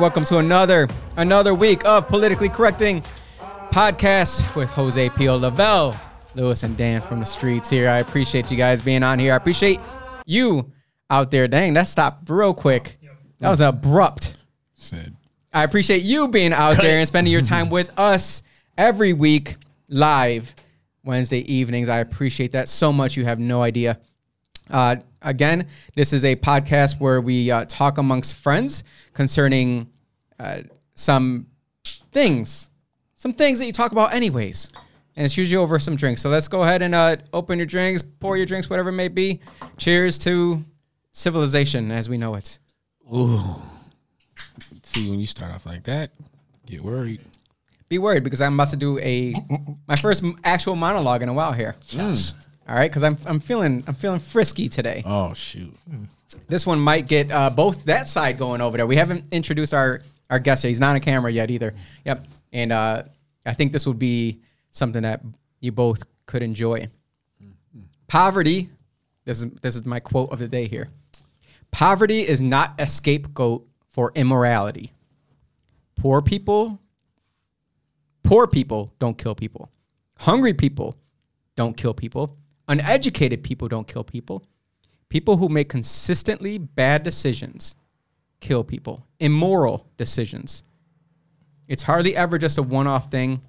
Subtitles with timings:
[0.00, 3.02] Welcome to another another week of politically correcting
[3.68, 5.94] podcast with Jose Pio Lavelle,
[6.34, 7.86] Lewis, and Dan from the streets here.
[7.86, 9.34] I appreciate you guys being on here.
[9.34, 9.78] I appreciate
[10.24, 10.72] you
[11.10, 11.46] out there.
[11.48, 12.98] Dang, that stopped real quick.
[13.40, 14.38] That was abrupt.
[14.74, 15.14] Said
[15.52, 18.42] I appreciate you being out there and spending your time with us
[18.78, 19.56] every week
[19.88, 20.54] live
[21.04, 21.90] Wednesday evenings.
[21.90, 23.18] I appreciate that so much.
[23.18, 24.00] You have no idea.
[24.70, 29.90] Uh, again, this is a podcast where we uh, talk amongst friends concerning
[30.38, 30.60] uh,
[30.94, 31.46] some
[32.12, 32.70] things,
[33.16, 34.70] some things that you talk about anyways.
[35.16, 36.22] And it's usually over some drinks.
[36.22, 39.08] So let's go ahead and uh, open your drinks, pour your drinks, whatever it may
[39.08, 39.40] be.
[39.76, 40.64] Cheers to
[41.12, 42.58] civilization as we know it.
[43.12, 43.56] Ooh.
[44.84, 46.12] See when you start off like that,
[46.66, 47.20] get worried.
[47.88, 49.34] Be worried because I'm about to do a
[49.88, 51.74] my first actual monologue in a while here.
[52.70, 55.02] All right, because I'm I'm feeling I'm feeling frisky today.
[55.04, 55.74] Oh shoot.
[56.46, 58.86] This one might get uh, both that side going over there.
[58.86, 60.68] We haven't introduced our our guest yet.
[60.68, 61.74] He's not on camera yet either.
[62.04, 63.02] Yep, and uh,
[63.44, 64.38] I think this would be
[64.70, 65.20] something that
[65.58, 66.86] you both could enjoy.
[68.06, 68.70] Poverty.
[69.24, 70.90] This is this is my quote of the day here.
[71.72, 74.92] Poverty is not a scapegoat for immorality.
[75.96, 76.78] Poor people.
[78.22, 79.72] Poor people don't kill people.
[80.18, 80.94] Hungry people
[81.56, 82.36] don't kill people.
[82.70, 84.44] Uneducated people don't kill people.
[85.08, 87.74] People who make consistently bad decisions
[88.38, 89.04] kill people.
[89.18, 90.62] Immoral decisions.
[91.66, 93.42] It's hardly ever just a one off thing,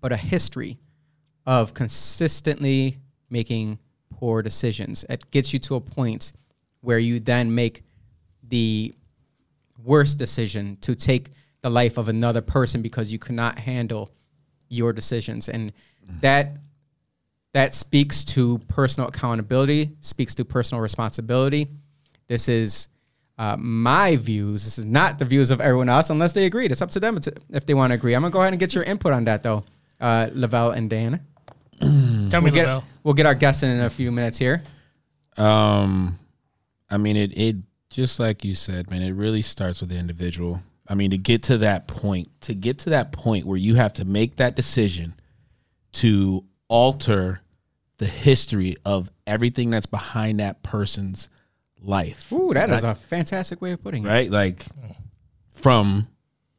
[0.00, 0.78] but a history
[1.44, 2.98] of consistently
[3.30, 3.80] making
[4.10, 5.04] poor decisions.
[5.10, 6.32] It gets you to a point
[6.82, 7.82] where you then make
[8.48, 8.94] the
[9.84, 11.30] worst decision to take
[11.62, 14.12] the life of another person because you cannot handle
[14.68, 15.48] your decisions.
[15.48, 15.72] And
[16.20, 16.58] that
[17.56, 21.66] that speaks to personal accountability, speaks to personal responsibility.
[22.26, 22.88] This is
[23.38, 24.62] uh, my views.
[24.62, 26.66] This is not the views of everyone else, unless they agree.
[26.66, 28.12] It's up to them to, if they want to agree.
[28.12, 29.64] I'm gonna go ahead and get your input on that, though,
[30.02, 31.18] uh, Lavelle and Dan.
[32.28, 34.62] Tell me, We'll get, we'll get our guests in in a few minutes here.
[35.38, 36.18] Um,
[36.90, 37.32] I mean it.
[37.38, 37.56] It
[37.88, 39.00] just like you said, man.
[39.00, 40.60] It really starts with the individual.
[40.90, 43.94] I mean, to get to that point, to get to that point where you have
[43.94, 45.14] to make that decision
[45.92, 47.40] to alter
[47.98, 51.28] the history of everything that's behind that person's
[51.80, 52.30] life.
[52.32, 54.08] Ooh, that is a fantastic way of putting it.
[54.08, 54.30] right?
[54.30, 54.64] Like
[55.54, 56.08] from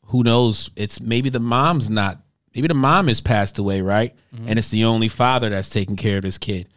[0.06, 0.70] who knows?
[0.76, 2.20] It's maybe the mom's not.
[2.56, 4.16] Maybe the mom has passed away, right?
[4.36, 4.50] Mm-hmm.
[4.50, 6.68] And it's the only father that's taking care of this kid.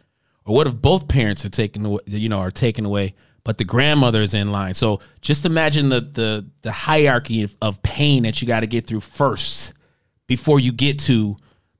[0.45, 1.99] Or what if both parents are taken away?
[2.05, 4.73] You know, are taken away, but the grandmother is in line.
[4.75, 8.85] So just imagine the the the hierarchy of, of pain that you got to get
[8.85, 9.73] through first
[10.27, 11.35] before you get to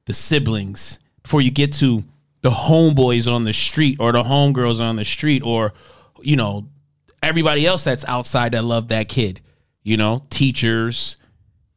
[0.05, 2.03] the siblings, before you get to
[2.41, 5.73] the homeboys on the street or the homegirls on the street or
[6.21, 6.67] you know
[7.21, 9.39] everybody else that's outside that love that kid
[9.83, 11.17] you know teachers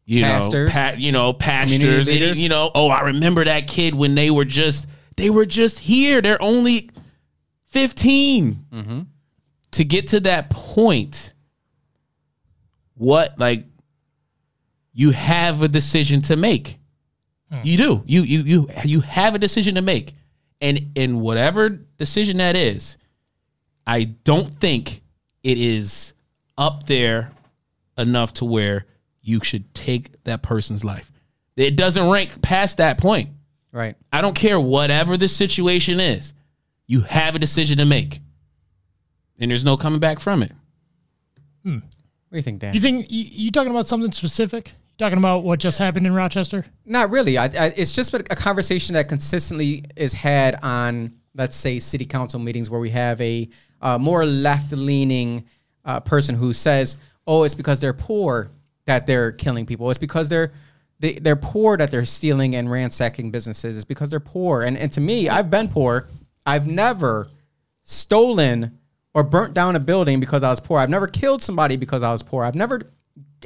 [0.06, 0.69] you Pastors.
[0.69, 4.30] know pa- you know pastors and, you know oh i remember that kid when they
[4.30, 4.86] were just
[5.16, 6.20] they were just here.
[6.20, 6.91] They're only
[7.66, 9.00] 15 mm-hmm.
[9.72, 11.32] to get to that point
[12.94, 13.64] what like
[14.92, 16.78] you have a decision to make.
[17.50, 17.60] Hmm.
[17.64, 18.02] You do.
[18.06, 20.14] You you you you have a decision to make
[20.64, 22.96] and in whatever decision that is
[23.87, 25.02] i don't think
[25.43, 26.14] it is
[26.58, 27.31] up there
[27.99, 28.87] enough to where
[29.22, 31.11] you should take that person's life
[31.56, 33.28] it doesn't rank past that point
[33.72, 33.96] Right.
[34.12, 36.32] i don't care whatever the situation is
[36.87, 38.20] you have a decision to make
[39.38, 40.52] and there's no coming back from it
[41.62, 41.76] Hmm.
[41.76, 41.82] What
[42.32, 42.75] do you think, Dan?
[42.75, 44.75] You think you, you talking about something specific?
[44.99, 46.64] Talking about what just happened in Rochester?
[46.85, 47.37] Not really.
[47.37, 52.38] I, I, it's just a conversation that consistently is had on, let's say, city council
[52.38, 53.49] meetings where we have a
[53.82, 55.44] uh, more left-leaning
[55.85, 56.96] uh, person who says,
[57.26, 58.50] "Oh, it's because they're poor
[58.87, 59.91] that they're killing people.
[59.91, 60.52] It's because they're
[61.00, 64.62] they, they're poor that they're stealing and ransacking businesses is because they're poor.
[64.62, 66.08] And and to me, I've been poor.
[66.46, 67.26] I've never
[67.82, 68.79] stolen
[69.12, 70.79] or burnt down a building because I was poor.
[70.79, 72.44] I've never killed somebody because I was poor.
[72.44, 72.93] I've never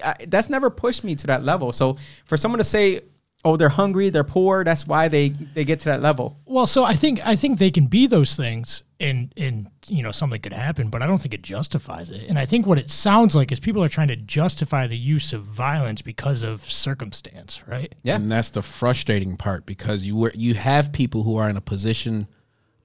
[0.04, 1.72] I, that's never pushed me to that level.
[1.72, 1.96] So
[2.26, 3.00] for someone to say,
[3.44, 6.38] "Oh, they're hungry, they're poor," that's why they they get to that level.
[6.46, 10.12] Well, so I think I think they can be those things, and and you know
[10.12, 12.28] something could happen, but I don't think it justifies it.
[12.28, 15.32] And I think what it sounds like is people are trying to justify the use
[15.32, 17.94] of violence because of circumstance, right?
[18.02, 18.16] Yeah.
[18.16, 21.62] And that's the frustrating part because you were you have people who are in a
[21.62, 22.28] position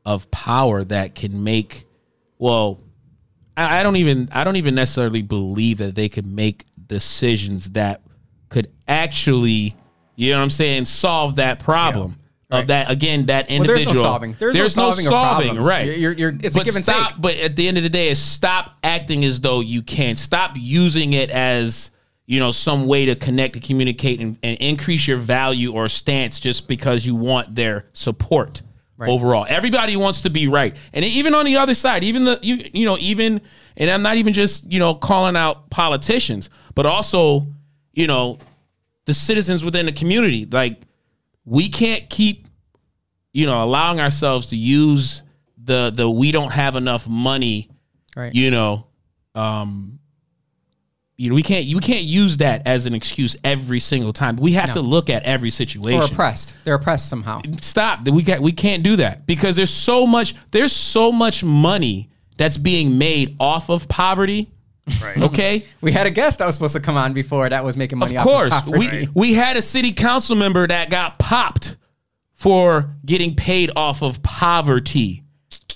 [0.06, 1.86] of power that can make
[2.38, 2.82] well
[3.56, 8.02] I, I don't even I don't even necessarily believe that they could make decisions that
[8.50, 9.76] could actually
[10.16, 12.20] you know what I'm saying solve that problem.
[12.50, 13.96] Of that again, that Well, there's individual.
[13.96, 14.36] no solving.
[14.38, 15.68] There's, no solving, of problems.
[15.68, 15.88] right?
[15.88, 17.22] You're, you're, you're- it's a but give and stop, take.
[17.22, 20.20] But at the end of the day, is stop acting as though you can't.
[20.20, 21.90] Stop using it as
[22.28, 26.40] you know some way to connect and communicate and, and increase your value or stance
[26.40, 28.62] just because you want their support.
[28.98, 29.10] Right.
[29.10, 32.70] Overall, everybody wants to be right, and even on the other side, even the you
[32.72, 33.42] you know even
[33.76, 37.48] and I'm not even just you know calling out politicians, but also
[37.94, 38.40] you know
[39.06, 40.46] the citizens within the community.
[40.46, 40.82] Like
[41.46, 42.48] we can't keep
[43.34, 45.24] you know allowing ourselves to use
[45.64, 47.70] the the we don't have enough money
[48.16, 48.34] Right.
[48.36, 48.86] you know
[49.34, 49.98] um
[51.18, 54.52] you know we can't you can't use that as an excuse every single time we
[54.54, 56.56] have to look at every situation They're oppressed.
[56.64, 57.42] They're oppressed somehow.
[57.62, 62.10] stop we got we can't do that because there's so much there's so much money
[62.38, 64.52] that's being made off of poverty
[65.02, 67.78] right okay We had a guest that was supposed to come on before that was
[67.78, 68.26] making money off.
[68.26, 69.10] of off course, of we poverty.
[69.14, 71.78] we had a city council member that got popped
[72.36, 75.24] for getting paid off of poverty.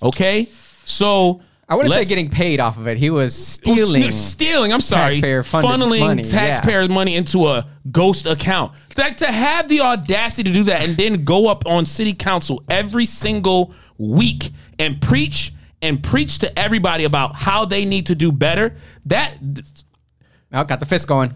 [0.02, 2.98] Okay, so I wouldn't say getting paid off of it.
[2.98, 4.12] He was no, stealing.
[4.12, 4.74] stealing.
[4.74, 6.32] I'm sorry, taxpayer-funded funneling money, yeah.
[6.32, 8.74] taxpayer money into a ghost account.
[8.98, 12.64] Like to have the audacity to do that and then go up on city council
[12.70, 18.32] every single week and preach and preach to everybody about how they need to do
[18.32, 18.76] better.
[19.06, 19.36] That
[20.54, 21.34] Oh, got the fist going.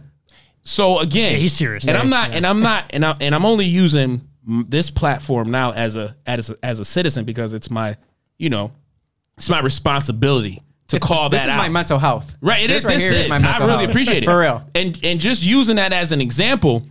[0.64, 1.86] So again, Yeah, he's serious.
[1.86, 2.02] and Yeah.
[2.02, 5.96] I'm not, and I'm not, and I'm, and I'm only using this platform now as
[5.96, 7.98] a as a, as a citizen because it's my,
[8.38, 8.72] you know,
[9.38, 11.58] it's my responsibility to call This is out.
[11.58, 12.36] my mental health.
[12.42, 12.86] Right, it this is.
[12.86, 13.30] right this here is.
[13.30, 13.90] my I really health.
[13.90, 14.64] appreciate it For real.
[14.76, 16.84] And and just using that as an example,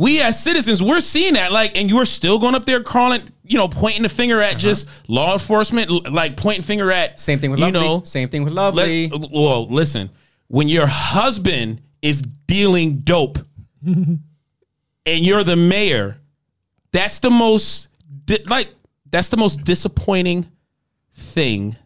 [0.00, 1.52] we as citizens, we're seeing that.
[1.52, 4.86] Like, and you're still going up there crawling, you know, pointing the finger at just
[5.08, 7.16] law enforcement, like pointing finger at Uh-huh.
[7.18, 7.80] Same thing with you Lovely.
[7.80, 9.12] know, Same thing with Lovely.
[9.30, 10.08] well, listen.
[10.48, 13.38] When your husband is dealing dope,
[13.84, 14.20] and
[15.04, 16.16] you're the mayor,
[16.92, 17.88] that's the most
[18.46, 18.68] like
[19.10, 20.46] that's the most disappointing
[21.12, 21.76] thing,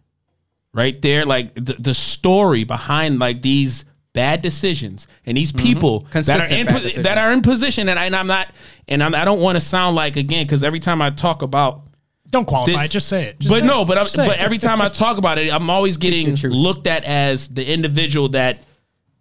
[0.72, 1.26] right there.
[1.26, 3.84] Like the, the story behind like these
[4.14, 5.66] bad decisions and these mm-hmm.
[5.66, 8.49] people that are in po- that are in position, and, I, and I'm not,
[8.88, 11.82] and I'm, I don't want to sound like again because every time I talk about
[12.31, 12.82] Don't qualify.
[12.82, 13.40] This- just say it.
[13.40, 13.88] Just but say no, it.
[13.88, 17.05] but I'm, but every time I talk about it, I'm always Speak getting looked at
[17.05, 18.62] as the individual that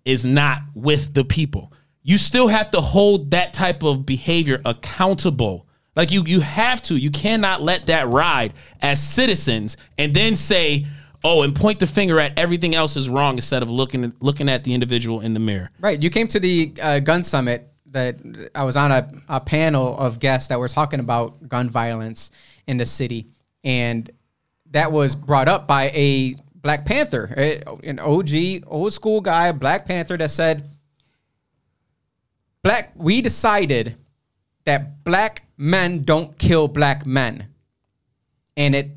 [0.06, 1.74] is not with the people.
[2.04, 5.68] You still have to hold that type of behavior accountable.
[5.96, 6.98] Like you, you have to.
[6.98, 10.86] You cannot let that ride as citizens and then say,
[11.24, 14.64] "Oh," and point the finger at everything else is wrong instead of looking looking at
[14.64, 15.72] the individual in the mirror.
[15.80, 16.02] Right.
[16.02, 18.20] You came to the uh, gun summit that
[18.54, 22.32] I was on a, a panel of guests that were talking about gun violence
[22.68, 23.28] in the city.
[23.64, 24.10] And
[24.72, 27.26] that was brought up by a Black Panther,
[27.84, 30.70] an OG, old school guy, Black Panther that said,
[32.64, 33.98] Black, we decided
[34.66, 37.48] that black men don't kill black men.
[38.56, 38.92] And it,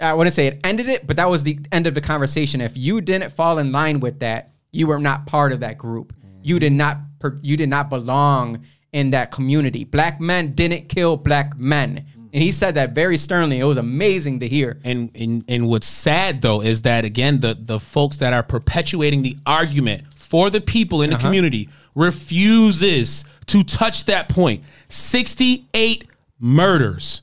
[0.00, 2.60] I wouldn't say it ended it, but that was the end of the conversation.
[2.60, 6.12] If you didn't fall in line with that, you were not part of that group.
[6.42, 9.84] You did not, per, you did not belong in that community.
[9.84, 12.04] Black men didn't kill black men.
[12.32, 13.58] And he said that very sternly.
[13.58, 14.78] It was amazing to hear.
[14.84, 19.22] And, and and what's sad though is that again the the folks that are perpetuating
[19.22, 21.26] the argument for the people in the uh-huh.
[21.26, 24.62] community refuses to touch that point.
[24.88, 26.06] 68
[26.38, 27.22] murders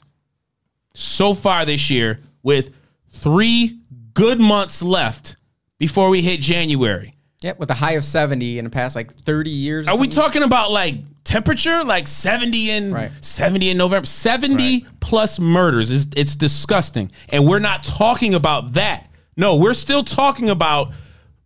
[0.96, 2.70] so far this year with
[3.10, 3.80] 3
[4.14, 5.36] good months left
[5.80, 7.12] before we hit January.
[7.42, 9.88] Yep, with a high of 70 in the past like 30 years.
[9.88, 13.12] Are we talking about like temperature, like seventy in Right.
[13.22, 15.92] seventy in November, seventy plus murders?
[15.92, 19.10] It's disgusting, and we're not talking about that.
[19.38, 20.92] No, we're still talking about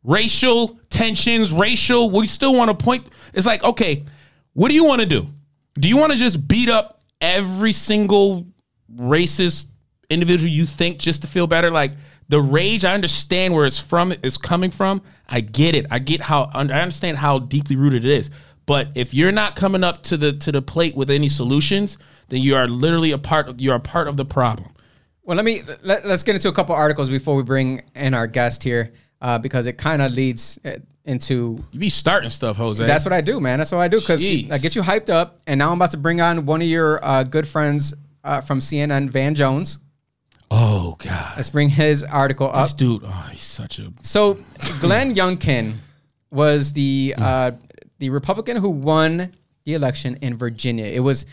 [0.04, 2.12] racial tensions, racial.
[2.12, 3.08] We still want to point.
[3.34, 4.04] It's like, okay,
[4.54, 5.28] what do you want to do?
[5.74, 8.46] Do you want to just beat up every single
[8.96, 9.68] racist
[10.10, 11.72] individual you think just to feel better?
[11.72, 11.92] Like
[12.30, 15.02] the rage, I understand where it's from, is coming from.
[15.28, 15.86] I get it.
[15.92, 18.30] I get how I understand how deeply rooted it is.
[18.66, 21.98] But if you're not coming up to the to the plate with any solutions,
[22.30, 24.70] then you are literally a part of you are a part of the problem.
[25.24, 28.26] Well, let me let, us get into a couple articles before we bring in our
[28.26, 31.64] guest here, uh, because it kind of leads uh, into.
[31.72, 32.84] You be starting stuff, Jose.
[32.86, 33.60] That's what I do, man.
[33.60, 35.98] That's what I do because I get you hyped up, and now I'm about to
[35.98, 39.80] bring on one of your uh, good friends uh, from CNN, Van Jones.
[40.52, 42.64] Oh God, Let's bring his article up.
[42.66, 43.04] this dude.
[43.06, 43.92] Oh, he's such a.
[44.04, 44.38] So
[44.80, 45.76] Glenn Youngkin
[46.32, 47.52] was the uh,
[48.00, 49.32] the Republican who won
[49.66, 50.86] the election in Virginia.
[50.86, 51.26] It was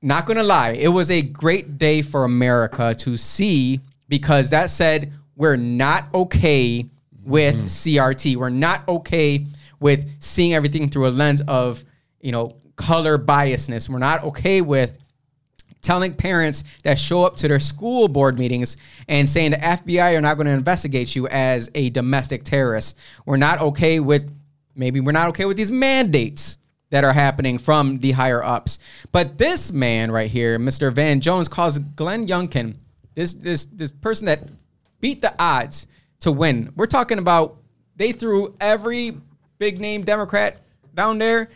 [0.00, 4.68] not going to lie, it was a great day for America to see because that
[4.68, 6.86] said we're not okay
[7.24, 8.36] with CRT.
[8.36, 9.46] We're not okay
[9.78, 11.84] with seeing everything through a lens of,
[12.20, 13.88] you know, color biasness.
[13.88, 14.98] We're not okay with
[15.82, 18.76] telling parents that show up to their school board meetings
[19.08, 22.96] and saying the FBI are not going to investigate you as a domestic terrorist.
[23.26, 24.32] We're not okay with
[24.74, 26.56] maybe we're not okay with these mandates
[26.90, 28.78] that are happening from the higher ups.
[29.10, 30.92] But this man right here, Mr.
[30.92, 32.76] Van Jones, calls Glenn Youngkin,
[33.14, 34.48] this this this person that
[35.00, 35.86] beat the odds
[36.20, 36.72] to win.
[36.76, 37.56] We're talking about
[37.96, 39.18] they threw every
[39.58, 40.60] big name Democrat
[40.94, 41.48] down there.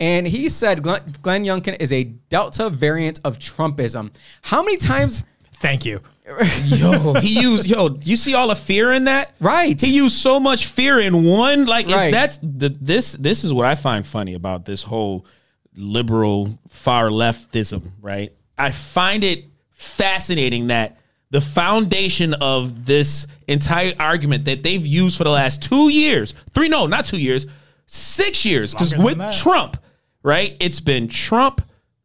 [0.00, 4.10] And he said Glenn, Glenn Youngkin is a Delta variant of Trumpism.
[4.42, 5.24] How many times?
[5.54, 6.00] Thank you.
[6.64, 7.98] Yo, he used yo.
[8.02, 9.78] You see all the fear in that, Right.
[9.80, 11.66] He used so much fear in one.
[11.66, 12.12] Like Right.
[12.12, 13.12] that's the this.
[13.12, 15.26] This is what I find funny about this whole
[15.74, 17.82] liberal far leftism.
[18.00, 18.32] Right.
[18.56, 25.24] I find it fascinating that the foundation of this entire argument that they've used for
[25.24, 27.46] the last two years, three no, not two years,
[27.86, 29.34] six years, because with than that.
[29.34, 29.76] Trump,
[30.22, 30.56] right?
[30.60, 31.62] It's been Trump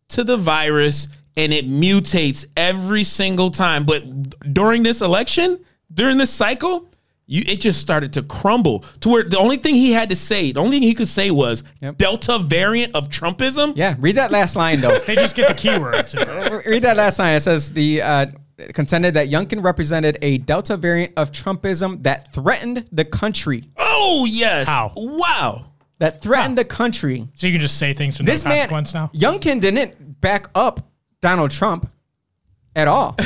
[0.10, 1.07] to the virus
[1.38, 3.84] and it mutates every single time.
[3.86, 6.89] But during this election, during this cycle,
[7.27, 10.51] you it just started to crumble to where the only thing he had to say,
[10.51, 11.98] the only thing he could say was Yep.
[11.98, 13.74] Delta variant of Trumpism.
[13.75, 15.00] Yeah, read that last line though.
[15.00, 16.15] They just get the keywords.
[16.67, 17.36] read that last line.
[17.36, 18.25] It says the uh,
[18.74, 23.63] contended that Youngkin represented a Delta variant of Trumpism that threatened the country.
[23.75, 24.67] Oh yes.
[24.67, 24.91] How?
[24.95, 25.72] Wow.
[26.00, 27.28] That threatened the country.
[27.36, 29.12] so you can just say things with This no man, consequence now.
[29.14, 30.82] Youngkin didn't back up
[31.22, 31.90] Donald Trump
[32.75, 33.16] at all.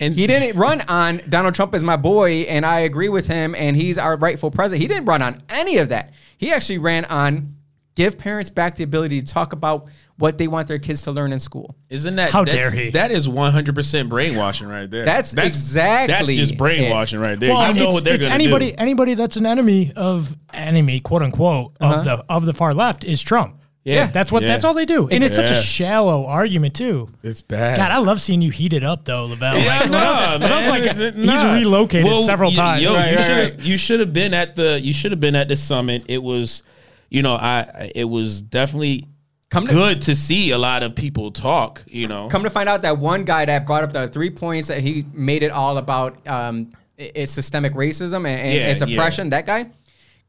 [0.00, 3.56] And He didn't run on Donald Trump is my boy and I agree with him
[3.56, 4.82] and he's our rightful president.
[4.82, 6.12] He didn't run on any of that.
[6.36, 7.56] He actually ran on
[7.96, 11.32] give parents back the ability to talk about what they want their kids to learn
[11.32, 11.76] in school.
[11.88, 12.90] Isn't that How dare he.
[12.90, 15.04] That is one hundred percent brainwashing right there.
[15.04, 17.54] That's exactly That's just brainwashing right there.
[17.54, 18.76] Well, you know it's, what they're it's gonna anybody do.
[18.78, 22.02] anybody that's an enemy of enemy, quote unquote, of uh-huh.
[22.16, 23.54] the of the far left is Trump.
[23.84, 24.08] Yeah.
[24.08, 24.48] that's what Yeah.
[24.48, 27.08] that's all they do, and it's such a shallow argument too.
[27.22, 27.78] It's bad.
[27.78, 29.56] God, I love seeing you heated up though, Lavelle.
[29.58, 29.98] Yeah, Like, nah,
[30.34, 31.14] Lavelle- Lavelle's man.
[31.14, 31.32] like Nah.
[31.54, 32.82] he's relocated Well, several y- times.
[32.82, 33.60] Yo, Right, you right, right.
[33.60, 36.04] you should have been at the you should have been at the summit.
[36.08, 36.64] It was,
[37.08, 39.06] you know, I it was definitely
[39.50, 41.82] Come to- good to see a lot of people talk.
[41.86, 44.68] You know, Come to find out that one guy that brought up the three points
[44.68, 48.94] that he made it all about um, it's systemic racism and, and Yeah, it's yeah.
[48.94, 49.30] oppression.
[49.30, 49.70] That guy.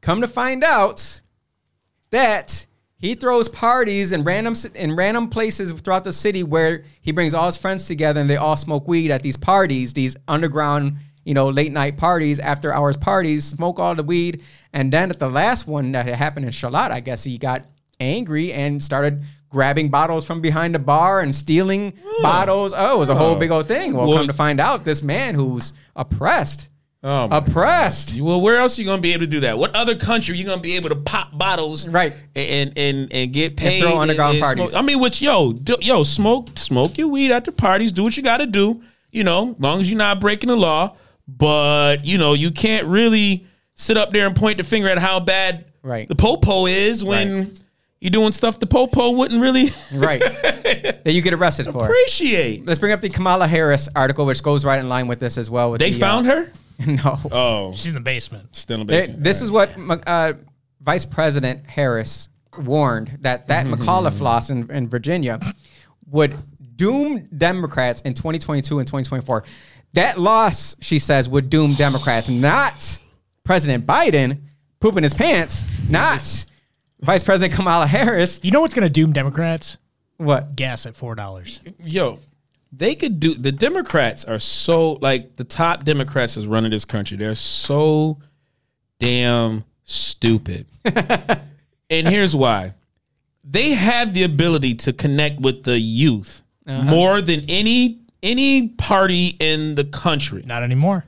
[0.02, 1.22] Come to find out
[2.12, 2.66] that
[2.98, 7.46] he throws parties in random in random places throughout the city where he brings all
[7.46, 11.50] his friends together and they all smoke weed at these parties, these underground, you know,
[11.50, 14.42] late night parties, after hours parties, smoke all the weed,
[14.74, 17.66] and then at the last one that had happened in Charlotte, I guess he got
[18.10, 22.74] angry and started grabbing bottles from behind the bar and stealing bottles.
[22.76, 23.94] Oh, it was a whole big old thing.
[23.94, 26.70] Well, Well- come to find out, this man who's oppressed,
[27.02, 28.20] Oh, my oppressed.
[28.20, 29.58] Well, where else are you gonna be able to do that?
[29.58, 32.14] What other country are you gonna be able to pop bottles, Right.
[32.36, 34.76] And and and get paid throw underground smoke- parties.
[34.76, 37.94] I mean, which yo, do, yo, smoke smoke your weed at the parties.
[37.94, 38.82] Do what you got to do.
[39.14, 40.96] You know, long as you're not breaking the law.
[41.26, 45.22] But you know, you can't really sit up there and point the finger at how
[45.22, 46.10] bad Right.
[46.10, 47.54] the popo is when
[48.02, 50.22] you're doing stuff the popo wouldn't really Right.
[50.22, 51.86] that you get arrested for.
[51.86, 52.66] appreciate.
[52.66, 55.50] Let's bring up the Kamala Harris article, which goes right in line with this as
[55.50, 55.72] well.
[55.72, 56.52] With They the, found uh, her.
[56.88, 57.18] No.
[57.30, 58.56] Oh, She's in the basement.
[58.56, 59.24] still in the They- basement.
[59.24, 59.72] this is what
[60.08, 60.34] uh,
[60.82, 65.40] Vice President Harris warned that that McAuliffe loss in, in Virginia
[66.10, 66.36] would
[66.78, 69.44] doom Democrats in 2022 and 2024.
[69.94, 72.98] That loss, she says, would doom Democrats, not
[73.44, 74.40] President Biden
[74.80, 76.46] pooping his pants, not
[77.02, 78.40] Vice President Kamala Harris.
[78.44, 79.78] You know what's going to doom Democrats?
[80.18, 80.56] What?
[80.56, 81.62] Gas at four dollars.
[81.84, 82.20] yo,
[82.72, 83.34] they could do.
[83.34, 87.18] The Democrats are so like the top Democrats is running this country.
[87.18, 88.18] They're so
[89.00, 90.66] damn stupid.
[90.86, 92.74] and here's why:
[93.44, 96.84] they have the ability to connect with the youth uh-huh.
[96.84, 100.44] more than any any party in the country.
[100.46, 101.06] Not anymore.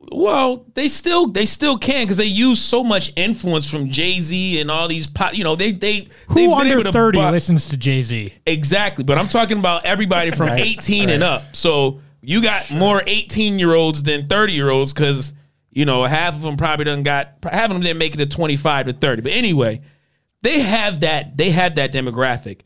[0.00, 4.60] Well, they still they still can because they use so much influence from Jay Z
[4.60, 5.36] and all these pop.
[5.36, 8.32] You know, they they Who under able to 30 bu- listens to Jay Z?
[8.46, 11.56] Exactly, but I'm talking about everybody from 18 and up.
[11.56, 15.32] So you got more 18 year olds than 30 year olds because
[15.72, 18.26] you know half of them probably done got half of them didn't make it to
[18.26, 19.22] 25 to 30.
[19.22, 19.80] But anyway,
[20.42, 22.60] they have that they have that demographic.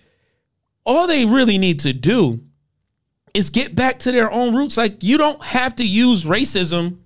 [0.84, 2.40] All they really need to do
[3.32, 4.76] is get back to their own roots.
[4.76, 6.98] Like you don't have to use racism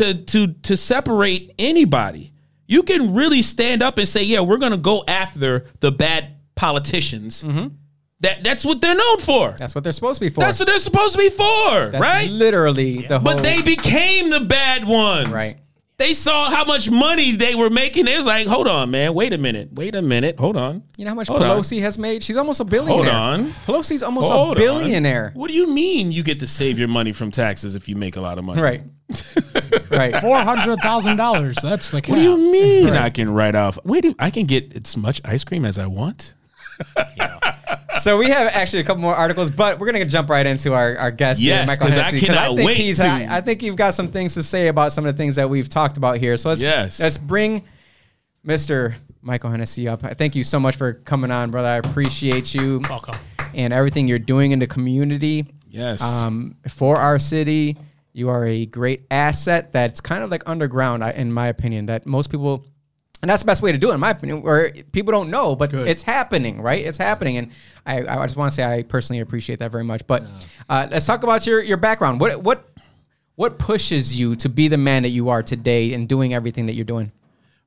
[0.00, 2.32] to to to separate anybody.
[2.66, 6.36] You can really stand up and say, "Yeah, we're going to go after the bad
[6.54, 7.74] politicians." Mm-hmm.
[8.20, 9.54] That that's what they're known for.
[9.58, 10.40] That's what they're supposed to be for.
[10.40, 12.30] That's what they're supposed to be for, That's right?
[12.30, 13.34] literally the whole.
[13.34, 15.28] But they became the bad ones.
[15.28, 15.56] Right.
[16.00, 18.08] They saw how much money they were making.
[18.08, 19.12] It was like, hold on, man.
[19.12, 19.68] Wait a minute.
[19.74, 20.38] Wait a minute.
[20.38, 20.82] Hold on.
[20.96, 21.58] you know how much Hold on.
[21.58, 22.22] Pelosi has made?
[22.22, 23.04] She's almost a billionaire.
[23.04, 23.50] Hold on.
[23.66, 24.80] Pelosi's almost Hold a on.
[24.80, 25.30] billionaire.
[25.34, 28.16] What do you mean you get to save your money from taxes if you make
[28.16, 28.62] a lot of money?
[28.62, 28.80] Right.
[29.90, 30.14] right.
[30.14, 31.60] $400,000.
[31.60, 32.08] That's the cap.
[32.08, 33.78] What do you mean I can write off?
[33.84, 36.32] Wait, I can get as much ice cream as I want?
[38.04, 40.96] So we have actually a couple more articles, but we're gonna jump right into our,
[40.96, 41.40] our guest.
[41.40, 43.62] here, Yes, Michael 'cause I Hennessy, cannot I think wait he's to- I, I think
[43.62, 46.18] you've got some things to say about some of the things that we've talked about
[46.18, 46.36] here.
[46.36, 46.98] So let's Yes.
[47.00, 47.62] let's bring
[48.46, 48.94] Mr.
[49.22, 50.02] Michael Hennessy up.
[50.04, 51.68] I thank you so much for coming on, brother.
[51.68, 53.14] I appreciate you Welcome.
[53.54, 55.46] and everything you're doing in the community.
[55.68, 56.02] Yes.
[56.02, 57.76] Um, for our city,
[58.12, 59.72] you are a great asset.
[59.72, 61.86] That's kind of like underground, in my opinion.
[61.86, 62.64] That most people,
[63.22, 64.42] and that's the best way to do it, in my opinion.
[64.42, 66.84] Where people don't know, but it's happening, right?
[66.84, 67.52] It's happening, and
[67.84, 70.06] I, I just want to say I personally appreciate that very much.
[70.06, 70.24] But
[70.68, 72.20] uh, let's talk about your your background.
[72.20, 72.68] What what
[73.36, 76.74] what pushes you to be the man that you are today and doing everything that
[76.74, 77.12] you're doing?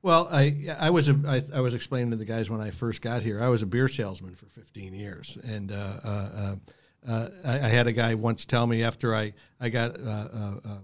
[0.02, 3.00] Well, I I was a, I, I was explaining to the guys when I first
[3.00, 3.42] got here.
[3.42, 6.56] I was a beer salesman for 15 years, and uh, uh, uh,
[7.06, 10.54] uh, I, I had a guy once tell me after I I got uh, uh,
[10.64, 10.78] uh,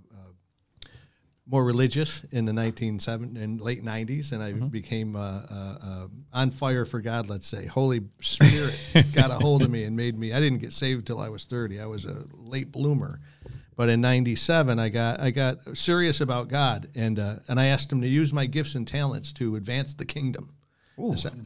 [1.51, 6.53] more religious in the 1970s and late 90s, and I became uh, uh, uh, on
[6.53, 7.29] fire for God.
[7.29, 8.79] Let's say Holy Spirit
[9.13, 10.33] got a hold of me and made me.
[10.33, 11.81] I didn't get saved till I was 30.
[11.81, 13.21] I was a late bloomer.
[13.75, 17.91] But in '97, I got I got serious about God, and uh, and I asked
[17.91, 20.51] Him to use my gifts and talents to advance the kingdom.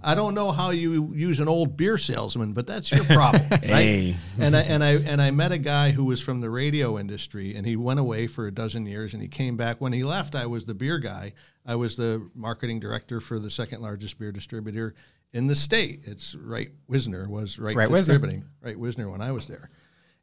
[0.03, 3.43] I I don't know how you use an old beer salesman, but that's your problem,
[3.51, 3.62] right?
[3.62, 4.17] Hey.
[4.38, 7.55] And I and I and I met a guy who was from the radio industry,
[7.55, 9.81] and he went away for a dozen years, and he came back.
[9.81, 11.33] When he left, I was the beer guy.
[11.64, 14.95] I was the marketing director for the second largest beer distributor
[15.33, 16.03] in the state.
[16.05, 18.14] It's Wright Wisner was Wright, Wright Wisner.
[18.14, 19.71] distributing Wright Wisner when I was there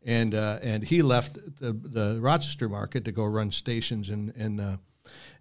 [0.04, 4.60] and uh, and he left the, the Rochester market to go run stations in in
[4.60, 4.78] uh,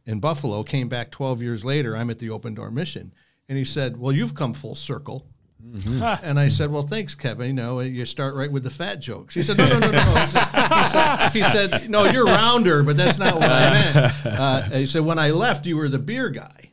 [0.04, 0.62] in Buffalo.
[0.62, 1.96] Came back 12 years later.
[1.96, 3.12] I'm at the Open Door Mission,
[3.50, 5.26] and he said, "Well, you've come full circle."
[6.22, 7.48] And I said, "Well, thanks, Kevin.
[7.48, 10.00] You know, you start right with the fat jokes." He said, "No, no, no, no."
[10.00, 14.14] He said, he said, he said "No, you're rounder, but that's not what I meant."
[14.24, 16.70] Uh, he said, "When I left, you were the beer guy,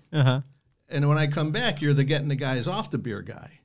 [0.88, 3.60] and when I come back, you're the getting the guys off the beer guy."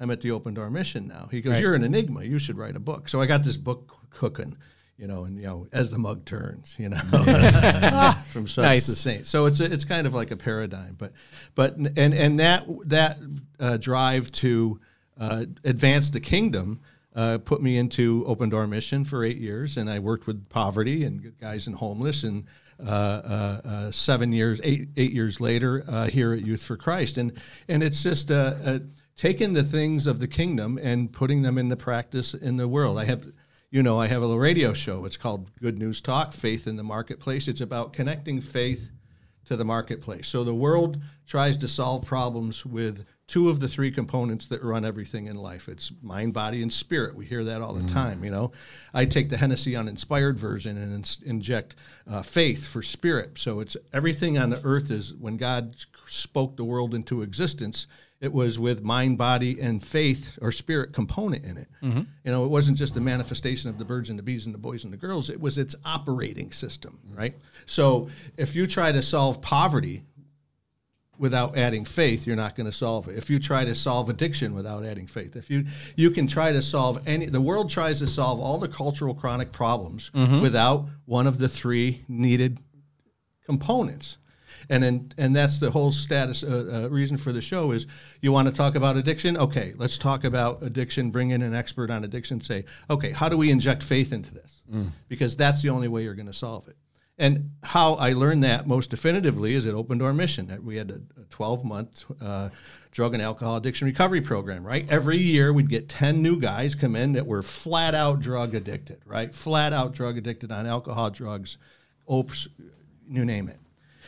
[0.00, 1.28] I'm at the Open Door Mission now.
[1.30, 2.24] He goes, "You're an enigma.
[2.24, 4.56] You should write a book." So I got this book cooking,
[5.02, 6.96] you know, and you know, as the mug turns, you know,
[8.30, 8.86] from such Nice.
[8.86, 9.26] to saint.
[9.26, 11.12] So it's a, it's kind of like a paradigm, but
[11.56, 13.18] but and and that that
[13.58, 14.80] uh, drive to
[15.18, 16.80] uh, advance the kingdom.
[17.14, 21.04] Uh, put me into Open Door Mission for eight years, and I worked with poverty
[21.04, 22.22] and guys and homeless.
[22.22, 22.44] And
[22.80, 27.18] uh, uh, uh, seven years, eight eight years later, uh, here at Youth for Christ,
[27.18, 27.32] and
[27.68, 28.78] and it's just uh, uh,
[29.16, 32.98] taking the things of the kingdom and putting them into practice in the world.
[32.98, 33.26] I have,
[33.72, 35.06] you know, I have a radio show.
[35.06, 37.48] It's called Good News Talk: Faith in the Marketplace.
[37.48, 38.90] It's about connecting faith
[39.46, 40.28] to the marketplace.
[40.28, 44.84] So the world tries to solve problems with two of the three components that run
[44.84, 45.68] everything in life.
[45.68, 47.16] It's mind, body, and spirit.
[47.16, 48.22] We hear that all the time.
[48.22, 48.52] You know,
[48.92, 51.74] I take the Hennessy uninspired version and ins- inject
[52.06, 53.38] uh, faith for spirit.
[53.38, 57.86] So it's everything on the earth is when God spoke the world into existence.
[58.22, 61.68] It was with mind, body, and faith or spirit component in it.
[61.82, 62.02] Mm-hmm.
[62.24, 64.60] You know, it wasn't just the manifestation of the birds and the bees and the
[64.60, 65.28] boys and the girls.
[65.28, 67.18] It was its operating system, mm-hmm.
[67.18, 67.34] right?
[67.66, 70.04] So if you try to solve poverty
[71.18, 73.18] without adding faith, you're not going to solve it.
[73.18, 76.62] If you try to solve addiction without adding faith, if you you can try to
[76.62, 80.40] solve any, the world tries to solve all the cultural chronic problems mm-hmm.
[80.40, 82.60] without one of the three needed
[83.46, 84.18] components.
[84.72, 87.86] And then, and that's the whole status uh, uh, reason for the show is
[88.22, 89.36] you want to talk about addiction.
[89.36, 91.10] Okay, let's talk about addiction.
[91.10, 92.40] Bring in an expert on addiction.
[92.40, 94.62] Say, okay, how do we inject faith into this?
[95.08, 96.78] Because that's the only way you're going to solve it.
[97.18, 100.46] And how I learned that most definitively is at Open Door Mission.
[100.46, 102.48] That we had a 12 month uh,
[102.92, 104.64] drug and alcohol addiction recovery program.
[104.64, 108.54] Right, every year we'd get 10 new guys come in that were flat out drug
[108.54, 109.02] addicted.
[109.04, 111.58] Right, flat out drug addicted on alcohol, drugs,
[112.08, 112.48] opes,
[113.06, 113.58] you name it.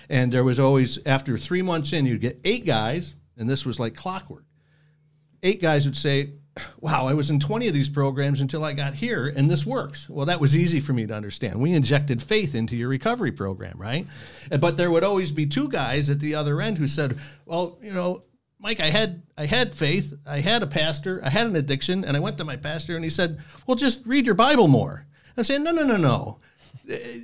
[0.08, 3.78] And there was always after three months in, you'd get eight guys, and this was
[3.80, 4.44] like clockwork.
[5.42, 6.34] Eight guys would say,
[6.80, 10.08] "Wow, I was in 20 of these programs until I got here, and this works."
[10.08, 11.60] Well, that was easy for me to understand.
[11.60, 14.06] We injected faith into your recovery program, right?
[14.60, 17.92] But there would always be two guys at the other end who said, "Well, you
[17.92, 18.22] know."
[18.60, 22.16] Mike, I had I had faith, I had a pastor, I had an addiction, and
[22.16, 25.04] I went to my pastor and he said, "Well, just read your Bible more."
[25.36, 26.38] I'm saying, "No, no, no, no.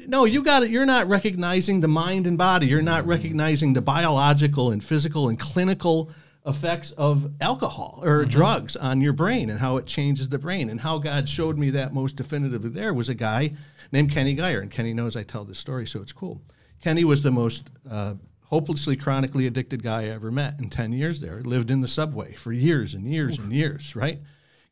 [0.06, 0.70] No, you got it.
[0.70, 2.66] You're not recognizing the mind and body.
[2.66, 6.10] You're not recognizing the biological and physical and clinical
[6.46, 10.70] effects of alcohol or drugs on your brain and how it changes the brain.
[10.70, 13.52] And how God showed me that most definitively there was a guy
[13.92, 14.60] named Kenny Geyer.
[14.60, 16.40] And Kenny knows I tell this story, so it's cool.
[16.82, 21.20] Kenny was the most uh, hopelessly chronically addicted guy I ever met in 10 years
[21.20, 21.40] there.
[21.42, 24.18] Lived in the subway for years and years and years, right?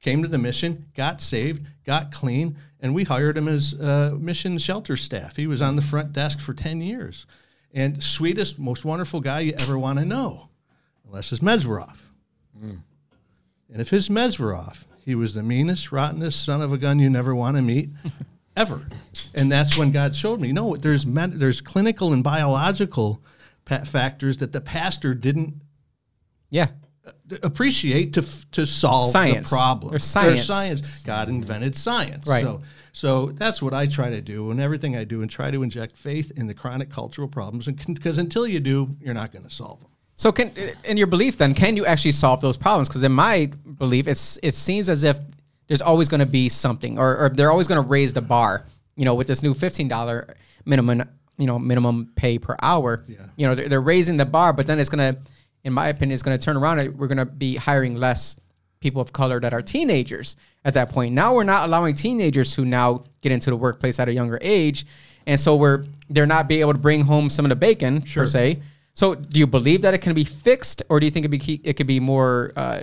[0.00, 4.58] Came to the mission, got saved, got clean, and we hired him as uh, mission
[4.58, 5.36] shelter staff.
[5.36, 7.26] He was on the front desk for 10 years.
[7.72, 10.48] And sweetest, most wonderful guy you ever want to know,
[11.06, 12.10] unless his meds were off.
[13.70, 16.98] And if his meds were off, he was the meanest, rottenest son of a gun
[16.98, 17.90] you never want to meet
[18.56, 18.86] ever.
[19.34, 23.22] And that's when God showed me, no, there's men, there's clinical and biological
[23.64, 25.60] pa- factors that the pastor didn't
[26.50, 26.68] Yeah.
[27.42, 29.50] Appreciate to to solve Science.
[29.50, 29.90] the problem.
[29.90, 30.44] There's science.
[30.44, 31.02] science.
[31.02, 32.26] God invented science.
[32.26, 32.44] Right.
[32.44, 32.62] So
[32.92, 35.96] so that's what I try to do and everything I do and try to inject
[35.96, 39.50] faith in the chronic cultural problems and because until you do, you're not going to
[39.50, 39.90] solve them.
[40.16, 40.50] So can
[40.84, 42.88] in your belief then can you actually solve those problems?
[42.88, 45.18] Because in my belief, it's it seems as if
[45.68, 48.64] there's always going to be something, or, or they're always going to raise the bar.
[48.96, 51.04] You know, with this new fifteen dollar minimum,
[51.36, 53.04] you know, minimum pay per hour.
[53.06, 53.18] Yeah.
[53.36, 55.20] You know, they're, they're raising the bar, but then it's going to,
[55.64, 56.78] in my opinion, is going to turn around.
[56.78, 58.36] and We're going to be hiring less
[58.80, 61.12] people of color that are teenagers at that point.
[61.14, 64.86] Now we're not allowing teenagers to now get into the workplace at a younger age,
[65.26, 68.26] and so we're they're not be able to bring home some of the bacon per
[68.26, 68.60] se.
[68.94, 71.60] So do you believe that it can be fixed, or do you think it be
[71.64, 72.52] it could be more?
[72.56, 72.80] Uh,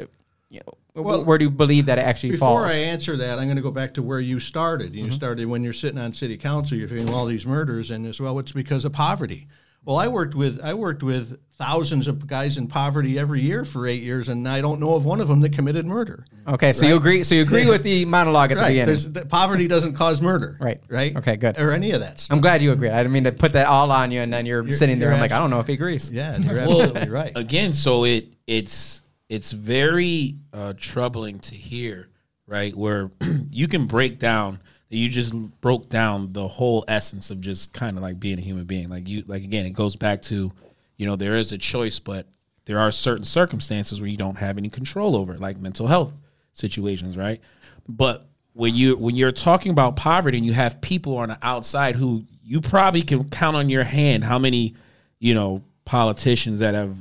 [0.49, 2.71] you know, Well, where do you believe that it actually Before falls?
[2.71, 4.95] Before I answer that, I'm going to go back to where you started.
[4.95, 8.21] You started when you're sitting on city council, you're doing all these murders, and as
[8.21, 9.47] well, it's because of poverty.
[9.85, 13.87] Well, I worked with I worked with thousands of guys in poverty every year for
[13.87, 16.25] eight years, and I don't know of one of them that committed murder.
[16.47, 17.23] okay, so you agree?
[17.23, 18.67] So you agree with the monologue at the Right?
[18.69, 18.85] beginning?
[18.87, 20.57] There's, the, poverty doesn't cause murder.
[20.59, 20.81] Right.
[20.89, 21.15] Right.
[21.15, 21.57] Okay, good.
[21.59, 22.35] Or any of that stuff.
[22.35, 22.89] I'm glad you agree.
[22.89, 25.09] I didn't mean to put that all on you, and then you're, sitting there.
[25.09, 26.11] you're I'm like, I don't know if he agrees.
[26.11, 27.31] Yeah, you're Well, absolutely right.
[27.35, 32.09] Again, so it it's it's very uh, troubling to hear,
[32.47, 32.75] right?
[32.75, 33.11] Where
[33.49, 34.59] you can break down
[34.95, 38.65] you just broke down the whole essence of just kind of like being a human
[38.65, 38.89] being.
[38.89, 40.51] Like you, like again, it goes back to,
[40.97, 42.27] you know, there is a choice, but
[42.65, 46.13] there are certain circumstances where you don't have any control over, it, like mental health
[46.53, 47.41] situations, right?
[47.87, 51.95] But when you when you're talking about poverty and you have people on the outside
[51.95, 54.75] who you probably can count on your hand how many,
[55.19, 56.95] you know, politicians that have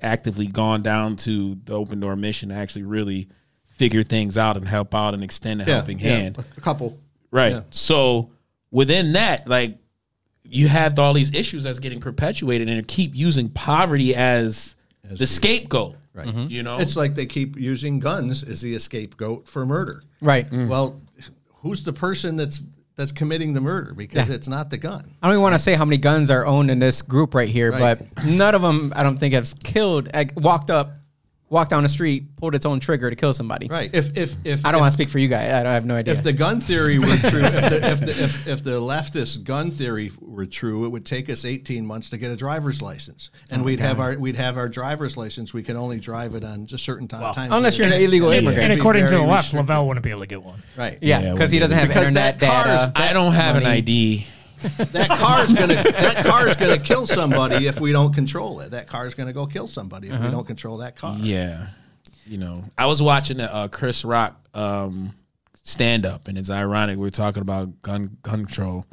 [0.00, 3.28] actively gone down to the open door mission to actually really
[3.66, 6.38] figure things out and help out and extend a helping yeah, hand.
[6.56, 6.98] A couple.
[7.32, 7.52] Right.
[7.52, 7.62] Yeah.
[7.70, 8.30] So
[8.70, 9.78] within that, like
[10.44, 14.76] you have all these issues that's getting perpetuated and keep using poverty as,
[15.10, 15.96] the scapegoat.
[16.14, 16.26] Right.
[16.26, 16.64] You mm-hmm.
[16.64, 16.78] know?
[16.78, 20.02] It's like they keep using guns as the scapegoat for murder.
[20.20, 20.48] Right.
[20.50, 20.68] Mm.
[20.68, 21.00] Well,
[21.56, 22.60] who's the person that's
[22.94, 23.94] that's committing the murder?
[23.94, 24.34] Because Yeah.
[24.34, 25.04] it's not the gun.
[25.22, 27.48] I don't even want to say how many guns are owned in this group right
[27.48, 27.98] here, Right.
[27.98, 30.92] but none of them, I don't think, have killed, walked up,
[31.52, 33.68] walked down the street, pulled its own trigger to kill somebody.
[33.68, 33.90] Right.
[33.94, 35.52] If if if I don't if, want to speak for you guys.
[35.52, 36.14] I, don't, I have no idea.
[36.14, 39.70] if the gun theory were true, if the, if, the, if, if the leftist gun
[39.70, 43.60] theory were true, it would take us 18 months to get a driver's license, and
[43.62, 45.52] Oh we'd have our we'd have our driver's license.
[45.52, 47.52] We can only drive it on just certain time, times.
[47.52, 48.62] unless you're the an illegal And- immigrant.
[48.64, 49.52] And it'd according to the left.
[49.52, 50.62] Lavelle wouldn't be able to get one.
[50.76, 50.98] Right.
[51.02, 52.92] yeah, Yeah, because he doesn't have Because internet that car is- data.
[52.98, 53.66] Uh, I don't have an.
[53.66, 54.26] ID.
[54.92, 58.70] That car's gonna that car's gonna kill somebody if we don't control it.
[58.70, 61.16] That car's gonna go kill somebody if we don't control that car.
[61.18, 61.66] Yeah.
[62.26, 65.14] You know, I was watching the uh, Chris Rock um,
[65.62, 68.86] stand up, and it's ironic we're talking about gun gun control,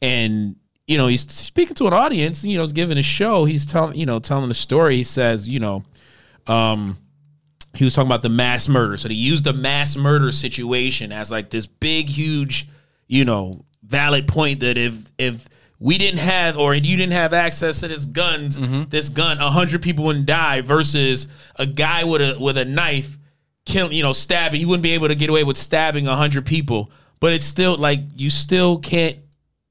[0.00, 2.44] and you know he's speaking to an audience.
[2.44, 3.44] You know, he's giving a show.
[3.44, 4.96] He's telling you know telling the story.
[4.96, 5.82] He says, you know,
[6.46, 6.98] um,
[7.74, 8.96] he was talking about the mass murder.
[8.96, 12.68] So they used the mass murder situation as like this big, huge,
[13.08, 17.80] you know, valid point that if if we didn't have or you didn't have access
[17.80, 18.84] to this guns, mm-hmm.
[18.88, 23.18] this gun, a hundred people wouldn't die versus a guy with a with a knife
[23.66, 24.60] killing, you know, stabbing.
[24.60, 26.90] You wouldn't be able to get away with stabbing a hundred people.
[27.20, 29.18] But it's still like you still can't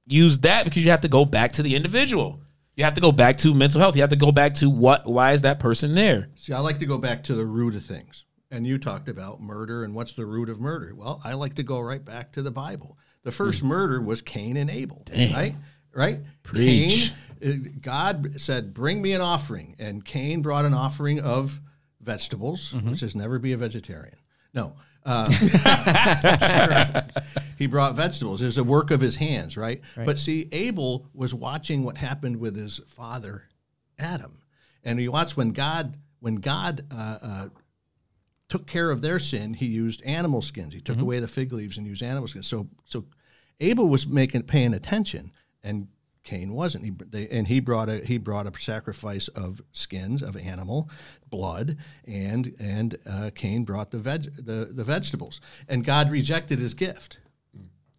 [0.05, 2.39] use that because you have to go back to the individual.
[2.75, 3.95] You have to go back to mental health.
[3.95, 6.29] You have to go back to what why is that person there?
[6.35, 8.25] See, I like to go back to the root of things.
[8.49, 10.93] And you talked about murder and what's the root of murder.
[10.93, 12.97] Well, I like to go right back to the Bible.
[13.23, 15.55] The first murder was Cain and Abel, right?
[15.93, 16.19] Right?
[16.43, 17.13] Preach.
[17.41, 21.59] Cain, God said, "Bring me an offering," and Cain brought an offering of
[21.99, 22.91] vegetables, Mm-hmm.
[22.91, 24.15] which says never be a vegetarian.
[24.53, 24.75] No.
[25.05, 25.25] Uh,
[27.57, 28.41] he brought vegetables.
[28.41, 29.81] It was a work of his hands, right?
[29.95, 33.43] But see, Abel was watching what happened with his father,
[33.97, 34.39] Adam,
[34.83, 37.47] and he watched when God when God uh, uh,
[38.51, 39.53] took care of their sin.
[39.53, 40.73] He used animal skins.
[40.73, 42.47] He took away the fig leaves and used animal skins.
[42.47, 43.05] So so
[43.61, 45.31] Abel was making paying attention,
[45.63, 45.87] and
[46.23, 46.83] Cain wasn't.
[46.83, 50.89] He they, and he brought a he brought a sacrifice of skins of animal
[51.29, 56.73] blood, and and uh, Cain brought the veg the, the vegetables, and God rejected his
[56.73, 57.19] gift,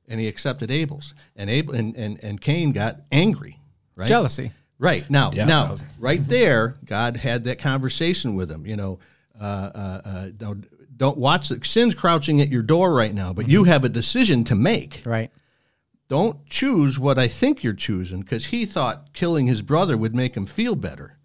[0.06, 3.58] and he accepted Abel's, and Abel and and, and Cain got angry,
[3.96, 4.06] right?
[4.08, 4.52] Jealousy.
[4.78, 8.66] Right now, Yeah, now, was- right there, God had that conversation with him.
[8.66, 8.98] You know,
[9.42, 13.48] uh, uh, uh, don't, don't watch the sin's crouching at your door right now, but
[13.48, 15.02] you have a decision to make.
[15.04, 15.30] Right.
[16.08, 20.36] Don't choose what I think you're choosing because he thought killing his brother would make
[20.36, 21.16] him feel better.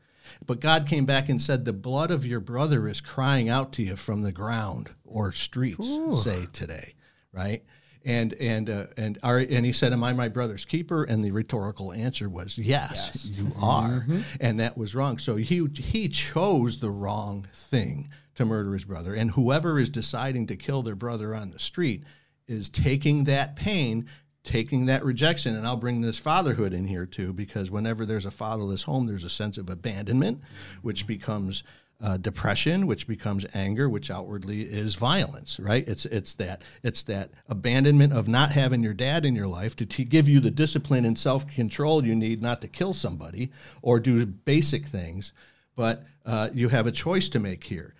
[0.45, 3.83] But God came back and said, The blood of your brother is crying out to
[3.83, 5.87] you from the ground or streets,
[6.23, 6.95] say today,
[7.31, 7.63] right?
[8.05, 11.31] And and uh, and are, and he said, "Am I my brother's keeper?" And the
[11.31, 14.05] rhetorical answer was, "Yes, you are."
[14.39, 15.17] And that was wrong.
[15.17, 19.13] So he he chose the wrong thing to murder his brother.
[19.13, 22.03] And whoever is deciding to kill their brother on the street
[22.47, 24.07] is taking that pain
[24.43, 28.31] taking that rejection and i'll bring this fatherhood in here too because whenever there's a
[28.31, 30.41] fatherless home there's a sense of abandonment
[30.81, 31.63] which becomes
[31.99, 35.87] uh, depression which becomes anger which outwardly is violence right?
[35.87, 39.85] It's it's that it's that abandonment of not having your dad in your life to
[39.85, 44.25] t- give you the discipline and self-control you need not to kill somebody or do
[44.25, 45.33] basic things
[45.75, 47.93] but uh, you have a choice to make here.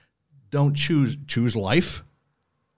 [0.52, 2.04] Don't choose choose life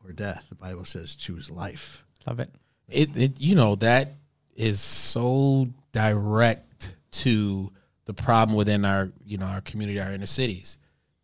[0.04, 2.04] or death the bible says choose life.
[2.28, 2.50] Love it.
[2.88, 4.14] it, it you know that
[4.56, 7.72] is so direct to
[8.06, 10.78] the problem within our you know our community our inner cities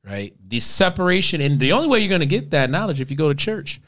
[0.05, 0.33] right?
[0.47, 3.29] The separation and the only way you're going to get that knowledge if you go
[3.29, 3.81] to church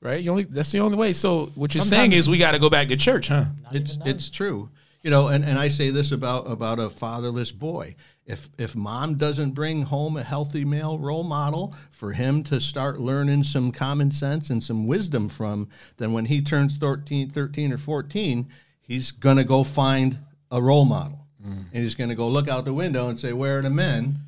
[0.00, 0.22] right?
[0.22, 1.12] You only that's the only way.
[1.12, 3.46] So what you're saying is we got to go back to church huh?
[3.72, 4.70] It's it's true.
[5.02, 7.96] You know and, and i say this about about a fatherless boy.
[8.26, 13.00] If if mom doesn't bring home a healthy male role model for him to start
[13.00, 17.78] learning some common sense and some wisdom from then when he turns 13 13 or
[17.78, 18.48] 14
[18.80, 20.18] he's going to go find
[20.50, 21.26] a role model.
[21.42, 21.66] Mm.
[21.72, 24.18] And he's going to go look out the window and say where are the men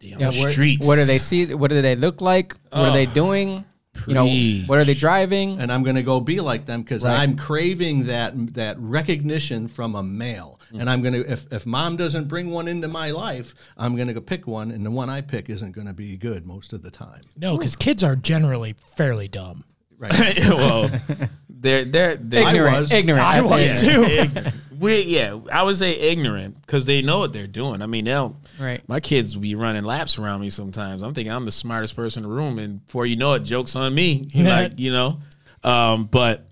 [0.00, 1.54] the Yeah, where- streets What do they see?
[1.54, 2.54] What do they look like?
[2.70, 3.64] What are they doing?
[4.06, 4.28] You know,
[4.66, 5.58] what are they driving?
[5.60, 7.18] and I'm going to go be like them because Right.
[7.18, 10.60] I'm craving that that recognition from a male.
[10.70, 10.80] Hmm.
[10.80, 14.06] And I'm going to if if mom doesn't bring one into my life, I'm going
[14.06, 16.72] to go pick one, and the one I pick isn't going to be good most
[16.72, 17.22] of the time.
[17.36, 19.64] No, because kids are generally fairly dumb.
[19.98, 20.38] Right?
[20.48, 20.88] well
[21.48, 22.76] they're they're, they're ignorant.
[22.78, 22.92] was.
[22.92, 23.24] Ignorant.
[23.24, 23.80] I was it.
[23.80, 24.50] too.
[24.78, 27.82] Ig- we yeah, I would say ignorant because they know what they're doing.
[27.82, 28.86] I mean, they'll Right.
[28.88, 31.02] My kids be running laps around me sometimes.
[31.02, 33.76] I'm thinking I'm the smartest person in the room, and before you know it, jokes
[33.76, 34.28] on me.
[34.34, 35.20] like you know,
[35.64, 36.48] um, but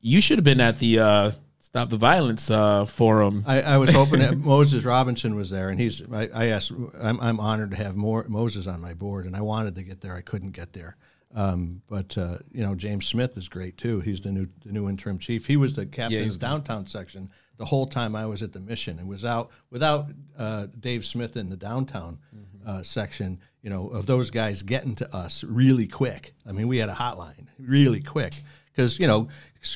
[0.00, 3.42] you should have been at the uh, Stop the Violence uh, forum.
[3.46, 6.02] I, I was hoping that Moses Robinson was there, and he's.
[6.12, 6.72] I, I asked.
[7.00, 10.00] I'm, I'm honored to have more Moses on my board, and I wanted to get
[10.00, 10.14] there.
[10.14, 10.96] I couldn't get there.
[11.34, 13.98] Um, but uh, you know, James Smith is great too.
[14.00, 15.46] He's the new the new interim chief.
[15.46, 18.52] He was the captain's he's of the downtown section the whole time I was at
[18.52, 22.18] the mission, and was out without uh, Dave Smith in the downtown
[22.66, 23.38] uh, section.
[23.62, 26.34] You know, of those guys getting to us really quick.
[26.46, 28.34] I mean, we had a hotline really quick
[28.72, 29.28] because you know,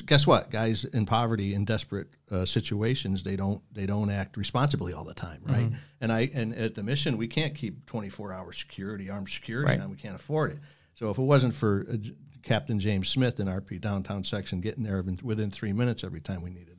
[0.05, 0.51] guess what?
[0.51, 5.13] Guys in poverty in desperate uh, situations, they don't they don't act responsibly all the
[5.15, 5.71] time, right?
[6.01, 9.81] And I and at the mission, we can't keep 24 hour security, armed security, Right.
[9.81, 9.89] on.
[9.89, 10.59] We can't afford it.
[10.95, 11.97] So if it wasn't for uh,
[12.43, 16.49] Captain James Smith in RP downtown section getting there within- three minutes every time we
[16.51, 16.78] needed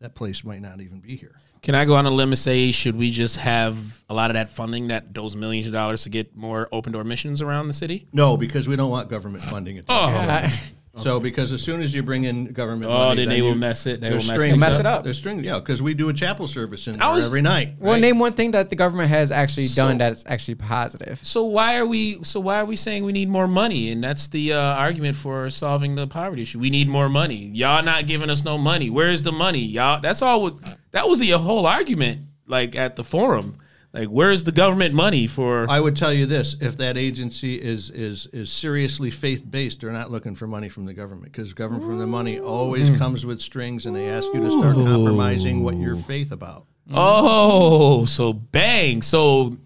[0.00, 1.34] that place might not even be here.
[1.60, 4.34] Can I go on a limb and say, should we just have a lot of
[4.34, 7.72] that funding, that those millions of dollars, to get more open door missions around the
[7.72, 8.06] city?
[8.12, 9.84] No, because we don't want government funding it.
[9.88, 10.48] Uh,
[11.00, 13.86] So because as soon as you bring in government, Oh, money, then they will mess
[13.86, 15.04] it- they there's will mess strings- things Mess it up.
[15.04, 17.74] There's string, yeah, because we do a chapel service in there was- every night.
[17.78, 18.00] well, right?
[18.00, 21.18] name one thing that the government has actually So- done that's actually positive.
[21.22, 22.18] So why are we?
[22.22, 23.90] So why are we saying we need more money?
[23.90, 26.58] And that's the uh, argument for solving the poverty issue.
[26.58, 27.50] We need more money.
[27.54, 28.90] Y'all not giving us no money.
[28.90, 29.60] Where's the money?
[29.60, 30.00] Y'all.
[30.00, 30.42] That's all.
[30.42, 30.54] what-
[30.92, 32.20] That was the whole argument.
[32.46, 33.56] Like at the forum.
[33.92, 35.66] Like where's the government money for?
[35.68, 39.92] I would tell you this: if that agency is is is seriously faith based, they're
[39.92, 42.96] not looking for money from the government because government from the money always hmm.
[42.96, 46.66] comes with strings, and they ask you to start compromising what your faith about.
[46.92, 49.00] oh, so bang.
[49.00, 49.56] So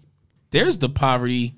[0.51, 1.55] there's the poverty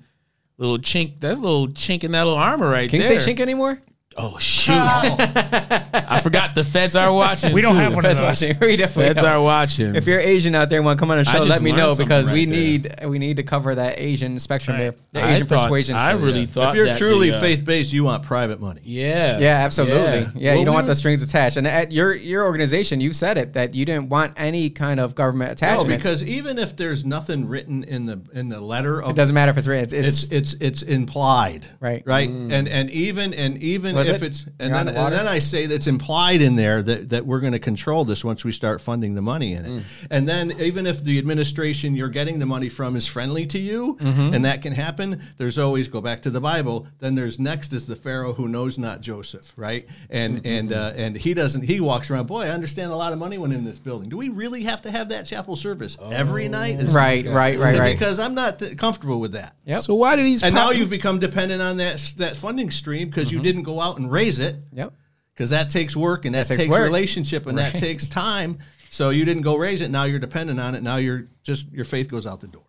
[0.58, 1.20] little chink.
[1.20, 3.00] That's a little chink in that little armor right there.
[3.00, 3.78] Can you say chink anymore?
[4.18, 4.72] Oh shoot!
[4.78, 7.52] I forgot the feds are watching.
[7.52, 7.80] We don't too.
[7.80, 8.20] have one of those.
[8.20, 8.56] watching.
[8.60, 9.30] We definitely Feds don't.
[9.30, 9.94] are watching.
[9.94, 11.88] If you're Asian out there and want to come on the show, let me know
[11.90, 12.58] something because we right there.
[12.58, 14.82] need we need to cover that Asian spectrum Right.
[15.12, 15.96] there, the I Asian thought- persuasion.
[15.96, 16.46] I really yeah.
[16.46, 18.80] thought if you're that truly the, uh, faith based, you want private money.
[18.84, 19.38] Yeah.
[19.38, 19.94] Yeah, absolutely.
[19.94, 21.56] Yeah, Well, you don't we want were- the strings attached.
[21.58, 25.14] And at your your organization, you said it that you didn't want any kind of
[25.14, 25.88] government No, attachment.
[26.02, 29.50] because even if there's nothing written in the in the letter of it doesn't matter
[29.50, 29.84] if it's written.
[29.84, 32.02] It's, it's, it's it's it's implied Right.
[32.06, 34.26] right and and even and even Was if it?
[34.26, 37.26] it's and You're then, the and then i say that's implied in there that that
[37.26, 39.82] we're going to control this once we start funding the money in it Mm.
[40.10, 43.96] and then even if the administration you're getting the money from is friendly to you
[44.00, 44.34] Mm-hmm.
[44.34, 47.86] and that can happen there's always go back to the bible then there's next is
[47.86, 50.46] the pharaoh who knows not joseph right and Mm-hmm.
[50.46, 53.38] and uh, and he doesn't he walks around boy i understand a lot of money
[53.38, 56.80] went in this building do we really have to have that chapel service every night
[56.80, 57.92] Is- right, right, right, right.
[57.92, 59.82] because i'm not th- comfortable with that Yep.
[59.82, 60.44] So why did these?
[60.44, 63.36] and now you've become dependent on that that funding stream because Mm-hmm.
[63.38, 64.92] you didn't go out and raise it Yep.
[65.34, 68.58] because that takes work and that, That takes takes, relationship and that takes time.
[68.90, 69.90] So you didn't go raise it.
[69.90, 70.82] Now you're dependent on it.
[70.82, 72.62] Now you're just your faith goes out the door.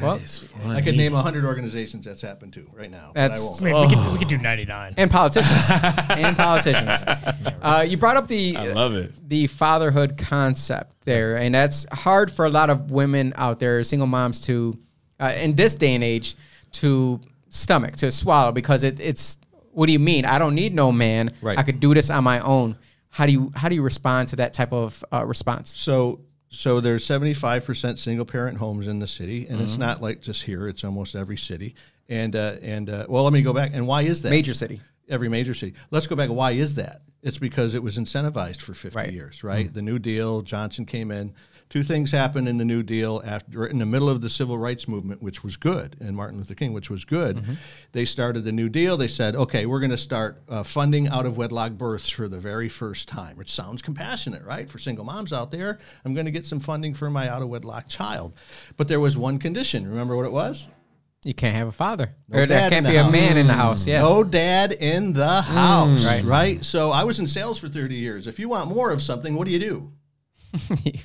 [0.00, 0.18] Well,
[0.68, 3.10] I could name hundred organizations that's happened to right now.
[3.14, 3.62] but I That's- won't.
[3.62, 4.94] I mean, we, could, we could do 99.
[4.96, 5.66] and politicians
[6.08, 7.04] and politicians.
[7.60, 9.12] Uh, you brought up the I love it.
[9.28, 14.06] the fatherhood concept there, and that's hard for a lot of women out there, single
[14.06, 14.78] moms, to
[15.20, 16.36] uh, in this day and age
[16.72, 19.36] to stomach to swallow because it, it's
[19.72, 20.24] what do you mean?
[20.24, 21.32] I don't need no man.
[21.42, 21.58] Right.
[21.58, 22.76] I could do this on my own.
[23.10, 25.76] How do you how do you respond to that type of uh, response?
[25.76, 26.20] So
[26.54, 29.64] so there's 75% single parent homes in the city, and Mm-hmm.
[29.64, 30.68] it's not like just here.
[30.68, 31.74] It's almost every city.
[32.08, 33.70] And uh, and uh, well, let me go back.
[33.74, 34.30] And why is that?
[34.30, 34.80] Major city.
[35.08, 35.74] every major city.
[35.90, 36.30] Let's go back.
[36.30, 37.02] Why is that?
[37.22, 39.12] It's because it was incentivized for 50 Right.
[39.12, 39.72] years, right?
[39.72, 41.32] The New Deal, Johnson came in.
[41.72, 44.86] Two things happened in the New Deal after in the middle of the civil rights
[44.86, 47.42] movement, which was good, and Martin Luther King, which was good.
[47.92, 48.98] They started the New Deal.
[48.98, 52.36] They said, okay, we're going to start uh, funding out of wedlock births for the
[52.38, 54.68] very first time, which sounds compassionate, right?
[54.68, 57.48] For single moms out there, I'm going to get some funding for my out of
[57.48, 58.34] wedlock child.
[58.76, 59.88] But there was one condition.
[59.88, 60.68] Remember what it was?
[61.24, 63.12] You can't have a father, No or there dad can't be a house.
[63.12, 63.86] man in the house.
[63.86, 66.22] Yeah, No dad in the house, Right.
[66.22, 66.62] right.
[66.66, 68.26] So I was in sales for 30 years.
[68.26, 69.90] If you want more of something, what do you do?
[70.52, 70.58] You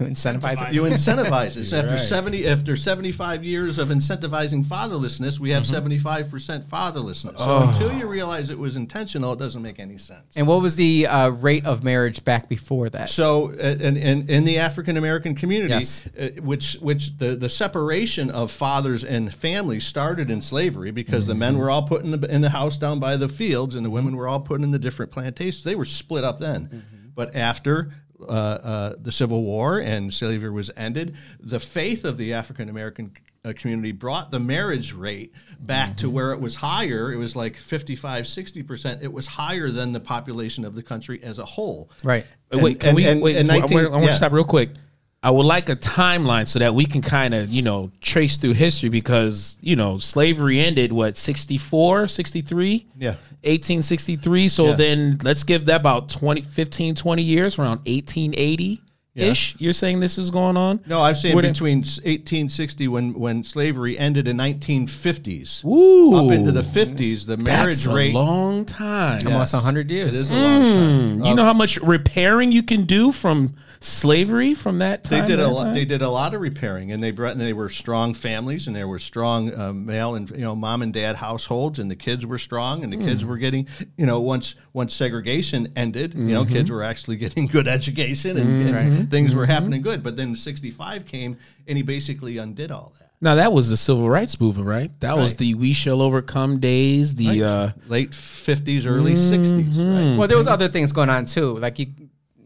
[0.05, 0.73] incentivize it.
[0.73, 1.65] You incentivize it.
[1.67, 1.99] So after right.
[1.99, 7.38] 70, after 75 years of incentivizing fatherlessness, we have 75% fatherlessness.
[7.38, 10.36] So until you realize it was intentional, it doesn't make any sense.
[10.36, 13.10] And what was the uh, rate of marriage back before that?
[13.10, 16.03] So, uh, in, in, in the African American community, Yes.
[16.19, 21.36] uh, which which the, the separation of fathers and families started in slavery because the
[21.36, 23.89] men were all put in the in the house down by the fields and the
[23.89, 25.63] women were all put in the different plantations.
[25.63, 26.83] They were split up then,
[27.15, 27.91] but after.
[28.21, 31.15] Uh, uh, the Civil War and slavery was ended.
[31.39, 33.12] The faith of the African American
[33.45, 37.12] uh, community brought the marriage rate back to where it was higher.
[37.13, 39.03] It was like 55, 60%.
[39.03, 41.89] It was higher than the population of the country as a whole.
[42.03, 42.25] Right.
[42.51, 43.38] Wait, wait, can And- we and- wait?
[43.38, 44.15] and I want to yeah.
[44.15, 44.69] stop real quick.
[45.23, 48.53] I would like a timeline so that we can kind of, you know, trace through
[48.53, 52.86] history because, you know, slavery ended what 64, 63?
[52.97, 53.15] Yeah.
[53.43, 54.47] 1863.
[54.47, 54.75] So Yeah.
[54.75, 58.82] then let's give that about 20 15 20 years around 1880
[59.15, 59.56] ish.
[59.58, 60.80] You're saying this is going on?
[60.86, 66.15] No, I'm saying Would it- between 1860 when when slavery ended in 1950s Ooh.
[66.15, 69.25] up into the 50s, the marriage That's a rate long time.
[69.25, 70.13] Almost a hundred years.
[70.13, 71.21] it is a long hmm.
[71.21, 71.25] time.
[71.25, 75.21] You know how much repairing you can do from slavery from that time.
[75.21, 75.63] They did a lot.
[75.65, 75.73] time?
[75.73, 77.33] They did a lot of repairing, and they brought.
[77.33, 80.81] And they were strong families, and there were strong uh, male and you know mom
[80.81, 83.29] and dad households, and the kids were strong, and the kids Hmm.
[83.29, 86.53] were getting you know once once segregation ended, you know Mm-hmm.
[86.53, 90.03] kids were actually getting good education, and, and things were happening good.
[90.03, 91.37] But then '65 came,
[91.67, 93.07] and he basically undid all that.
[93.19, 94.91] Now that was the civil rights movement, right?
[94.99, 97.15] That was the "We Shall Overcome" days.
[97.15, 99.91] The uh, Late '50s, early '60s, Mm-hmm.
[100.11, 100.17] right?
[100.19, 101.57] Well, there was other things going on too.
[101.57, 101.87] Like you,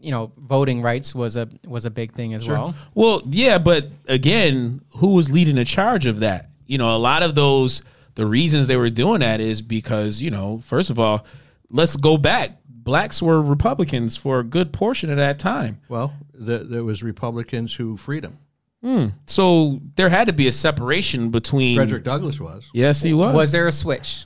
[0.02, 2.74] you know, voting rights was a was a big thing as well.
[2.94, 6.50] well, yeah, but again, who was leading the charge of that?
[6.66, 7.82] You know, a lot of those
[8.14, 11.24] the reasons they were doing that is because you know, first of all,
[11.70, 12.58] let's go back.
[12.68, 17.72] Blacks were Republicans for a good portion of that time, Well, the, there was Republicans
[17.72, 18.38] who freed him.
[18.82, 19.06] Hmm.
[19.26, 21.76] so there had to be a separation between.
[21.76, 22.68] Frederick Douglass was.
[22.74, 23.32] Yes, he was.
[23.32, 24.24] Was there a switch?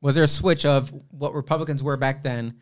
[0.00, 2.54] Was there a switch of what Republicans were back then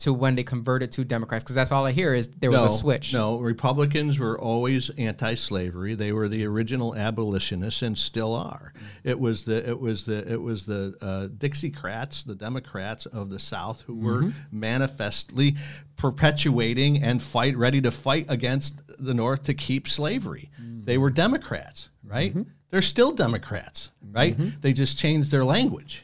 [0.00, 1.44] to when they converted to Democrats?
[1.44, 3.12] Because that's all I hear is there was no, a switch.
[3.12, 5.94] No, Republicans were always anti-slavery.
[5.94, 8.72] They were the original abolitionists and still are.
[9.02, 13.38] It was the it was the it was the uh, Dixiecrats, the Democrats of the
[13.38, 14.60] South, who were mm-hmm.
[14.60, 15.56] manifestly
[15.96, 20.50] perpetuating and fight ready to fight against the North to keep slavery.
[20.60, 20.82] Mm-hmm.
[20.82, 22.30] They were Democrats, right?
[22.30, 22.50] Mm-hmm.
[22.70, 24.36] They're still Democrats, right?
[24.60, 26.03] They just changed their language.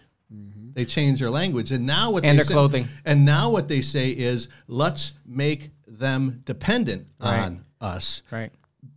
[0.80, 2.88] They changed their language, and now what And they their say, clothing.
[3.04, 7.40] And now what they say is, let's make them dependent Right.
[7.40, 8.50] on us, Right.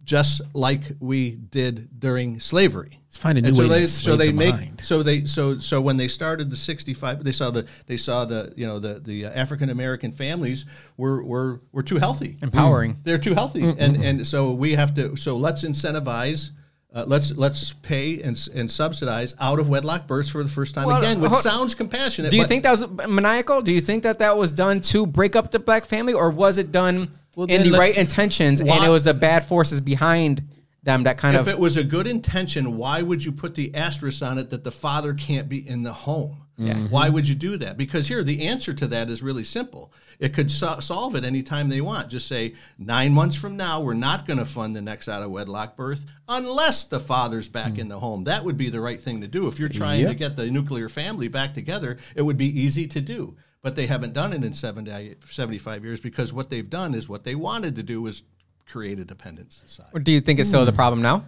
[0.06, 3.02] just like we did during slavery.
[3.10, 4.82] Let's find a new And so way to they so they the make mind.
[4.86, 8.54] so they so so when they started the 65 they saw the they saw the
[8.56, 10.64] you know the the uh, African American families
[10.96, 12.98] were were were too healthy Empowering.
[13.04, 16.52] they're too healthy and and so we have to so let's incentivize
[16.94, 20.86] uh, let's let's pay and, and subsidize out of wedlock births for the first time
[20.86, 23.62] Well, again which hold- sounds compassionate Do you but think that was maniacal?
[23.62, 26.58] Do you think that that was done to break up the black family, or was
[26.58, 30.44] it done Well, in the right intentions, and it was the bad forces behind
[30.84, 31.48] them that kind if of?
[31.48, 34.64] If it was a good intention, why would you put the asterisk on it that
[34.64, 36.43] the father can't be in the home?
[36.60, 36.90] Mm-hmm.
[36.90, 37.78] Why would you do that?
[37.78, 39.92] Because here, the answer to that is really simple.
[40.20, 42.10] It could so- solve it anytime they want.
[42.10, 45.32] Just say, nine months from now, we're not going to fund the next out of
[45.32, 47.80] wedlock birth unless the father's back mm.
[47.80, 48.26] in the home.
[48.26, 49.48] That would be the right thing to do.
[49.48, 53.02] If you're trying to get the nuclear family back together, it would be easy to
[53.02, 53.36] do.
[53.64, 57.24] But they haven't done it in 70, 75 years because what they've done is what
[57.24, 58.22] they wanted to do was
[58.68, 59.92] create a dependent society.
[59.94, 60.76] Or do you think it's still the hmm.
[60.76, 61.26] problem now?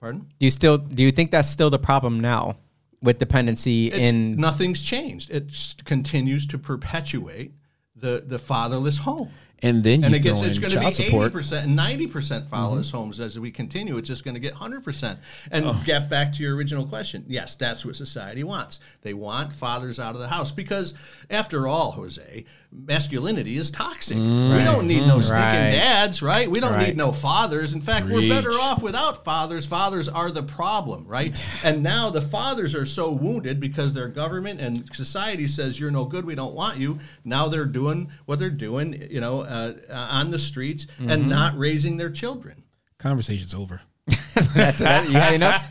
[0.00, 0.22] Pardon?
[0.38, 2.56] Do you still do you think that's still the problem now
[3.02, 4.36] with dependency It's, in?
[4.36, 5.30] nothing's changed.
[5.30, 7.52] It continues to perpetuate
[7.94, 9.30] the the fatherless home.
[9.62, 12.44] And then you And it gets it's going to be eighty percent and ninety percent
[12.44, 12.54] mm-hmm.
[12.54, 13.96] fatherless homes as we continue.
[13.96, 15.18] It's just going to get hundred percent.
[15.50, 15.82] And Oh.
[15.86, 17.24] get back to your original question.
[17.26, 18.80] Yes, that's what society wants.
[19.00, 20.92] They want fathers out of the house because,
[21.30, 22.44] after all, Jose,
[22.76, 24.16] masculinity is toxic.
[24.16, 25.70] We don't need no stinking Right.
[25.72, 26.50] dads, right?
[26.50, 26.88] We don't Right.
[26.88, 27.72] need no fathers.
[27.72, 29.66] In fact, we're better off without fathers.
[29.66, 31.42] Fathers are the problem, right?
[31.64, 36.04] and now the fathers are so wounded because their government and society says you're no
[36.04, 36.24] good.
[36.24, 36.98] We don't want you.
[37.24, 41.10] Now they're doing what they're doing, you know, uh, uh, on the streets Mm-hmm.
[41.10, 42.62] and not raising their children.
[42.98, 43.80] Conversation's over.
[44.54, 45.08] That's that.
[45.08, 45.64] You had enough.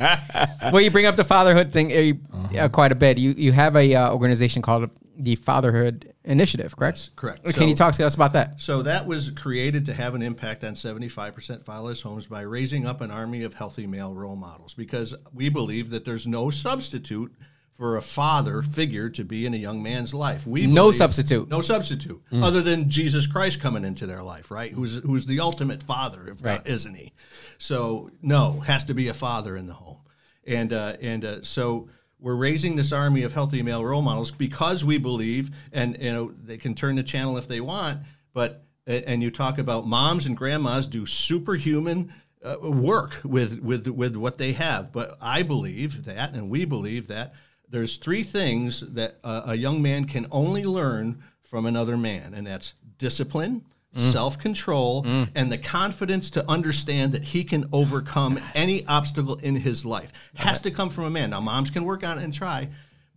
[0.72, 3.18] well, you bring up the fatherhood thing uh, uh, quite a bit.
[3.18, 6.98] You you have a uh, organization called the Fatherhood Initiative, correct?
[6.98, 7.44] Yes, correct.
[7.54, 8.60] Can you talk to us about that?
[8.62, 13.02] So that was created to have an impact on 75% fatherless homes by raising up
[13.02, 17.34] an army of healthy male role models because we believe that there's no substitute
[17.78, 20.48] for a father figure to be in a young man's life.
[20.48, 21.50] We No substitute.
[21.50, 24.72] No substitute other than Jesus Christ coming into their life, right?
[24.72, 26.60] Who's who's the ultimate father, if Right.
[26.60, 27.12] not, isn't he?
[27.58, 29.98] So no, has to be a father in the home.
[30.48, 31.90] And uh, and uh, so
[32.26, 36.32] we're raising this army of healthy male role models because we believe, and you know
[36.32, 38.00] they can turn the channel if they want,
[38.34, 42.12] but and you talk about moms and grandmas do superhuman
[42.44, 44.92] uh, work with with with what they have.
[44.92, 47.36] But I believe that, and we believe that
[47.70, 52.74] there's three things that a young man can only learn from another man, and that's
[52.98, 53.64] discipline.
[53.96, 54.12] Mm.
[54.12, 55.30] Self control mm.
[55.36, 60.60] and the confidence to understand that he can overcome any obstacle in his life has
[60.62, 61.30] to come from a man.
[61.30, 62.68] Now, moms can work on it and try,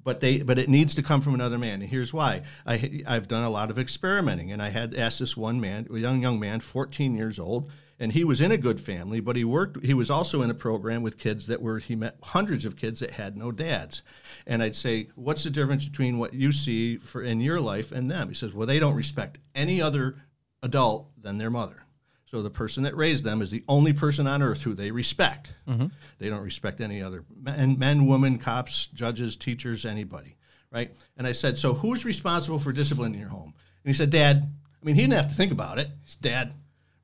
[0.05, 1.83] but they but it needs to come from another man.
[1.83, 5.37] And here's why: I I've done a lot of experimenting, and I had asked this
[5.37, 8.81] one man, a young young man, 14 years old, and he was in a good
[8.81, 9.85] family, but he worked.
[9.85, 13.01] He was also in a program with kids that were he met hundreds of kids
[13.01, 14.03] that had no dads,
[14.47, 18.11] and I'd say, what's the difference between what you see for in your life and
[18.11, 18.29] them?
[18.29, 20.17] He says, well, they don't respect any other
[20.63, 21.85] adult than their mother.
[22.27, 25.55] So the person that raised them is the only person on earth who they respect.
[25.67, 25.87] Mm-hmm.
[26.19, 30.37] They don't respect any other men, men, women, cops, judges, teachers, anybody,
[30.71, 30.95] right?
[31.17, 33.55] And I said, so who's responsible for discipline in your home?
[33.83, 34.45] And he said, Dad.
[34.81, 35.89] I mean, he didn't have to think about it.
[36.05, 36.53] It's Dad,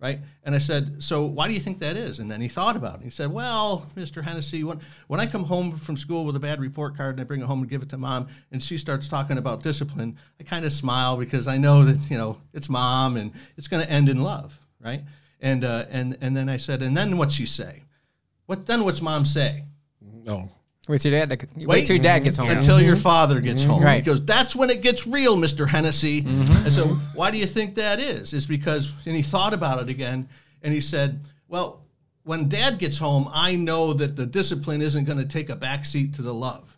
[0.04, 0.20] right?
[0.42, 2.18] And I said, so why do you think that is?
[2.18, 3.04] And then he thought about it.
[3.04, 4.22] He said, well, Mr.
[4.22, 7.24] Hennessy, when, when I come home from school with a bad report card and I
[7.24, 10.42] bring it home and give it to mom, and she starts talking about discipline, I
[10.42, 13.90] kind of smile because I know that you know it's mom and it's going to
[13.90, 15.02] end in love, right?
[15.40, 17.84] And uh, and and then I said, and then what's she say?
[18.44, 18.84] What then?
[18.84, 19.64] What's mom say?
[20.28, 20.50] Oh,
[20.86, 21.48] Wait till your dad.
[21.56, 22.50] Wait, till your dad gets home.
[22.50, 23.02] until your mm-hmm.
[23.02, 23.70] father gets mm-hmm.
[23.70, 23.82] home.
[23.82, 23.96] Right.
[23.96, 25.66] He goes, that's when it gets real, Mr.
[25.66, 26.22] Hennessy.
[26.22, 26.64] Mm-hmm.
[26.64, 28.32] And so, why do you think that is?
[28.32, 30.28] Is because, and he thought about it again,
[30.62, 31.80] and he said, well,
[32.24, 36.14] when dad gets home, I know that the discipline isn't going to take a backseat
[36.16, 36.76] to the love.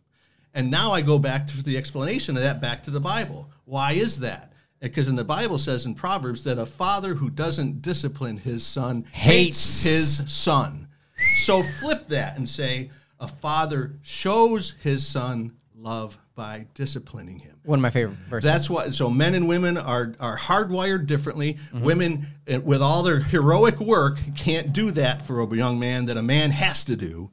[0.54, 3.50] And now I go back to the explanation of that back to the Bible.
[3.64, 4.52] Why is that?
[4.82, 8.64] Eh, because in the Bible says in Proverbs that a father who doesn't discipline his
[8.64, 10.88] son hates his son.
[11.36, 12.90] So flip that and say
[13.20, 17.56] a father shows his son love by disciplining him.
[17.64, 18.44] One of my favorite verses.
[18.44, 18.90] That's why.
[18.90, 21.54] So men and women are are hardwired differently.
[21.54, 21.82] Mm-hmm.
[21.82, 26.16] Women, uh, with all their heroic work, can't do that for a young man that
[26.16, 27.30] a man has to do.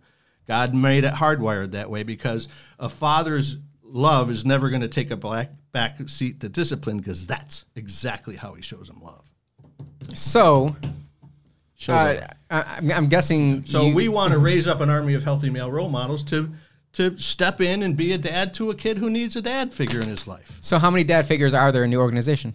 [0.48, 2.48] God made it hardwired that way because
[2.80, 7.28] a father's love is never going to take a black back seat to discipline because
[7.28, 9.24] that's exactly how he shows him love.
[10.14, 10.76] so.
[11.76, 13.66] shows Uh, I'm- I'm guessing.
[13.66, 16.52] So you- we want to raise up an army of healthy male role models to
[16.94, 20.00] to step in and be a dad to a kid who needs a dad figure
[20.00, 20.60] in his life.
[20.62, 22.54] So how many dad figures are there in the organization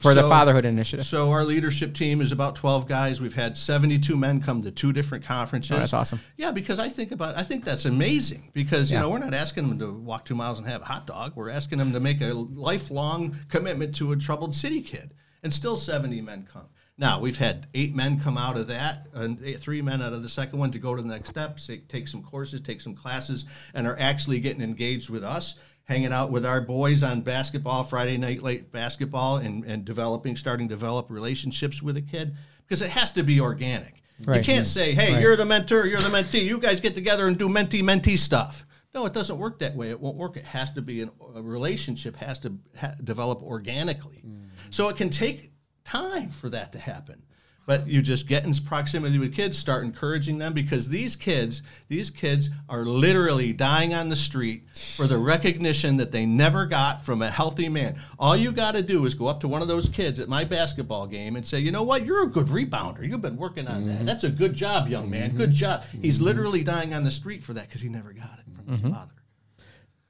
[0.00, 1.06] for the fatherhood initiative?
[1.06, 3.20] So our leadership team is about 12 guys.
[3.20, 5.70] We've had 72 men come to two different conferences.
[5.70, 6.18] Oh, that's awesome.
[6.36, 9.02] Yeah, because I think about I think that's amazing because you Yeah.
[9.02, 11.34] know we're not asking them to walk 2 miles and have a hot dog.
[11.36, 15.14] We're asking them to make a lifelong commitment to a troubled city kid.
[15.44, 16.66] And still 70 men come.
[16.98, 20.22] Now, we've had 8 men come out of that and eight, 3 men out of
[20.22, 22.94] the second one to go to the next step, say, take some courses, take some
[22.94, 23.44] classes
[23.74, 28.18] and are actually getting engaged with us hanging out with our boys on basketball, Friday
[28.18, 32.34] night late basketball, and, and developing, starting to develop relationships with a kid
[32.66, 34.02] because it has to be organic.
[34.20, 37.38] You can't say, hey, you're the mentor, you're the mentee, you guys get together and
[37.38, 38.64] do mentee mentee stuff.
[38.94, 39.90] No, it doesn't work that way.
[39.90, 40.38] It won't work.
[40.38, 44.22] It has to be an, a relationship has to ha- develop organically.
[44.26, 44.48] Mm.
[44.70, 45.52] So it can take
[45.86, 47.22] time for that to happen.
[47.66, 52.10] But you just get in proximity with kids, start encouraging them because these kids, these
[52.10, 57.22] kids are literally dying on the street for the recognition that they never got from
[57.22, 58.00] a healthy man.
[58.20, 60.44] All you got to do is go up to one of those kids at my
[60.44, 62.06] basketball game and say, "You know what?
[62.06, 63.06] You're a good rebounder.
[63.06, 63.96] You've been working on that.
[63.96, 64.06] Mm-hmm.
[64.06, 65.36] That's a good job, young man.
[65.36, 65.56] Good mm-hmm.
[65.56, 66.24] job." He's mm-hmm.
[66.26, 69.14] literally dying on the street for that because he never got it from his father.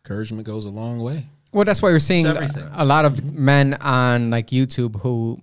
[0.04, 1.26] Encouragement goes a long way.
[1.54, 2.70] Well, that's why we're seeing It's a, everything.
[2.74, 5.40] a lot of men on like YouTube who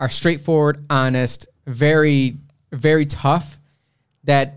[0.00, 2.36] are straightforward, honest, very,
[2.72, 3.58] very tough.
[4.24, 4.54] That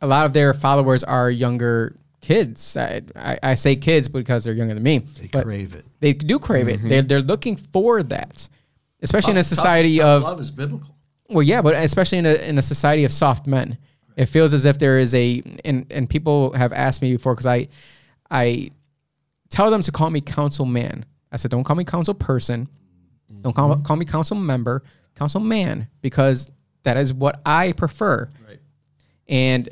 [0.00, 2.76] a lot of their followers are younger kids.
[2.76, 4.98] I, I, I say kids because they're younger than me.
[4.98, 5.84] They crave it.
[6.00, 6.78] They do crave it.
[6.78, 6.88] Mm-hmm.
[6.88, 8.48] They're, they're looking for that,
[9.02, 10.94] especially in a Tough- tough- society tough of love is biblical.
[11.28, 13.76] well, yeah, but especially in a in a society of soft men,
[14.16, 17.46] it feels as if there is a and and people have asked me before because
[17.46, 17.68] I
[18.30, 18.70] I
[19.50, 21.04] tell them to call me council man.
[21.30, 22.68] I said, don't call me council person,
[23.44, 24.82] don't call call me council member,
[25.14, 26.50] council man, because
[26.82, 28.28] that is what I prefer.
[28.48, 28.58] Right.
[29.28, 29.68] And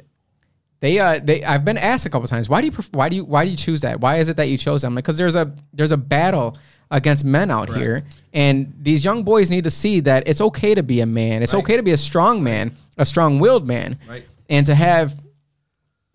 [0.81, 3.25] they uh they I've been asked a couple times why do you why do you
[3.25, 5.16] why do you choose that why is it that you chose that I'm like because
[5.16, 6.57] there's a there's a battle
[6.91, 8.05] against men out here
[8.35, 11.55] and these young boys need to see that it's okay to be a man it's
[11.55, 11.61] Right.
[11.62, 14.25] okay to be a strong man a strong-willed man Right.
[14.51, 15.18] and to have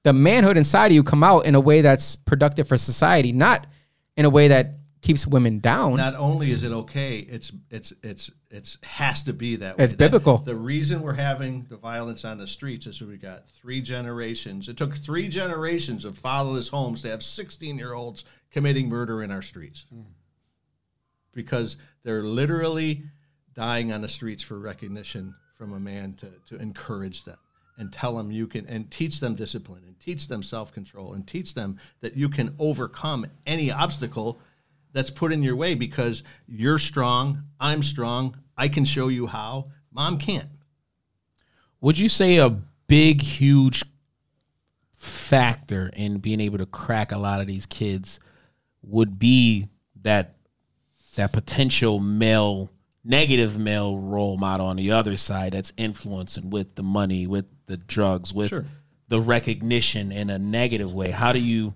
[0.04, 3.66] the manhood inside of you come out in a way that's productive for society not
[4.18, 8.32] in a way that keeps women down not only is it okay, it's it's it's
[8.50, 9.84] it's has to be that way.
[9.84, 10.40] It's That- biblical.
[10.40, 14.70] The reason we're having the violence on the streets is we got three generations.
[14.70, 19.32] It took three generations of fatherless homes to have 16 year olds committing murder in
[19.32, 20.02] our streets hmm.
[21.34, 23.04] because they're literally
[23.54, 27.38] dying on the streets for recognition from a man to, to encourage them
[27.78, 31.54] and tell them you can and teach them discipline and teach them self-control and teach
[31.54, 34.40] them that you can overcome any obstacle
[34.98, 39.68] that's put in your way because you're strong i'm strong i can show you how
[39.92, 40.50] mom can't
[41.82, 42.50] Would you say a
[42.88, 43.84] big, huge
[44.96, 48.20] factor in being able to crack a lot of these kids
[48.82, 49.68] would be
[50.02, 50.36] that
[51.16, 52.72] that potential male
[53.04, 57.78] negative male role model on the other side that's influencing with the money, with the
[57.78, 58.66] drugs, with Sure.
[59.08, 61.12] the recognition in a negative way.
[61.12, 61.74] How do you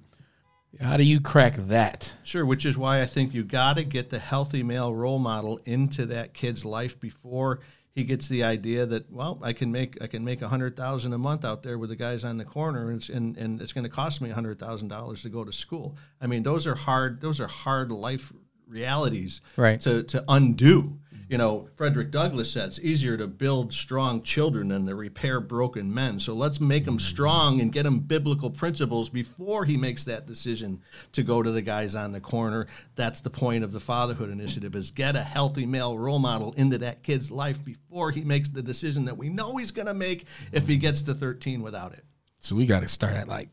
[0.80, 2.14] how do you crack that?
[2.24, 5.60] Sure, which is why I think you got to get the healthy male role model
[5.66, 7.60] into that kid's life before
[7.94, 11.12] he gets the idea that well, I can make I can make a hundred thousand
[11.12, 13.74] a month out there with the guys on the corner, and it's, and, and it's
[13.74, 15.98] going to cost me a hundred thousand dollars to go to school.
[16.22, 17.20] I mean, those are hard.
[17.20, 18.32] Those are hard life
[18.66, 19.80] realities Right.
[19.82, 21.00] to to undo.
[21.32, 25.94] You know, Frederick Douglass said it's easier to build strong children than to repair broken
[25.94, 26.20] men.
[26.20, 27.00] So let's make him mm-hmm.
[27.00, 30.82] strong and get him biblical principles before he makes that decision
[31.14, 32.68] to go to the guys on the corner.
[32.96, 36.78] That's the point of the fatherhood initiative is get a healthy male role model into
[36.80, 40.26] that kid's life before he makes the decision that we know he's going to make
[40.52, 42.04] if he gets to 13 without it.
[42.40, 43.48] So we got to start at like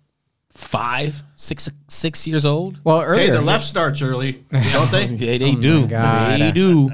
[0.50, 2.80] five, six, six years old.
[2.82, 5.06] well earlier Hey, the left starts early, don't they?
[5.10, 5.86] Yeah, they oh do.
[5.86, 6.40] God.
[6.40, 6.90] They do.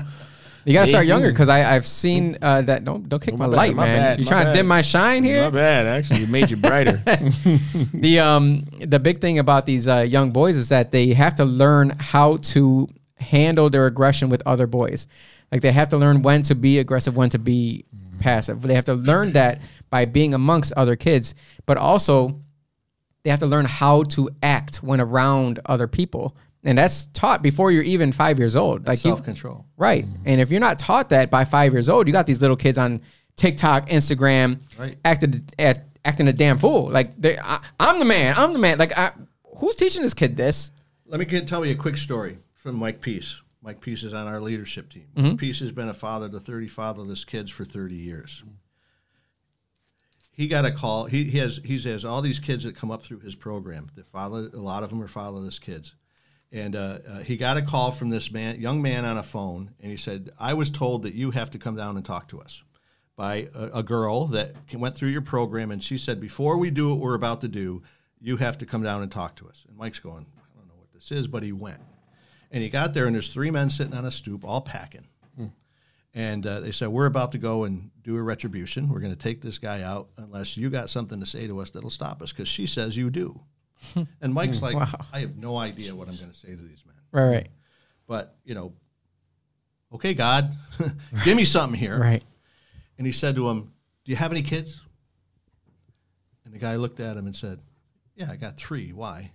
[0.65, 2.85] You gotta start younger because I I've seen uh, that.
[2.85, 4.01] Don't don't kick my, my bad, light, my man.
[4.01, 5.43] bad, you my trying to dim my shine here?
[5.43, 6.23] Not bad, actually.
[6.23, 6.97] It made you brighter.
[7.95, 11.45] the um the big thing about these uh, young boys is that they have to
[11.45, 15.07] learn how to handle their aggression with other boys.
[15.53, 17.85] Like they have to learn when to be aggressive, when to be
[18.21, 18.63] passive.
[18.63, 19.61] They have to learn that
[19.91, 21.35] by being amongst other kids,
[21.67, 22.41] but also
[23.23, 26.37] they have to learn how to act when around other people.
[26.65, 28.87] And that's taught before you're even five years old.
[28.87, 29.67] Like Self control.
[29.77, 30.07] Right.
[30.25, 32.79] And if you're not taught that by five years old, you got these little kids
[32.79, 33.03] on
[33.37, 34.97] TikTok, Instagram, Right.
[35.05, 36.91] acting at, acting a damn fool.
[36.91, 38.35] Like they, I, I'm the man.
[38.39, 38.79] I'm the man.
[38.79, 39.13] Like I,
[39.59, 40.71] who's teaching this kid this?
[41.07, 43.41] Let me get, tell you a quick story from Mike Peace.
[43.61, 45.07] Mike Peace is on our leadership team.
[45.17, 45.37] Mm-hmm.
[45.37, 48.43] Peace has been a father to 30 fatherless kids for 30 years.
[50.31, 51.05] he got a call.
[51.05, 53.91] He, he has he has all these kids that come up through his program.
[53.95, 55.95] The father, a lot of them are fatherless kids,
[56.55, 59.73] and uh, uh, he got a call from this man, young man on a phone,
[59.81, 62.41] and he said, "I was told that you have to come down and talk to
[62.41, 62.63] us."
[63.17, 66.89] By a, a girl that went through your program, and she said, "Before we do
[66.89, 67.83] what we're about to do,
[68.21, 70.75] you have to come down and talk to us." And Mike's going, "I don't know
[70.79, 71.81] what this is," but he went,
[72.51, 75.07] and he got there, and there's three men sitting on a stoop, all packing
[76.15, 78.89] and uh, they said, We're about to go and do a retribution.
[78.89, 81.71] We're going to take this guy out unless you got something to say to us
[81.71, 83.41] that'll stop us because she says you do.
[84.21, 84.87] and Mike's like, Wow.
[85.13, 86.97] I have no idea what I'm going to say to these men.
[87.13, 87.49] Right, right,
[88.07, 88.73] But, you know,
[89.95, 90.51] okay, God,
[91.25, 91.99] give me something here.
[91.99, 92.23] right.
[92.99, 93.73] And he said to him,
[94.05, 94.81] Do you have any kids?
[96.45, 97.61] And the guy looked at him and said,
[98.15, 98.93] Yeah, I got three.
[98.93, 99.33] Why?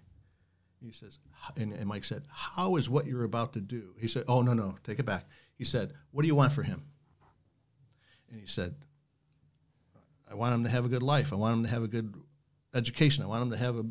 [0.82, 1.20] He says,
[1.58, 3.94] and, and Mike said, How is what you're about to do?
[4.00, 5.26] He said, Oh, no, no, take it back.
[5.58, 6.84] He said, What do you want for him?
[8.32, 8.76] And he said,
[10.30, 11.34] I want him to have a good life.
[11.34, 12.14] I want him to have a good
[12.74, 13.24] education.
[13.24, 13.86] I want him to have a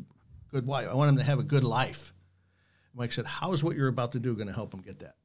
[0.51, 0.87] good wife.
[0.89, 2.13] I want him to have a good life.
[2.93, 5.15] Mike said, How is what you're about to do going to help him get that?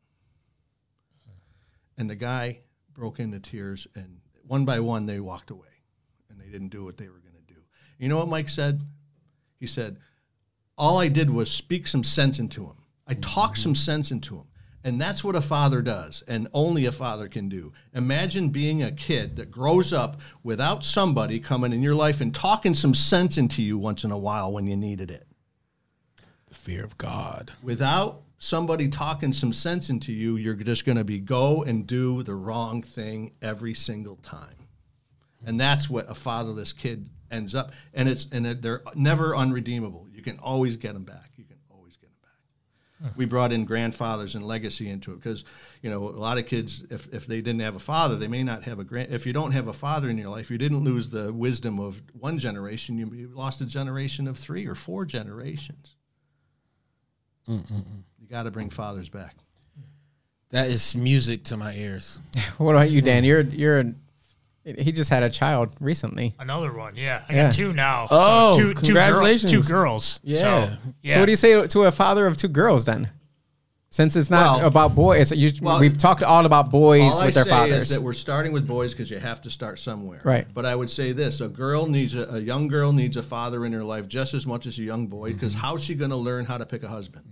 [1.97, 2.61] And the guy
[2.93, 5.68] broke into tears, and one by one, they walked away
[6.29, 7.61] and they didn't do what they were going to do.
[7.99, 8.83] You know what Mike said?
[9.59, 9.99] He said,
[10.77, 12.77] All I did was speak some sense into him.
[13.07, 14.47] I talked some sense into him.
[14.85, 17.72] And that's what a father does, and only a father can do.
[17.95, 22.74] Imagine being a kid that grows up without somebody coming in your life and talking
[22.74, 25.26] some sense into you once in a while when you needed it
[26.49, 27.53] The fear of God.
[27.62, 32.22] without somebody talking some sense into you, you're just going to be go and do
[32.22, 34.68] the wrong thing every single time.
[35.47, 37.72] And that's what a fatherless kid ends up.
[37.95, 40.09] And it's and it, they're never unredeemable.
[40.12, 41.32] You can always get them back.
[41.37, 42.30] You can always get them back.
[43.16, 45.44] We brought in grandfathers and legacy into it because
[45.82, 48.42] you know a lot of kids, if, if they didn't have a father, they may
[48.42, 49.12] not have a grand.
[49.12, 52.02] If you don't have a father in your life, you didn't lose the wisdom of
[52.18, 52.98] one generation.
[52.98, 55.96] You, you lost a generation of three or four generations.
[58.18, 59.36] You got to bring fathers back.
[60.50, 62.20] That is music to my ears.
[62.59, 63.24] What about you, Dan?
[63.24, 63.80] You're you're.
[63.80, 63.94] A,
[64.65, 66.35] he just had a child recently.
[66.39, 67.23] Another one, yeah.
[67.29, 67.45] I Yeah.
[67.45, 68.09] got two now.
[68.11, 69.51] Oh, two, congratulations.
[69.51, 70.21] Two, girl, two girls.
[70.23, 70.41] Yeah.
[70.41, 71.15] So, yeah.
[71.15, 73.11] So what do you say to a father of two girls then?
[73.91, 77.27] Since it's not Well- about boys, you, well, we've talked all about boys All I
[77.27, 77.83] with their say fathers.
[77.83, 80.21] is that we're starting with boys because you have to start somewhere.
[80.25, 80.49] Right.
[80.53, 83.65] But I would say this: a girl needs a, a young girl needs a father
[83.65, 85.33] in her life just as much as a young boy.
[85.33, 85.61] Because mm-hmm.
[85.61, 87.25] how's she going to learn how to pick a husband?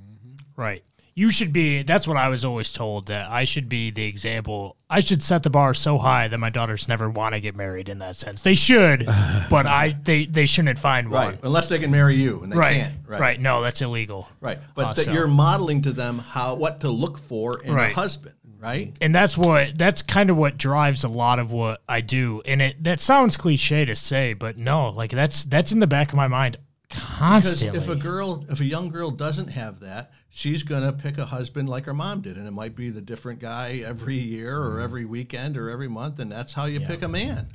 [0.57, 0.85] Right.
[1.15, 1.83] You should be.
[1.83, 3.09] That's what I was always told.
[3.09, 4.77] That I should be the example.
[4.89, 7.89] I should set the bar so high that my daughters never want to get married.
[7.91, 9.05] In that sense, they should,
[9.51, 11.27] but I they they shouldn't find one.
[11.27, 11.35] Right.
[11.37, 11.39] one.
[11.47, 12.81] Unless they can marry you, and they Right.
[12.83, 12.95] can't.
[13.07, 13.41] right.
[13.41, 14.29] No, that's illegal.
[14.41, 14.59] Right.
[14.75, 17.93] But Uh, that so- you're modeling to them how what to look for in Right.
[17.93, 18.35] a husband.
[18.59, 18.97] Right.
[19.01, 22.43] and that's what that's kind of what drives a lot of what I do.
[22.47, 26.11] And it that sounds cliche to say, but no, like that's that's in the back
[26.11, 26.59] of my mind
[26.89, 27.77] Because constantly.
[27.79, 31.69] if a girl, if a young girl doesn't have that, she's gonna pick a husband
[31.69, 35.05] like her mom did, and it might be the different guy every year or every
[35.05, 37.49] weekend or every month, and that's how you pick a man.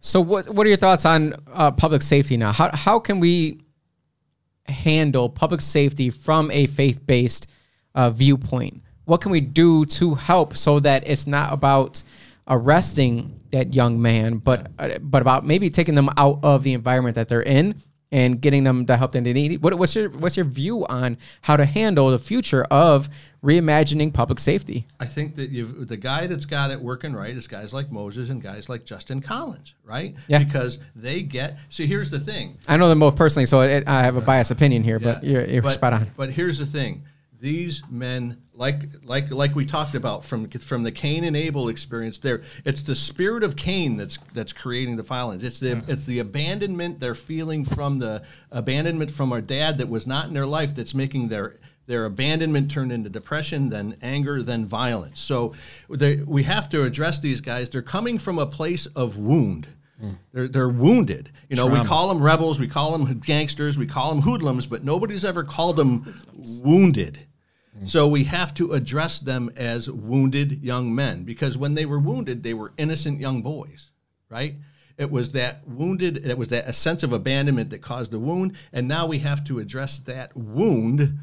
[0.00, 2.50] So what what are your thoughts on uh, public safety now?
[2.50, 3.60] How how can we
[4.66, 7.46] handle public safety from a faith based
[7.94, 8.82] uh, viewpoint?
[9.04, 12.02] What can we do to help so that it's not about
[12.48, 17.16] arresting that young man, but uh, but about maybe taking them out of the environment
[17.16, 17.82] that they're in
[18.12, 19.62] and getting them the help that they need?
[19.62, 23.08] What, what's your what's your view on how to handle the future of
[23.42, 24.86] reimagining public safety?
[25.00, 28.30] I think that you've the guy that's got it working right is guys like Moses
[28.30, 30.14] and guys like Justin Collins, right?
[30.28, 30.38] Yeah.
[30.38, 31.58] Because they get.
[31.68, 32.58] See, here's the thing.
[32.68, 35.44] I know them both personally, so it, I have a biased opinion here, but you're,
[35.44, 36.10] you're but, spot on.
[36.16, 37.04] But here's the thing:
[37.40, 42.18] these men, like like like we talked about from from the Cain and Abel experience,
[42.18, 45.42] there it's the spirit of Cain that's that's creating the violence.
[45.42, 45.90] It's the mm-hmm.
[45.90, 50.34] it's the abandonment they're feeling from the abandonment from our dad that was not in
[50.34, 55.20] their life that's making their their abandonment turn into depression, then anger, then violence.
[55.20, 55.52] So
[55.90, 57.68] they, we have to address these guys.
[57.68, 59.66] They're coming from a place of wound.
[60.02, 60.16] Mm.
[60.32, 61.30] They're, they're wounded.
[61.50, 64.82] You know, we call them rebels, we call them gangsters, we call them hoodlums, but
[64.82, 66.22] nobody's ever called them
[66.62, 67.20] wounded.
[67.76, 67.86] Mm-hmm.
[67.86, 72.42] So we have to address them as wounded young men because when they were wounded,
[72.42, 73.90] they were innocent young boys,
[74.28, 74.56] right?
[74.96, 78.56] It was that wounded, it was that a sense of abandonment that caused the wound,
[78.72, 81.18] and now we have to address that wound.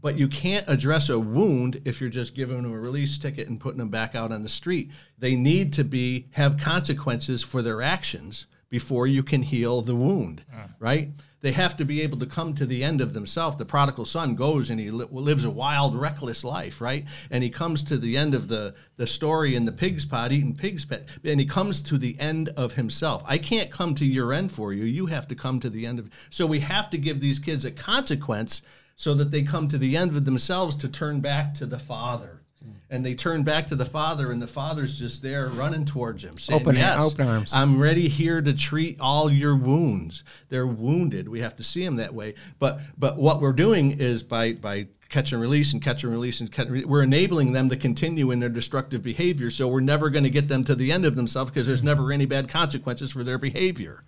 [0.00, 3.58] But you can't address a wound if you're just giving them a release ticket and
[3.58, 4.92] putting them back out on the street.
[5.18, 10.44] They need to be have consequences for their actions before you can heal the wound,
[10.78, 11.10] right?
[11.40, 13.56] They have to be able to come to the end of themselves.
[13.56, 17.04] The prodigal son goes and he li- lives a wild, reckless life, right?
[17.30, 20.56] And he comes to the end of the, the story in the pig's pot, eating
[20.56, 23.22] pig's pet, and he comes to the end of himself.
[23.26, 24.84] I can't come to your end for you.
[24.84, 26.10] You have to come to the end of.
[26.30, 28.62] So we have to give these kids a consequence
[28.96, 32.42] so that they come to the end of themselves to turn back to the Father.
[32.88, 36.38] And they turn back to the Father, and the Father's just there running towards him,
[36.38, 37.52] saying, Open- "Yes, open arms.
[37.52, 40.22] I'm ready here to treat all your wounds.
[40.50, 41.28] They're wounded.
[41.28, 42.34] We have to see them that way.
[42.60, 46.40] But but what we're doing is by by catch and release and catch and release
[46.40, 49.50] and catch and release, we're enabling them to continue in their destructive behavior.
[49.50, 52.12] So we're never going to get them to the end of themselves because there's never
[52.12, 54.04] any bad consequences for their behavior.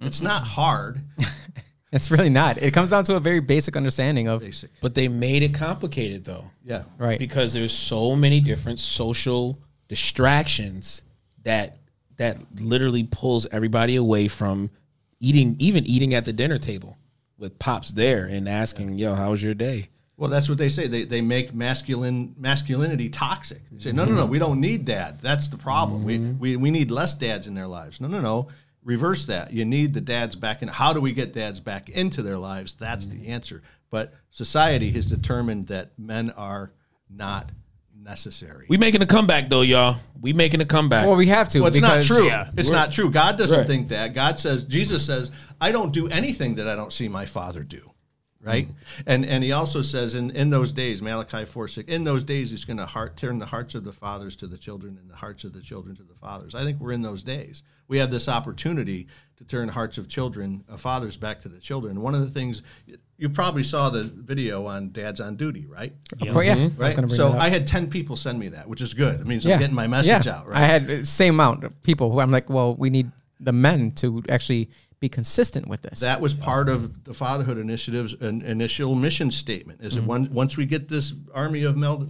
[0.00, 1.02] It's not hard.
[1.92, 2.58] It's really not.
[2.58, 4.70] It comes down to a very basic understanding of Basic.
[4.80, 6.44] But they made it complicated though.
[6.64, 6.84] Yeah.
[6.98, 7.18] right.
[7.18, 11.02] because there's so many different social distractions
[11.42, 11.78] that
[12.16, 14.70] that literally pulls everybody away from
[15.18, 16.96] eating even eating at the dinner table
[17.38, 20.86] with pops there and asking yo how was your day Well, that's what they say.
[20.86, 23.62] They, they make masculine masculinity toxic.
[23.72, 24.32] They say, no, no, no, mm-hmm.
[24.32, 25.18] we don't need dad.
[25.22, 26.04] That's the problem.
[26.04, 26.38] We, mm-hmm.
[26.38, 28.02] we we need less dads in their lives.
[28.02, 28.48] No, no, no.
[28.82, 29.52] Reverse that.
[29.52, 30.68] You need the dads back in.
[30.68, 32.74] How do we get dads back into their lives?
[32.74, 33.30] That's the mm-hmm.
[33.30, 33.62] answer.
[33.90, 36.72] But society has determined that men are
[37.10, 37.50] not
[38.02, 38.66] necessary.
[38.68, 41.60] we making a comeback though y'all we making a comeback well, we have to.
[41.60, 42.26] Well, it's not true.
[42.26, 42.50] Yeah.
[42.56, 43.10] it's not true.
[43.10, 43.66] God doesn't Right.
[43.66, 44.14] think that.
[44.14, 47.89] God says, Jesus says, I don't do anything that I don't see my Father do.
[48.42, 48.68] Right?
[48.68, 49.02] Mm-hmm.
[49.06, 52.50] And and he also says in, in those days, Malachi 4 6, in those days
[52.50, 55.16] he's going to heart, turn the hearts of the fathers to the children and the
[55.16, 56.54] hearts of the children to the fathers.
[56.54, 57.62] I think we're in those days.
[57.86, 62.00] We have this opportunity to turn hearts of children, of fathers back to the children.
[62.00, 62.62] One of the things,
[63.18, 65.92] you probably saw the video on Dads on Duty, right?
[66.22, 66.54] Oh, yeah.
[66.54, 66.60] Mm-hmm.
[66.60, 66.96] I was Right.
[66.96, 67.32] gonna So.
[67.32, 69.20] I had 10 people send me that, which is good.
[69.20, 70.62] It means I'm getting my message out, right?
[70.62, 73.92] I had the same amount of people who I'm like, well, we need the men
[73.96, 74.70] to actually
[75.00, 76.00] be consistent with this.
[76.00, 79.80] That was part of the Fatherhood Initiative's an initial mission statement.
[79.82, 80.08] Is that mm-hmm.
[80.08, 82.06] once once we get this army of male,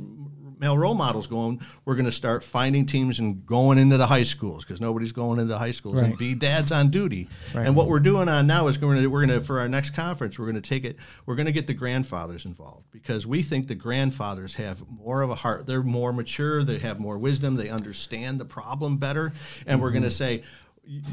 [0.58, 4.24] male role models going, we're going to start finding teams and going into the high
[4.24, 7.28] schools because nobody's going into the high schools and be dads on duty.
[7.54, 7.64] Right.
[7.64, 9.90] And what we're doing on now is going to we're going to for our next
[9.90, 13.44] conference we're going to take it we're going to get the grandfathers involved because we
[13.44, 15.64] think the grandfathers have more of a heart.
[15.64, 16.64] They're more mature.
[16.64, 17.54] They have more wisdom.
[17.54, 19.32] They understand the problem better.
[19.64, 20.40] And we're going to mm-hmm.
[20.40, 20.42] say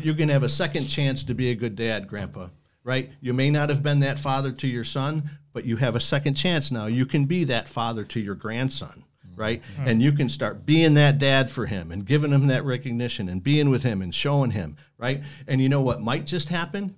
[0.02, 2.48] you can have a second chance to be a good dad, Grandpa.
[2.84, 3.12] Right?
[3.20, 6.36] You may not have been that father to your son, but you have a second
[6.36, 6.86] chance now.
[6.86, 9.04] You can be that father to your grandson,
[9.36, 9.62] right?
[9.62, 9.88] Mm-hmm.
[9.90, 13.44] And you can start being that dad for him and giving him that recognition and
[13.44, 15.22] being with him and showing him, right?
[15.48, 16.96] And you know what might just happen?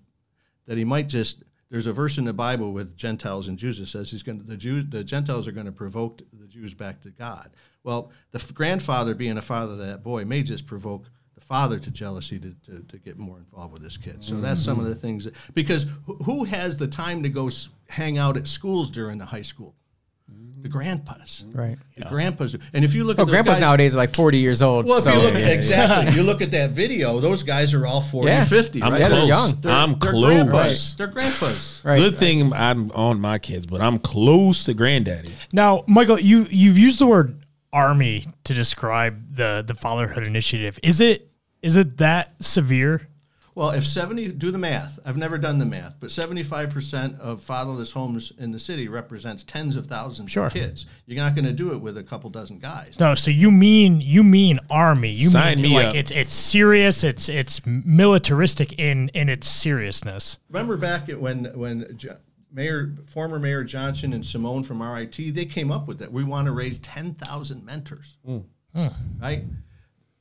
[0.67, 3.85] That he might just there's a verse in the Bible with Gentiles and Jews that
[3.87, 7.01] says he's going to, the Jews the Gentiles are going to provoke the Jews back
[7.01, 7.51] to God.
[7.83, 11.09] Well, the f- grandfather being a father of that boy may just provoke
[11.49, 14.27] father to jealousy to, to, to get more involved with his kids.
[14.27, 14.65] So that's mm-hmm.
[14.65, 15.87] some of the things that, because
[16.23, 19.75] who has the time to go s- hang out at schools during the high school?
[20.27, 20.67] The mm-hmm.
[20.69, 21.45] grandpas.
[21.53, 21.75] right.
[21.97, 22.55] The grandpas.
[22.71, 24.85] And if you look Oh, at those grandpas guys, nowadays are like 40 years old.
[24.85, 27.19] well, if so you look at exactly, you look at that video.
[27.19, 28.45] Those guys are all 40, Yeah.
[28.45, 29.01] 50, I'm right?
[29.01, 29.61] Yeah, they're close young.
[29.61, 30.95] They're- I'm they're close grandpas.
[30.97, 31.81] They're grandpas.
[31.83, 31.97] right.
[31.97, 36.77] good thing I'm on my kids but I'm close to granddaddy Now, Michael, you you've
[36.77, 37.43] used the word
[37.73, 40.79] army to describe the the fatherhood initiative.
[40.83, 41.28] Is it
[41.61, 43.07] is it that severe?
[43.55, 44.99] Well, if 70, do the math.
[45.03, 49.75] I've never done the math, but 75% of fatherless homes in the city represents tens
[49.75, 50.45] of thousands Sure.
[50.45, 50.85] of kids.
[51.05, 52.97] You're not going to do it with a couple dozen guys.
[53.01, 55.09] No, so you mean you mean army?
[55.09, 55.95] You Sign mean me like up.
[55.95, 57.03] it's it's serious?
[57.03, 60.37] It's it's militaristic in in its seriousness.
[60.49, 62.17] Remember back at when when Jo-
[62.51, 66.11] Mayor, former Mayor Johnson and Simone from RIT, they came up with that.
[66.11, 68.39] We want to raise 10,000 mentors, hmm.
[68.73, 68.87] Hmm.
[69.21, 69.43] right?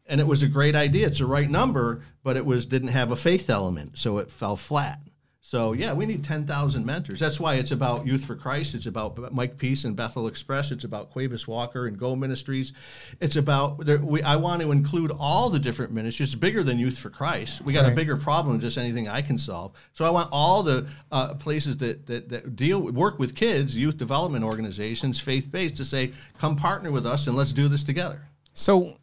[0.08, 1.06] And it was a great idea.
[1.06, 4.56] It's the right number, but it was didn't have a faith element, so it fell
[4.56, 5.00] flat.
[5.48, 7.18] So yeah, we need 10,000 mentors.
[7.18, 8.74] That's why it's about Youth for Christ.
[8.74, 10.70] It's about Mike Peace and Bethel Express.
[10.70, 12.74] It's about Quavis Walker and Go Ministries.
[13.18, 16.34] It's about there, we, I want to include all the different ministries.
[16.34, 17.62] It's bigger than Youth for Christ.
[17.62, 19.72] We got a bigger problem than just anything I can solve.
[19.94, 23.96] So I want all the uh, places that, that that deal work with kids, youth
[23.96, 28.20] development organizations, faith based, to say, come partner with us and let's do this together.
[28.52, 28.98] So,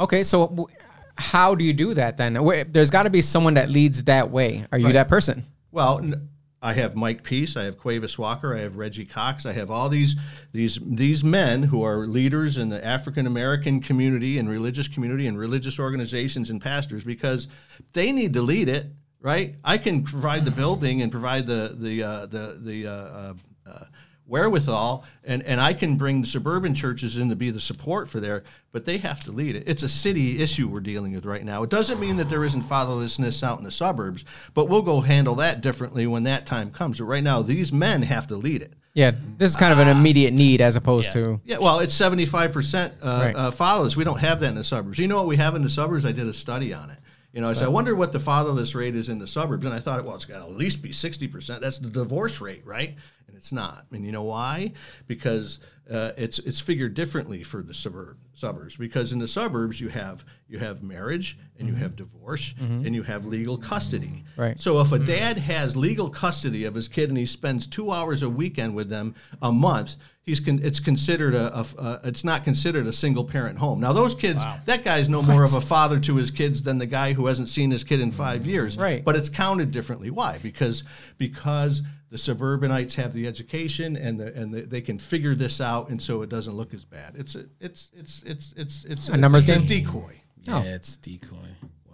[0.00, 0.68] okay, so
[1.16, 2.34] how do you do that then?
[2.72, 4.66] There's got to be someone that leads that way.
[4.72, 5.44] Are you that person?
[5.70, 6.02] Well,
[6.62, 9.88] I have Mike Peace, I have Quavis Walker, I have Reggie Cox, I have all
[9.88, 10.16] these
[10.52, 15.38] these these men who are leaders in the African American community and religious community and
[15.38, 17.48] religious organizations and pastors because
[17.94, 18.88] they need to lead it,
[19.20, 19.54] right?
[19.64, 23.34] I can provide the building and provide the the uh, the the uh, uh,
[23.66, 23.84] uh,
[24.30, 28.20] wherewithal, and, and I can bring the suburban churches in to be the support for
[28.20, 29.64] there, but they have to lead it.
[29.66, 31.62] It's a city issue we're dealing with right now.
[31.64, 34.24] It doesn't mean that there isn't fatherlessness out in the suburbs,
[34.54, 36.98] but we'll go handle that differently when that time comes.
[36.98, 38.72] But right now, these men have to lead it.
[38.94, 42.52] Yeah, this is kind of an immediate need as opposed to Yeah, well, it's seventy-five
[42.52, 43.36] percent uh, Right.
[43.36, 43.96] uh, fatherless.
[43.96, 44.98] We don't have that in the suburbs.
[44.98, 46.04] You know what we have in the suburbs?
[46.04, 46.98] I did a study on it.
[47.32, 49.72] You know, I said, I wonder what the fatherless rate is in the suburbs, and
[49.72, 51.60] I thought, well, it's got to at least be sixty percent.
[51.60, 52.96] That's the divorce rate, right?
[53.30, 53.86] And it's not.
[53.92, 54.72] And you know why?
[55.06, 58.76] Because uh, it's it's figured differently for the suburb suburbs.
[58.76, 61.82] Because in the suburbs, you have you have marriage and you mm-hmm.
[61.82, 62.86] have divorce mm-hmm.
[62.86, 64.24] and you have legal custody.
[64.36, 64.60] Right.
[64.60, 65.04] So if a mm-hmm.
[65.04, 68.88] dad has legal custody of his kid and he spends two hours a weekend with
[68.88, 73.24] them a month, he's con- it's considered a, a, a it's not considered a single
[73.24, 73.78] parent home.
[73.78, 76.86] Now those kids, that guy's no more of a father to his kids than the
[76.86, 78.76] guy who hasn't seen his kid in five years.
[78.76, 79.04] Right.
[79.04, 80.10] But it's counted differently.
[80.10, 80.38] Why?
[80.42, 80.82] Because
[81.18, 85.88] because the suburbanites have the education and the and the, they can figure this out,
[85.88, 87.14] and so it doesn't look as bad.
[87.16, 89.64] It's a it's it's it's it's it's A numbers game?
[89.64, 90.20] decoy.
[90.42, 90.62] Yeah, oh.
[90.66, 91.36] it's decoy.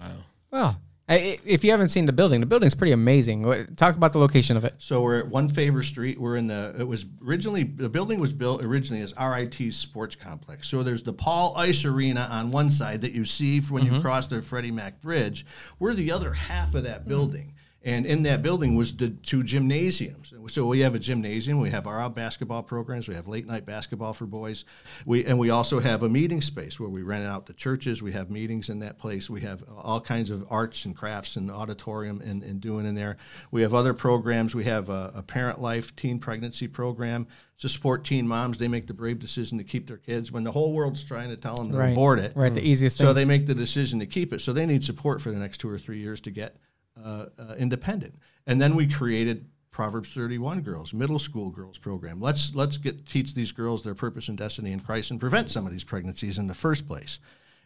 [0.01, 0.13] Wow.
[0.51, 0.81] well.
[1.09, 3.45] I- If you haven't seen the building, the building's pretty amazing.
[3.77, 4.75] Talk about the location of it.
[4.79, 6.21] So we're at One Favor Street.
[6.21, 6.75] We're in the.
[6.77, 10.67] It was originally the building was built originally as RIT Sports Complex.
[10.69, 14.01] So there's the Paul Ice Arena on one side that you see when you mm-hmm.
[14.01, 15.47] cross the Freddie Mac Bridge.
[15.79, 17.09] We're the other half of that mm-hmm.
[17.09, 17.53] building.
[17.87, 20.35] And in that building was the two gymnasiums.
[20.49, 21.61] So we have a gymnasium.
[21.61, 23.07] We have our basketball programs.
[23.07, 24.65] We have late night basketball for boys.
[25.05, 28.03] We and we also have a meeting space where we rent out the churches.
[28.03, 29.31] We have meetings in that place.
[29.31, 33.19] We have all kinds of arts and crafts and auditorium and, and doing in there.
[33.53, 34.53] We have other programs.
[34.53, 37.29] We have a, a parent life teen pregnancy program
[37.59, 38.59] to support teen moms.
[38.59, 41.37] They make the brave decision to keep their kids when the whole world's trying to
[41.37, 41.93] tell them to Right.
[41.93, 42.33] abort it.
[42.35, 42.69] Right, the mm-hmm.
[42.69, 43.15] easiest So thing.
[43.15, 44.41] they make the decision to keep it.
[44.41, 46.57] So they need support for the next two or three years to get
[47.03, 48.15] uh, uh, independent.
[48.47, 52.19] And then we created Proverbs 31 Girls, middle school girls program.
[52.21, 55.67] Let's let's get teach these girls their purpose and destiny in Christ and prevent some
[55.67, 57.19] of these pregnancies in the first place.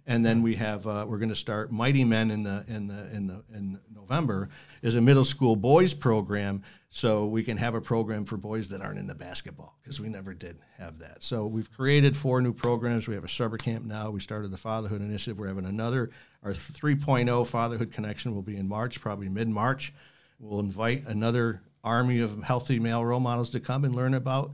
[0.07, 3.09] And then we have uh, we're going to start Mighty Men in the in the
[3.15, 4.49] in the in November
[4.83, 8.81] is a middle school boys program, so we can have a program for boys that
[8.81, 11.23] aren't into basketball because we never did have that.
[11.23, 13.07] So we've created four new programs.
[13.07, 14.11] We have a summer camp now.
[14.11, 15.39] We started the Fatherhood Initiative.
[15.39, 16.11] We're having another.
[16.43, 19.93] Our 3.0 Fatherhood Connection will be in March, probably mid March.
[20.39, 24.53] We'll invite another army of healthy male role models to come and learn about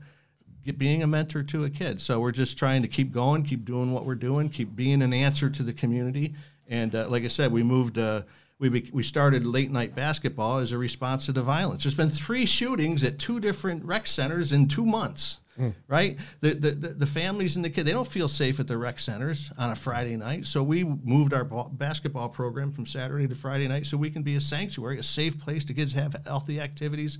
[0.76, 2.00] being a mentor to a kid.
[2.00, 5.12] So we're just trying to keep going, keep doing what we're doing, keep being an
[5.12, 6.34] answer to the community.
[6.66, 7.98] And uh, like I said, we moved.
[7.98, 8.22] Uh,
[8.58, 11.84] we be, we started late night basketball as a response to the violence.
[11.84, 15.40] There's been three shootings at two different rec centers in two months.
[15.58, 15.74] Mm.
[15.88, 18.76] Right, the, the the the families and the kids they don't feel safe at the
[18.76, 20.44] rec centers on a Friday night.
[20.44, 24.22] So we moved our ball, basketball program from Saturday to Friday night, so we can
[24.22, 27.18] be a sanctuary, a safe place to kids have healthy activities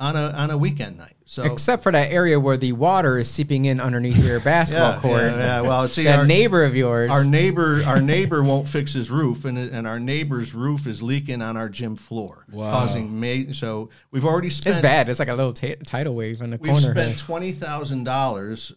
[0.00, 1.14] on a on a weekend night.
[1.24, 5.00] So Except for that area where the water is seeping in underneath your basketball Yeah,
[5.00, 5.22] court.
[5.22, 5.60] yeah, yeah.
[5.62, 7.10] Well, see, that our- neighbor of yours.
[7.10, 11.40] Our neighbor, our neighbor won't fix his roof, and and our neighbor's roof is leaking
[11.40, 12.70] on our gym floor, Wow.
[12.70, 14.76] causing ma- So we've already spent.
[14.76, 15.08] it's bad.
[15.08, 16.90] It's like a little ta tidal wave in the We've corner.
[16.90, 18.72] spent twenty thousand dollars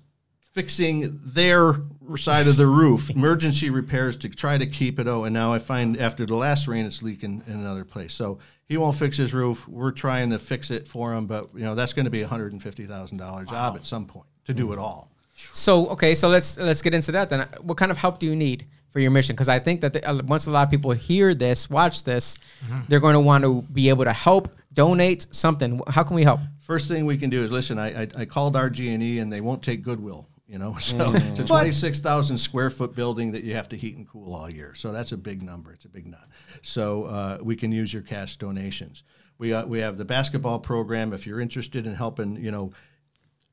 [0.55, 1.75] fixing their
[2.15, 5.05] side of the roof, emergency repairs to try to keep it.
[5.05, 8.13] Oh, and now I find after the last rain, it's leaking in another place.
[8.13, 9.67] So he won't fix his roof.
[9.67, 12.27] We're trying to fix it for him, but you know that's going to be a
[12.27, 15.11] hundred and fifty thousand dollar job at some point to do it all.
[15.51, 17.47] So okay, so let's let's get into that then.
[17.61, 19.35] What kind of help do you need for your mission?
[19.35, 22.37] Because I think that the, uh, once a lot of people hear this, watch this,
[22.87, 25.81] they're going to want to be able to help, donate something.
[25.89, 26.39] How can we help?
[26.61, 27.77] First thing we can do is listen.
[27.77, 30.25] I I, I called RG&E and they won't take Goodwill.
[30.47, 31.29] You know, so Mm.
[31.31, 34.49] it's a twenty-six thousand square foot building that you have to heat and cool all
[34.49, 34.75] year.
[34.75, 35.71] So that's a big number.
[35.73, 36.27] It's a big nut.
[36.61, 39.03] So uh, we can use your cash donations.
[39.37, 41.13] We uh, we have the basketball program.
[41.13, 42.73] If you're interested in helping, you know,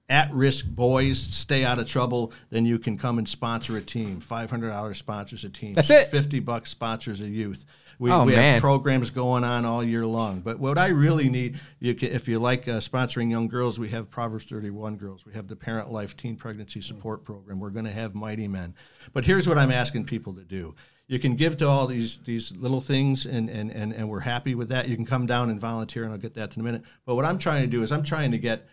[0.09, 4.21] at-risk boys stay out of trouble, then you can come and sponsor a team.
[4.21, 5.73] Five hundred dollars sponsors a team.
[5.73, 6.11] That's it?
[6.11, 7.65] Fifty bucks sponsors a youth.
[8.03, 8.55] We, Oh, we man.
[8.55, 10.41] have programs going on all year long.
[10.41, 13.91] But what I really need, you can, if you like uh, sponsoring young girls, we
[13.91, 15.25] have Proverbs 31 girls.
[15.25, 17.61] We have the Parent Life Teen Pregnancy Support Program.
[17.61, 18.75] We're going to have Mighty Men.
[19.13, 20.75] But here's what I'm asking people to do.
[21.07, 24.57] You can give to all these these little things, and, and, and, and we're happy
[24.57, 24.89] with that.
[24.89, 26.83] You can come down and volunteer, and I'll get that in a minute.
[27.07, 28.67] But what I'm trying to do is I'm trying to get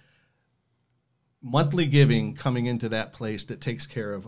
[1.43, 4.27] monthly giving coming into that place that takes care of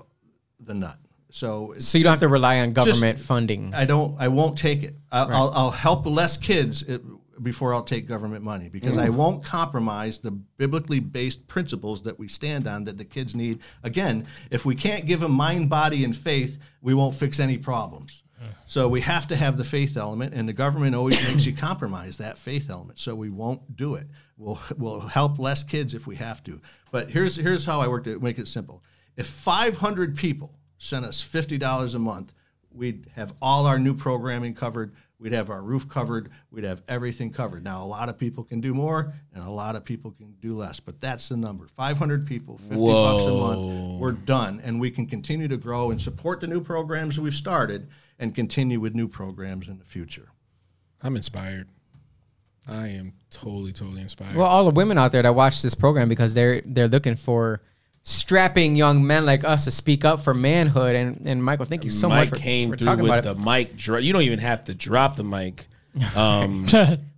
[0.60, 1.00] the nut.
[1.32, 3.74] So So you don't have to rely on government Just- funding.
[3.74, 4.20] I don't.
[4.20, 4.96] I won't take it.
[5.12, 7.02] I'll, I'll, I'll help less kids it,
[7.42, 9.08] before I'll take government money because mm-hmm.
[9.08, 13.60] I won't compromise the biblically based principles that we stand on that the kids need.
[13.84, 18.24] Again, if we can't give them mind, body, and faith, we won't fix any problems.
[18.66, 22.18] So we have to have the faith element, and the government always makes you compromise
[22.18, 23.00] that faith element.
[23.00, 24.08] So we won't do it.
[24.38, 26.60] We'll we'll help less kids if we have to.
[26.90, 28.22] But here's here's how I worked it.
[28.22, 28.84] Make it simple.
[29.18, 32.34] If 500 people sent us fifty dollars a month,
[32.74, 34.94] we'd have all our new programming covered.
[35.20, 36.32] We'd have our roof covered.
[36.50, 37.64] We'd have everything covered.
[37.64, 40.58] Now, a lot of people can do more, and a lot of people can do
[40.58, 41.68] less, but that's the number.
[41.68, 44.00] 500 people, 50 bucks a month.
[44.00, 47.88] We're done, and we can continue to grow and support the new programs we've started,
[48.18, 50.30] and continue with new programs in the future.
[51.04, 51.68] I'm inspired.
[52.68, 54.36] I am totally, totally inspired.
[54.36, 57.62] Well, all the women out there that watch this program because they're they're looking for
[58.04, 60.96] strapping young men like us to speak up for manhood.
[60.96, 63.36] And and Michael, thank you so Mike much for, came for through talking with the
[63.36, 63.76] mic.
[63.78, 65.68] Dro- you don't even have to drop the mic.
[66.16, 66.66] Um,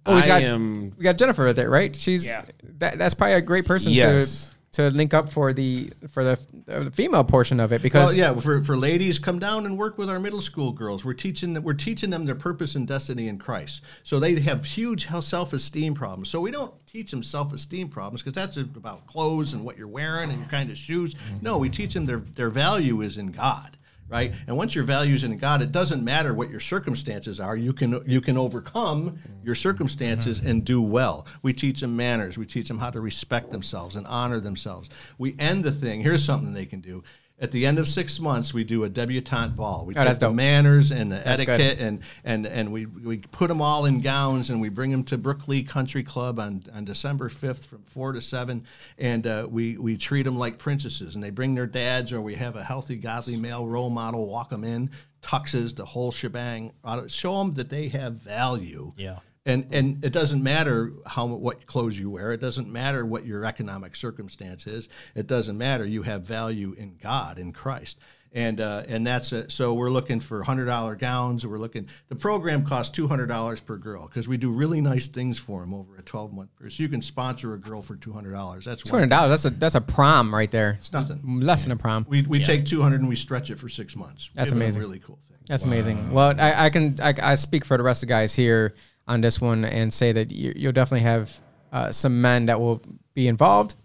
[0.05, 0.93] Oh, we I got am.
[0.97, 1.95] we got Jennifer there, right?
[1.95, 2.43] She's Yeah.
[2.79, 4.47] that, that's probably a great person Yes.
[4.49, 8.15] to to link up for the for the, uh, female portion of it because Well,
[8.15, 11.05] yeah, for, for ladies, come down and work with our middle school girls.
[11.05, 13.81] We're teaching them, we're teaching them their purpose and destiny in Christ.
[14.03, 16.29] So they have huge self esteem problems.
[16.29, 19.87] So we don't teach them self esteem problems because that's about clothes and what you're
[19.87, 21.15] wearing and your kind of shoes.
[21.41, 23.77] No, we teach them their their value is in God.
[24.09, 27.55] Right, and once your values in God, it doesn't matter what your circumstances are.
[27.55, 31.25] You can you can overcome your circumstances and do well.
[31.41, 32.37] We teach them manners.
[32.37, 34.89] We teach them how to respect themselves and honor themselves.
[35.17, 36.01] We end the thing.
[36.01, 37.03] Here's something they can do.
[37.43, 39.85] At the end of six months, we do a debutante ball.
[39.85, 41.59] We Oh, take the manners and the That's good.
[41.59, 45.03] etiquette, and and and we we put them all in gowns, and we bring them
[45.03, 48.63] to Brook-Lea Country Club on, on December fifth from four to seven,
[48.97, 52.35] and uh, we we treat them like princesses, and they bring their dads, or we
[52.35, 54.89] have a healthy, godly male role model walk them in,
[55.21, 58.93] tuxes, the whole shebang, uh, show them that they have value.
[58.95, 59.19] Yeah.
[59.45, 62.31] And and it doesn't matter how what clothes you wear.
[62.31, 64.87] It doesn't matter what your economic circumstance is.
[65.15, 65.85] It doesn't matter.
[65.85, 67.97] You have value in God in Christ.
[68.35, 69.51] And uh, and that's it.
[69.51, 71.45] So we're looking for hundred dollar gowns.
[71.45, 71.87] We're looking.
[72.07, 75.61] The program costs two hundred dollars per girl because we do really nice things for
[75.61, 76.73] them over a twelve month period.
[76.73, 78.65] So you can sponsor a girl for two hundred dollars.
[78.65, 79.43] That's two hundred dollars.
[79.43, 80.77] That's a that's a prom right there.
[80.79, 81.41] It's nothing.
[81.41, 82.07] Less than a prom.
[82.09, 84.31] We, we take two hundred and we stretch it for six months.
[84.33, 84.81] That's Give it a amazing.
[84.81, 85.37] really cool thing.
[85.47, 86.11] That's amazing.
[86.11, 88.73] Well, I, I can I, I speak for the rest of the guys here
[89.07, 91.41] on this one and say that you, you'll definitely have
[91.71, 92.81] uh, some men that will
[93.13, 93.75] be involved,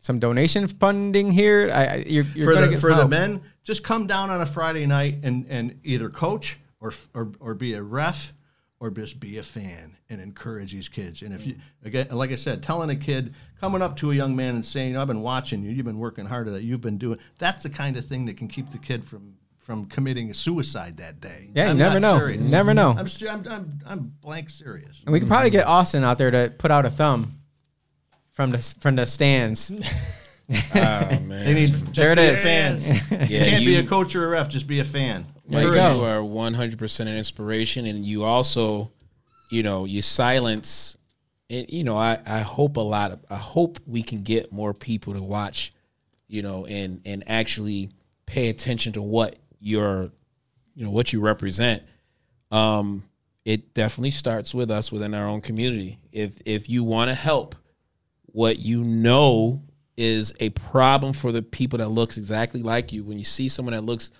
[0.00, 1.70] some donation funding here.
[1.72, 4.46] I, I you're, you're for the get for the men, just come down on a
[4.46, 8.32] Friday night and and either coach or or, or be a ref
[8.78, 11.22] or just be a fan and encourage these kids.
[11.22, 14.36] And if you again, like I said, telling a kid coming up to a young
[14.36, 15.70] man and saying, "I've been watching you.
[15.70, 16.62] You've been working hard at that.
[16.62, 19.36] You've been doing." That's the kind of thing that can keep the kid from
[19.66, 21.50] from committing a suicide that day.
[21.52, 22.16] Yeah, you I'm never know.
[22.18, 22.40] serious.
[22.40, 22.94] Never know.
[22.96, 25.02] I'm, ser- I'm, I'm, I'm blank serious.
[25.04, 27.32] And we could probably get Austin out there to put out a thumb
[28.32, 29.72] from the from the stands.
[30.48, 31.26] Oh, man.
[31.28, 32.38] They need just There it be is.
[32.40, 32.78] a fan.
[33.28, 34.48] Yeah, you can't be a coach or a ref.
[34.48, 35.26] Just be a fan.
[35.48, 35.96] There you go.
[35.96, 38.92] you are 100% an inspiration, and you also,
[39.50, 40.96] you know, you silence.
[41.50, 44.72] And you know, I I hope a lot of I hope we can get more
[44.72, 45.72] people to watch,
[46.28, 47.90] you know, and and actually
[48.26, 50.10] pay attention to what you're,
[50.74, 51.82] you know, what you represent.
[52.50, 53.04] Um,
[53.44, 55.98] it definitely starts with us within our own community.
[56.12, 57.54] If if you want to help,
[58.26, 59.62] what you know
[59.96, 63.04] is a problem for the people that looks exactly like you.
[63.04, 64.10] When you see someone that looks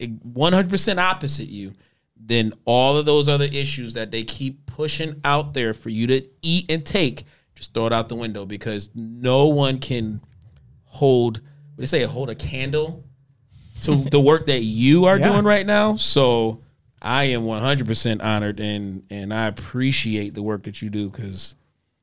[0.00, 1.74] 100% opposite you,
[2.16, 6.26] then all of those other issues that they keep pushing out there for you to
[6.42, 7.24] eat and take,
[7.54, 10.20] just throw it out the window because no one can
[10.84, 13.04] hold, what do they say, hold a candle
[13.82, 15.32] to the work that you are Yeah.
[15.32, 15.96] doing right now.
[15.96, 16.60] So
[17.00, 21.54] I am 100% honored and and I appreciate the work that you do because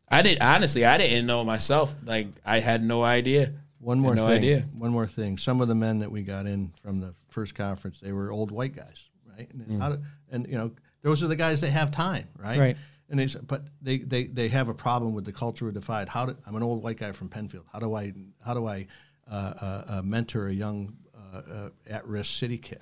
[0.09, 3.53] I did honestly I didn't know myself like I had no idea.
[3.79, 4.37] One more no thing.
[4.39, 4.65] idea.
[4.77, 5.37] One more thing.
[5.37, 8.51] Some of the men that we got in from the first conference, they were old
[8.51, 9.05] white guys,
[9.37, 9.47] right?
[9.53, 9.79] And, Mm.
[9.79, 9.99] how do,
[10.31, 10.71] and you know,
[11.01, 12.59] those are the guys that have time, right?
[12.59, 12.77] Right.
[13.09, 16.09] And they, s- but they, they, they have a problem with the culture of divide.
[16.09, 17.65] How do, I'm an old white guy from Penfield.
[17.71, 18.11] How do I
[18.45, 18.85] how do I
[19.31, 20.93] uh, uh, uh, mentor a young
[21.33, 22.81] uh, uh, at-risk city kid?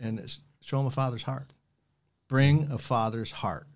[0.00, 1.52] And it's, show them a father's heart.
[2.28, 3.66] Bring a father's heart.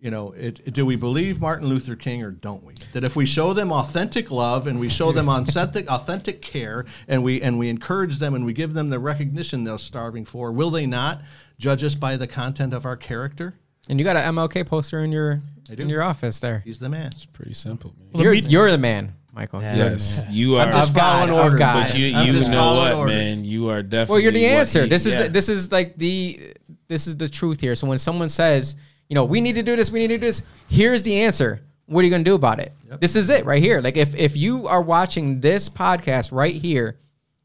[0.00, 2.74] You know, it, do we believe Martin Luther King or don't we?
[2.92, 7.22] That if we show them authentic love and we show them authentic, authentic care and
[7.22, 10.68] we and we encourage them and we give them the recognition they're starving for, will
[10.68, 11.22] they not
[11.58, 13.54] judge us by the content of our character?
[13.88, 16.60] And you got an MLK poster in your in your office there.
[16.66, 17.06] He's the man.
[17.06, 18.08] It's pretty simple, man.
[18.12, 19.60] Well, You're, you're the man, Michael.
[19.60, 19.76] Yeah.
[19.76, 20.32] Yes, man.
[20.32, 20.66] you are.
[20.66, 21.60] I'm just Of God, following orders.
[21.60, 23.14] But you I'm you know what, orders.
[23.14, 23.44] man?
[23.44, 24.12] You are definitely.
[24.12, 24.82] Well, you're the answer.
[24.84, 25.28] he- this is yeah.
[25.28, 26.54] this is like the
[26.86, 27.74] this is the truth here.
[27.74, 28.76] So when someone says,
[29.08, 31.60] you know, we need to do this, we need to do this, here's the answer.
[31.86, 32.72] What are you going to do about it?
[33.00, 33.80] This is it right here.
[33.80, 36.96] Like if if you are watching this podcast right here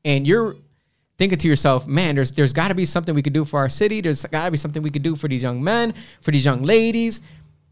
[0.05, 0.55] and you're
[1.17, 3.67] thinking to yourself, man, there's there's got to be something we could do for our
[3.67, 3.99] city.
[3.99, 6.63] There's got to be something we could do for these young men, for these young
[6.63, 7.21] ladies.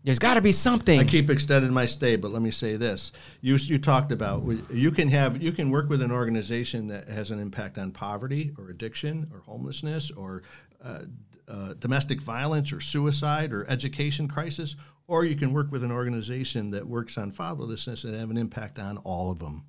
[0.07, 1.01] There's got to be something.
[1.01, 4.41] I keep extending my stay, but let me say this: you you talked about
[4.71, 8.53] you can have you can work with an organization that has an impact on poverty
[8.57, 10.43] or addiction or homelessness or
[10.81, 11.01] uh,
[11.49, 14.77] uh, domestic violence or suicide or education crisis,
[15.07, 18.79] or you can work with an organization that works on fatherlessness and have an impact
[18.79, 19.65] on all of them.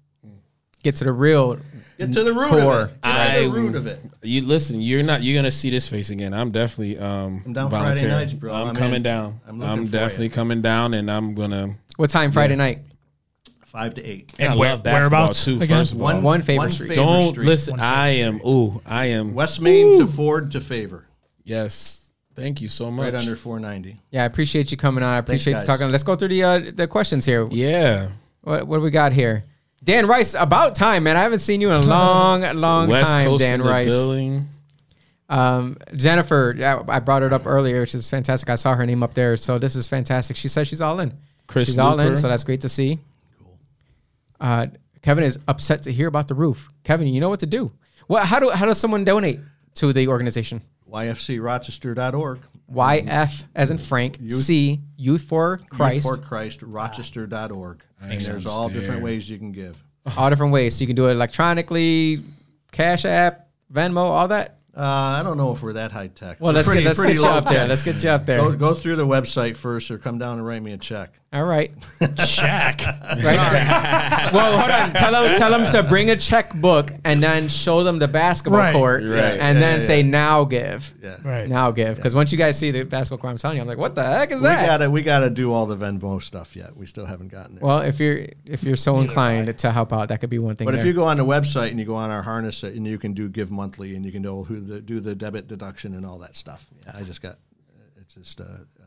[0.82, 1.58] Get to the real.
[1.98, 2.80] Get to the root Core.
[2.82, 3.02] of it.
[3.02, 4.00] Get to the root of it.
[4.22, 4.80] You listen.
[4.80, 5.22] You're not.
[5.22, 6.32] You're gonna see this face again.
[6.32, 6.98] I'm definitely.
[6.98, 8.14] Um, I'm down Friday volunteering.
[8.14, 8.54] nights, bro.
[8.54, 9.02] I'm, I'm coming in.
[9.02, 9.40] down.
[9.48, 10.30] I'm I'm, definitely you.
[10.30, 11.74] coming down, and I'm gonna.
[11.96, 12.78] What time Friday night?
[13.64, 14.32] Five to eight.
[14.38, 15.56] And I where- love basketball whereabouts too.
[15.60, 15.78] again?
[15.80, 16.88] First of all, One One favorite street.
[16.88, 17.46] favorite don't street.
[17.46, 17.72] listen.
[17.72, 18.40] One I am.
[18.46, 19.34] Ooh, I am.
[19.34, 21.04] West Main to Ford to Favor,
[21.44, 22.04] Yes.
[22.34, 23.12] Thank you so much.
[23.12, 24.00] right under 490.
[24.12, 25.10] Yeah, I appreciate you coming on.
[25.10, 25.66] I appreciate you guys.
[25.66, 25.90] talking.
[25.90, 27.48] Let's go through the uh, the questions here.
[27.50, 28.10] Yeah.
[28.42, 29.44] What, what do we got here?
[29.82, 31.16] Dan Rice, about time, man.
[31.16, 33.88] I haven't seen you in a long, long West time, Coast Dan Rice.
[33.88, 34.48] building.
[35.28, 38.48] Um, Jennifer, yeah, I brought it up earlier, which is fantastic.
[38.48, 40.36] I saw her name up there, so this is fantastic.
[40.36, 41.12] She says she's all in.
[41.46, 42.98] Chris she's all in, so that's great to see.
[44.40, 44.66] Uh,
[45.02, 46.70] Kevin is upset to hear about the roof.
[46.84, 47.72] Kevin, you know what to do.
[48.06, 48.24] What?
[48.24, 49.40] How do how does someone donate
[49.74, 50.60] to the organization?
[50.90, 52.40] YFCRochester.org.
[52.72, 56.04] YF as in Frank, C Youth for Christ.
[56.06, 57.82] Youth for Christ, Rochester.org.
[58.00, 59.82] And there's all different ways you can give.
[60.16, 60.76] all different ways.
[60.76, 62.22] So you can do it electronically,
[62.72, 64.58] Cash App, Venmo, all that.
[64.76, 64.82] Uh,
[65.18, 66.36] I don't know if we're that high tech.
[66.40, 67.66] Well, let's pretty- get let's get you low up there.
[67.66, 68.38] Let's get you up there.
[68.38, 71.18] Go, go through the website first or come down and write me a check.
[71.30, 71.78] All right.
[72.00, 72.94] Shaq.
[73.18, 74.30] Right.
[74.32, 74.92] well, hold on.
[74.92, 78.72] Tell them tell them to bring a checkbook and then show them the basketball Right.
[78.72, 79.10] court, Right.
[79.40, 80.10] and Yeah, then yeah, say yeah.
[80.10, 80.92] now give.
[81.02, 81.16] Yeah.
[81.24, 81.48] Right.
[81.48, 81.96] Now give.
[81.96, 84.04] Because once you guys see the basketball court, I'm telling you, I'm like, what the
[84.04, 84.66] heck is We that?
[84.66, 86.76] gotta we gotta do all the Venmo stuff yet.
[86.76, 87.64] We still haven't gotten there.
[87.64, 90.64] well, if you're if you're so inclined to help out, that could be one thing.
[90.66, 92.98] but if you go on the website and you go on our harness and you
[92.98, 96.06] can do give monthly and you can do who the, do the debit deduction and
[96.06, 96.66] all that stuff.
[96.86, 97.36] Yeah, I just got
[98.00, 98.77] it's just uh, uh,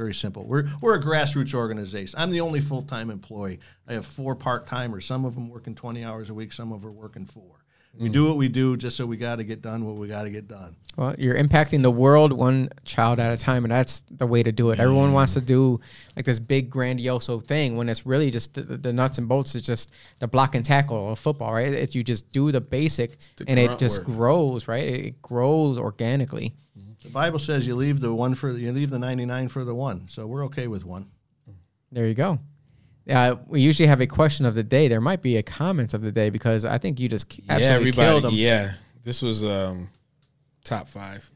[0.00, 0.44] very simple.
[0.44, 2.18] We're we're a grassroots organization.
[2.18, 3.60] I'm the only full time employee.
[3.86, 5.04] I have four part timers.
[5.04, 6.54] Some of them working 20 hours a week.
[6.54, 7.60] Some of them are working four.
[7.98, 8.12] We mm.
[8.12, 10.30] do what we do just so we got to get done what we got to
[10.30, 10.74] get done.
[10.96, 14.52] Well, you're impacting the world one child at a time, and that's the way to
[14.52, 14.80] do it.
[14.80, 15.80] Everyone wants to do
[16.16, 19.54] like this big grandioso thing when it's really just the, the nuts and bolts.
[19.54, 21.66] It's just the block and tackle of football, right?
[21.68, 24.06] It's you just do the basic, the and it just work.
[24.06, 24.88] grows, right?
[24.88, 26.54] It grows organically.
[27.02, 29.74] The Bible says you leave the one for the, you leave the 99 for the
[29.74, 30.06] one.
[30.06, 31.10] So we're okay with one.
[31.92, 32.38] There you go.
[33.08, 34.86] Uh, we usually have a question of the day.
[34.86, 37.92] There might be a comment of the day because I think you just Yeah, absolutely
[37.92, 38.34] killed them.
[38.34, 38.72] Yeah.
[39.02, 39.88] This was um,
[40.62, 41.28] top five.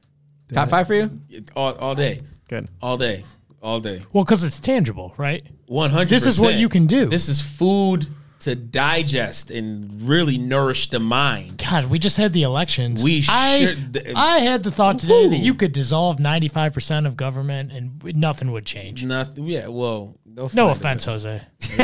[0.52, 1.20] Top five for you?
[1.56, 2.20] All, all day.
[2.48, 2.68] Good.
[2.82, 3.24] All day.
[3.62, 4.02] All day.
[4.12, 5.42] Well, because it's tangible, right?
[5.66, 6.10] One hundred.
[6.10, 7.06] This is what you can do.
[7.06, 8.06] This is food
[8.44, 11.58] to digest and really nourish the mind.
[11.68, 13.02] God, we just had the elections.
[13.02, 17.72] We I, should- I had the thought today that you could dissolve 95% of government
[17.72, 19.02] and nothing would change.
[19.02, 19.46] Nothing.
[19.46, 19.68] Yeah.
[19.68, 20.50] Well, no.
[20.52, 21.40] No offense, Jose.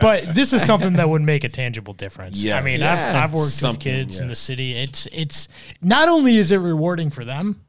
[0.00, 2.44] but this is something that would make a tangible difference.
[2.46, 2.82] I mean.
[2.82, 4.74] I've, I've worked Something, with kids in the city.
[4.74, 5.48] It's it's
[5.82, 7.60] not only is it rewarding for them,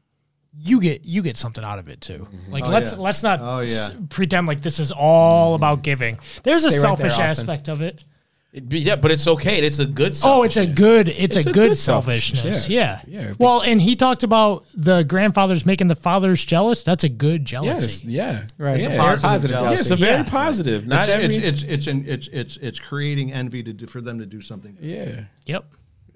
[0.56, 2.26] you get you get something out of it too.
[2.30, 2.52] Mm-hmm.
[2.52, 2.98] Like oh, let's yeah.
[2.98, 5.82] let's not Oh, s- pretend like this is all about mm-hmm.
[5.82, 6.18] giving.
[6.42, 8.04] There's a Stay right there, selfish aspect of it.
[8.52, 9.60] It be- yeah, but it's okay.
[9.60, 10.16] It's a good.
[10.24, 10.76] Oh, it's a selfishness.
[10.78, 12.40] good it's, It's a, a good, good selfishness.
[12.42, 13.00] selfishness, Yeah.
[13.06, 13.24] yes.
[13.28, 13.34] Yeah.
[13.38, 16.82] Well, and he talked about the grandfathers making the fathers jealous.
[16.82, 17.70] That's a good jealousy.
[17.80, 18.04] Yes.
[18.04, 18.46] Yeah.
[18.58, 18.80] Right.
[18.80, 18.88] Yeah.
[18.88, 19.74] Very positive positive jealousy.
[19.74, 20.28] Yeah, it's a very Yeah.
[20.28, 20.86] positive.
[20.88, 21.36] Not it's, every.
[21.36, 24.76] it's, it's it's it's it's it's creating envy to do, for them to do something.
[24.80, 25.26] yeah.
[25.46, 25.64] Yep.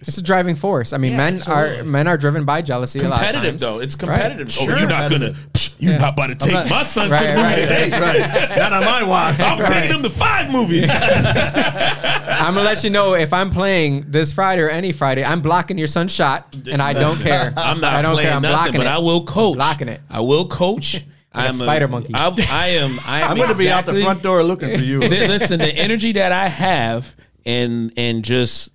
[0.07, 0.93] It's a driving force.
[0.93, 3.01] I mean, Yeah, men are men are driven by jealousy.
[3.01, 3.61] a lot of Competitive times.
[3.61, 3.79] though.
[3.81, 4.01] It's Right.
[4.21, 4.49] competitive.
[4.49, 4.75] Oh, sure.
[4.75, 5.31] Oh, you're not gonna.
[5.53, 7.89] psh, You're not about to take not- my son Right, to the movie right, today.
[7.91, 8.57] That's right.
[8.59, 9.41] Not on my watch.
[9.41, 10.89] I'm taking him to five movies.
[10.91, 15.79] I'm gonna let you know if I'm playing this Friday or any Friday, I'm blocking
[15.79, 17.53] your son's shot, and I don't care.
[17.57, 18.37] I'm not I don't playing care.
[18.37, 18.91] I'm nothing, blocking but it.
[18.91, 19.57] I will coach.
[19.57, 20.01] blocking it.
[20.11, 21.05] I will coach.
[21.37, 22.13] I'm spider monkey.
[22.15, 23.01] I, I am.
[23.05, 25.01] I am I'm going to be out the exactly- front door looking for you.
[25.01, 27.13] Th- listen, the energy that I have,
[27.45, 28.71] and and just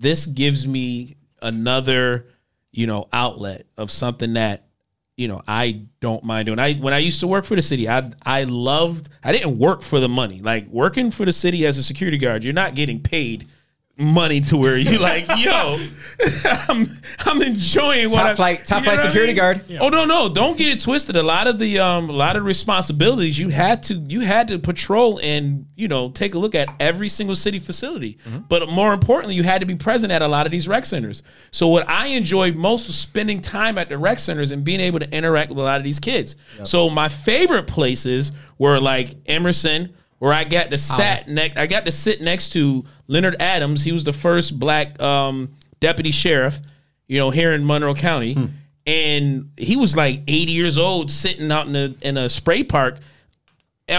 [0.00, 2.26] this gives me another,
[2.72, 4.66] you know, outlet of something that
[5.16, 6.58] you know I don't mind doing.
[6.58, 9.10] I when I used to work for the city, I I loved.
[9.22, 10.40] I didn't work for the money.
[10.40, 13.48] Like working for the city as a security guard, you're not getting paid
[14.00, 15.76] money to where you like, yo,
[16.68, 16.88] I'm
[17.20, 19.36] I'm enjoying what Top I- flight- top you flight know what I security mean?
[19.36, 19.60] guard.
[19.80, 21.16] Oh no, no, don't get it twisted.
[21.16, 24.58] A lot of the um a lot of responsibilities you had to you had to
[24.58, 28.18] patrol and, you know, take a look at every single city facility.
[28.48, 31.22] But more importantly, you had to be present at a lot of these rec centers.
[31.50, 34.98] So what I enjoyed most was spending time at the rec centers and being able
[35.00, 36.36] to interact with a lot of these kids.
[36.64, 41.86] So my favorite places were like Emerson where I got to sat next I got
[41.86, 43.82] to sit next to Leonard Adams.
[43.82, 46.60] He was the first black um deputy sheriff,
[47.08, 48.36] you know, here in Monroe County,
[48.86, 52.98] and he was like 80 years old, sitting out in a in a spray park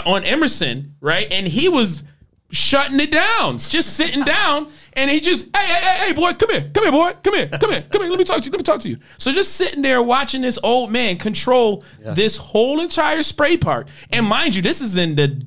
[0.06, 1.28] on Emerson, right?
[1.32, 2.04] And he was
[2.52, 6.50] shutting it down, just sitting down, and he just, hey, hey, hey, hey, boy, come
[6.50, 8.52] here, come here, boy, come here, come here, come here, let me talk to you,
[8.52, 8.98] let me talk to you.
[9.18, 11.84] So just sitting there watching this old man control
[12.16, 15.42] this whole entire spray park, and mind you, this is in the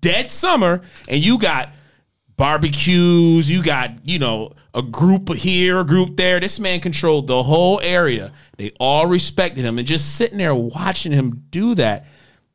[0.00, 1.70] dead summer, and you got
[2.36, 6.38] barbecues, you got, you know, a group here, a group there.
[6.38, 8.32] This man controlled the whole area.
[8.58, 9.78] They all respected him.
[9.78, 12.06] And just sitting there watching him do that,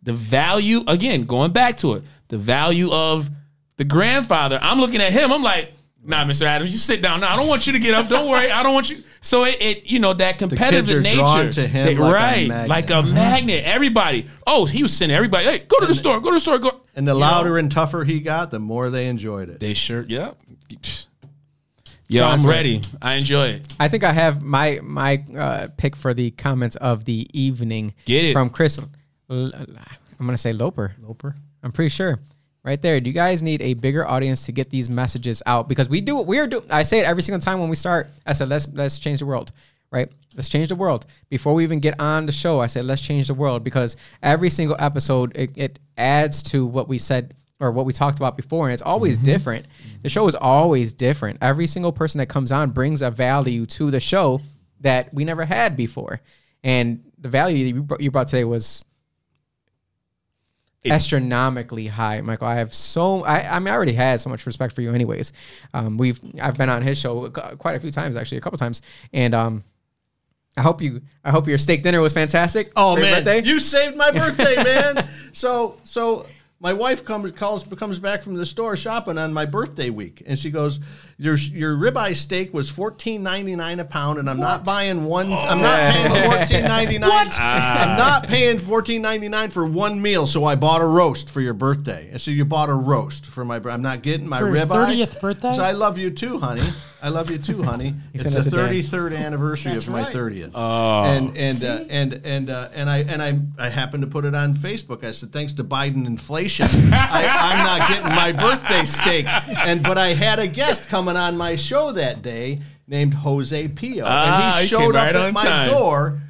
[0.03, 3.29] the value, again, going back to it, the value of
[3.77, 4.59] the grandfather.
[4.61, 6.43] I'm looking at him, I'm like, nah, Mr.
[6.43, 7.19] Adams, you sit down.
[7.21, 7.33] now.
[7.33, 8.09] I don't want you to get up.
[8.09, 8.49] Don't worry.
[8.51, 8.97] I don't want you.
[9.21, 11.15] So it, it you know, that competitive kids are nature.
[11.17, 12.47] drawn to him They- like a right.
[12.47, 12.69] magnet.
[12.69, 13.63] Like a magnet.
[13.65, 14.27] Everybody.
[14.47, 16.81] Oh, he was sending everybody, hey, go to the store, go to the store, go.
[16.95, 17.25] And the You know?
[17.25, 19.59] louder and tougher he got, the more they enjoyed it.
[19.59, 20.31] They sure, yeah.
[22.09, 22.81] Yo, I'm ready.
[23.01, 23.73] I enjoy it.
[23.79, 27.93] I think I have my my uh, pick for the comments of the evening.
[28.05, 28.33] Get it.
[28.33, 28.79] from Chris.
[28.79, 30.93] L- I'm gonna say Loper.
[30.99, 31.37] Loper.
[31.63, 32.19] I'm pretty sure.
[32.63, 33.01] Right there.
[33.01, 35.67] Do you guys need a bigger audience to get these messages out?
[35.67, 36.15] Because we do.
[36.15, 36.63] what We are doing.
[36.69, 38.11] I say it every single time when we start.
[38.25, 39.51] I said let's let's change the world.
[39.91, 40.09] Right.
[40.35, 41.07] Let's change the world.
[41.29, 44.49] Before we even get on the show, I said let's change the world because every
[44.49, 48.67] single episode it, it adds to what we said or what we talked about before,
[48.67, 49.25] and it's always mm-hmm.
[49.25, 49.65] different.
[50.03, 51.39] The show is always different.
[51.41, 54.41] Every single person that comes on brings a value to the show
[54.79, 56.21] that we never had before,
[56.63, 58.85] and the value that you brought today was
[60.85, 62.47] astronomically high, Michael.
[62.47, 65.33] I have so I, I mean I already had so much respect for you, anyways.
[65.73, 68.81] Um, we've I've been on his show quite a few times, actually, a couple times,
[69.13, 69.63] and um.
[70.57, 71.01] I hope you.
[71.23, 72.73] I hope your steak dinner was fantastic.
[72.75, 73.47] Oh your man, birthday.
[73.47, 75.07] you saved my birthday, man.
[75.31, 76.25] So so
[76.61, 80.37] my wife comes calls comes back from the store shopping on my birthday week, and
[80.37, 80.79] she goes,
[81.17, 85.33] "Your your ribeye steak was fourteen ninety nine a pound, and I'm not buying one.
[85.33, 85.37] Oh.
[85.39, 87.29] I'm not paying fourteen ninety nine.
[87.33, 90.27] I'm not paying fourteen ninety nine for one meal.
[90.27, 92.09] So I bought a roast for your birthday.
[92.11, 93.59] And so you bought a roast for my.
[93.65, 94.97] I'm not getting my For your ribeye.
[94.97, 95.53] 30th birthday?
[95.53, 96.61] So I love you too, honey.
[97.03, 97.95] I love you too, honey.
[98.13, 98.71] it's the it to Dad.
[98.71, 100.51] 33rd anniversary of my 30th.
[100.53, 101.03] Oh.
[101.03, 104.35] and and uh, and and uh, and I and I I happened to put it
[104.35, 105.03] on Facebook.
[105.03, 109.25] I said, thanks to Biden inflation, I, I'm not getting my birthday steak.
[109.65, 114.03] And but I had a guest coming on my show that day named Jose Pio,
[114.05, 115.69] Ah, and he he showed came up right at my time.
[115.71, 116.21] door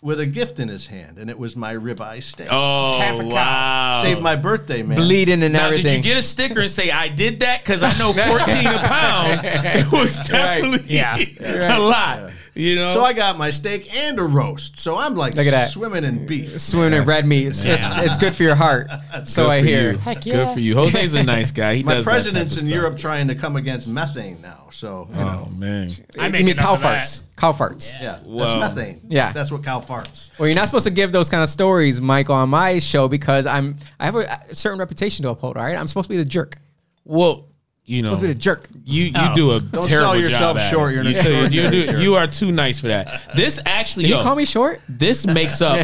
[0.00, 2.46] with a gift in his hand, and it was my ribeye steak.
[2.50, 3.28] Oh, half a cow.
[3.28, 4.00] wow.
[4.02, 4.96] Saved my birthday, man.
[4.96, 5.84] bleeding and now, everything.
[5.84, 7.62] did you get a sticker and say I did that?
[7.64, 9.40] Because I know 14 a pound.
[9.44, 11.16] It was definitely Yeah.
[11.40, 12.30] a lot.
[12.58, 12.92] You know.
[12.92, 14.80] So I got my steak and a roast.
[14.80, 15.70] So I'm like Look at that.
[15.70, 16.60] swimming in beef.
[16.60, 17.46] Swimming in red meat.
[17.46, 18.88] It's, it's, it's good for your heart.
[19.24, 19.92] so Good I for hear.
[19.92, 19.98] You.
[19.98, 20.52] Heck Good yeah.
[20.54, 20.74] for you.
[20.74, 21.76] Jose's a nice guy.
[21.76, 22.70] He My does that type president's in stuff.
[22.72, 24.66] Europe trying to come against methane now.
[24.72, 25.90] So you oh, know, Oh man.
[26.18, 27.04] I You mean enough cow of that.
[27.04, 27.22] farts?
[27.36, 27.94] Cow farts.
[28.02, 29.02] yeah, Well, that's methane.
[29.08, 29.30] yeah.
[29.32, 30.30] that's what cow farts.
[30.36, 33.46] Well, you're not supposed to give those kind of stories, Michael, on my show because
[33.46, 35.56] I'm I have a, a certain reputation to uphold.
[35.56, 36.58] All right, I'm supposed to be the jerk.
[37.04, 37.46] Well,
[37.88, 38.68] you know, Supposed to be a jerk.
[38.84, 39.34] you you Oh.
[39.34, 40.92] do a Don't terrible sell yourself job short.
[40.92, 43.22] You're an you, too- you extraordinary do you are too nice for that.
[43.34, 44.80] This actually, Did yo, you call me short?
[44.88, 45.78] this makes up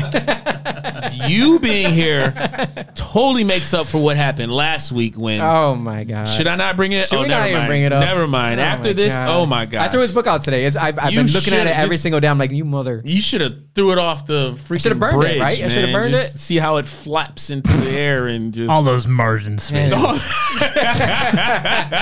[1.29, 2.33] you being here
[2.95, 6.25] totally makes up for what happened last week when Oh my god.
[6.27, 7.09] should I not bring it?
[7.09, 7.69] Should oh, we never not even mind.
[7.69, 8.05] bring it up?
[8.05, 8.61] Never mind.
[8.61, 9.29] Oh After this, God.
[9.31, 9.83] oh my god!
[9.83, 10.65] I threw his book out today.
[10.67, 12.29] It's, I've, I've been looking at should've it every just- single day.
[12.29, 13.01] I'm like, you mother.
[13.05, 15.63] You should have threw it off the freaking should've burned it, bridge, right?
[15.63, 16.39] I should've burned Just it.
[16.39, 19.95] See how it flaps into the air and just All those margin spaces.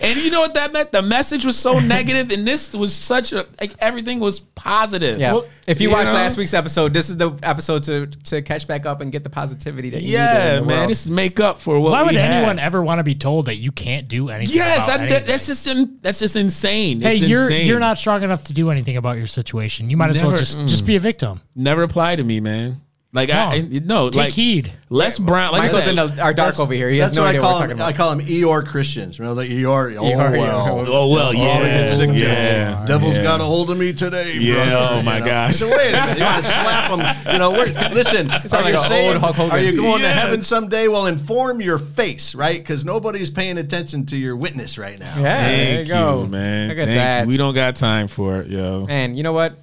[0.00, 0.92] and you know what that meant?
[0.92, 5.18] The message was so negative, and this was such a like everything was positive.
[5.18, 5.40] Yeah.
[5.66, 6.18] if you, you watched know?
[6.18, 9.30] last week's episode, this is the episode to to catch back up and get the
[9.30, 10.12] positivity that you need.
[10.14, 10.90] Yeah, man, world.
[10.90, 11.92] this make up for what.
[11.92, 12.30] Why would had.
[12.30, 14.56] anyone ever want to be told that you can't do anything?
[14.56, 15.26] Yes, about I, that, anything?
[15.26, 17.00] that's just in, that's just insane.
[17.00, 17.66] Hey, it's you're insane.
[17.66, 19.90] you're not strong enough to do anything about your situation.
[19.90, 21.40] You might as well Never- just just be a victim.
[21.54, 22.80] never apply to me, man.
[23.10, 23.76] Like I, No.
[23.76, 24.70] I no, Take like heed.
[24.90, 25.52] Les Brown.
[25.52, 26.90] Like I Michael's said, in our dark over here.
[26.90, 27.86] He has that's no what idea I what call we're talking them.
[27.86, 29.18] I call them Eeyore Christians.
[29.18, 29.96] Remember the Eeyore?
[29.96, 30.84] Oh Eeyore, well.
[30.86, 32.84] oh well, yeah, All get sick to yeah.
[32.86, 33.22] Devil's yeah.
[33.22, 34.34] got a hold of me today.
[34.34, 35.26] Yeah, brother, oh my you know?
[35.26, 35.56] gosh.
[35.56, 36.18] So wait a minute.
[36.18, 37.32] You want to slap them?
[37.32, 38.30] You know, we're, listen.
[38.30, 39.20] Are like you an saying?
[39.20, 39.52] Hulk Hogan.
[39.52, 40.88] Are you going to heaven someday?
[40.88, 42.58] Well, inform your face, right?
[42.60, 45.14] Because nobody's paying attention to your witness right now.
[45.16, 46.68] Yeah, there you go, man.
[46.68, 47.22] Look at Thank that.
[47.22, 47.28] you.
[47.28, 48.86] We don't got time for it, yo.
[48.86, 49.58] And you know what?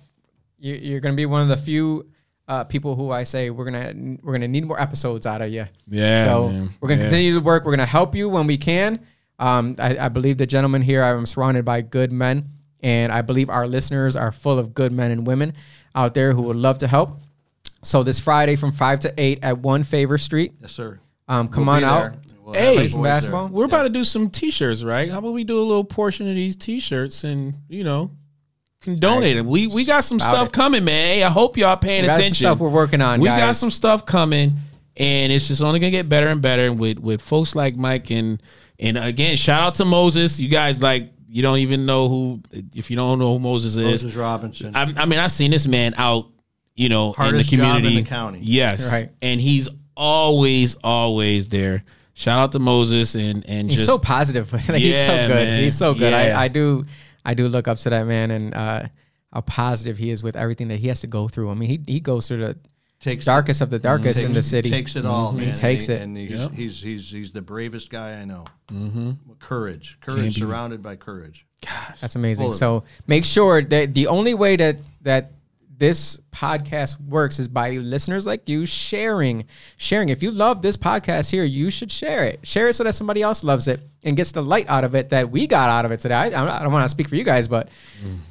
[0.58, 2.08] You, you're going to be one of the few
[2.48, 5.66] uh, people who I say we're gonna we're gonna need more episodes out of you.
[5.88, 6.70] Yeah, So man.
[6.80, 7.08] we're gonna Yeah.
[7.08, 7.66] continue to work.
[7.66, 9.00] We're gonna help you when we can.
[9.40, 11.04] Um, I, I believe the gentleman here.
[11.04, 12.50] I'm surrounded by good men,
[12.82, 15.54] and I believe our listeners are full of good men and women
[15.96, 17.20] out there who would love to help.
[17.84, 20.54] So this Friday from five to eight at One Favor Street.
[20.62, 21.00] Yes, sir.
[21.28, 22.14] Um, come We'll on out.
[22.44, 23.46] We'll Hey, have some boys there.
[23.48, 25.10] We're about to do some t-shirts, right?
[25.10, 28.12] How about we do a little portion of these t-shirts and you know
[28.86, 29.48] can donate them.
[29.48, 30.54] We we got some stuff it.
[30.54, 31.06] coming, man.
[31.16, 32.46] Hey, I hope y'all paying We got some attention.
[32.46, 34.54] stuff we're working on, We got some stuff coming,
[34.96, 38.42] and it's just only gonna get better and better with with folks like Mike and
[38.80, 40.40] and again, shout out to Moses.
[40.40, 42.42] You guys like you don't even know who
[42.74, 43.84] if you don't know who Moses is.
[44.04, 44.76] Moses Robinson.
[44.76, 46.28] I, I mean, I've seen this man out,
[46.76, 48.40] you know, Hardest in the job in community, the county.
[48.42, 49.10] Yes, Right.
[49.22, 49.68] and he's
[49.98, 51.84] always, always there.
[52.14, 54.50] Shout out to Moses and and He's just so positive.
[54.70, 55.34] Like, he's so Yeah, good.
[55.36, 55.64] man.
[55.64, 56.12] He's so good.
[56.12, 56.40] Yeah.
[56.40, 56.84] I, I do
[57.26, 58.84] I do look up to that man and uh,
[59.34, 61.50] how positive he is with everything that he has to go through.
[61.52, 62.58] I mean, he he goes through the
[63.02, 64.70] takes darkest of the darkest in the takes- city.
[64.70, 65.48] Takes it all, man.
[65.48, 66.02] He takes and it.
[66.04, 66.52] and he's, Yep.
[66.54, 68.46] he's he's he's the bravest guy I know.
[68.70, 69.12] Mm-hmm.
[69.40, 71.46] Courage, courage, be- surrounded by courage.
[71.66, 72.46] Gosh, That's amazing.
[72.48, 75.32] Full So make sure that the only way that that
[75.78, 79.46] this podcast works is by listeners like you sharing.
[79.78, 80.10] Sharing.
[80.10, 82.46] If you love this podcast here, you should share it.
[82.48, 85.10] Share it so that somebody else loves it and gets the light out of it
[85.10, 86.16] that we got out of it today.
[86.16, 87.70] I, I don't want to speak for you guys, but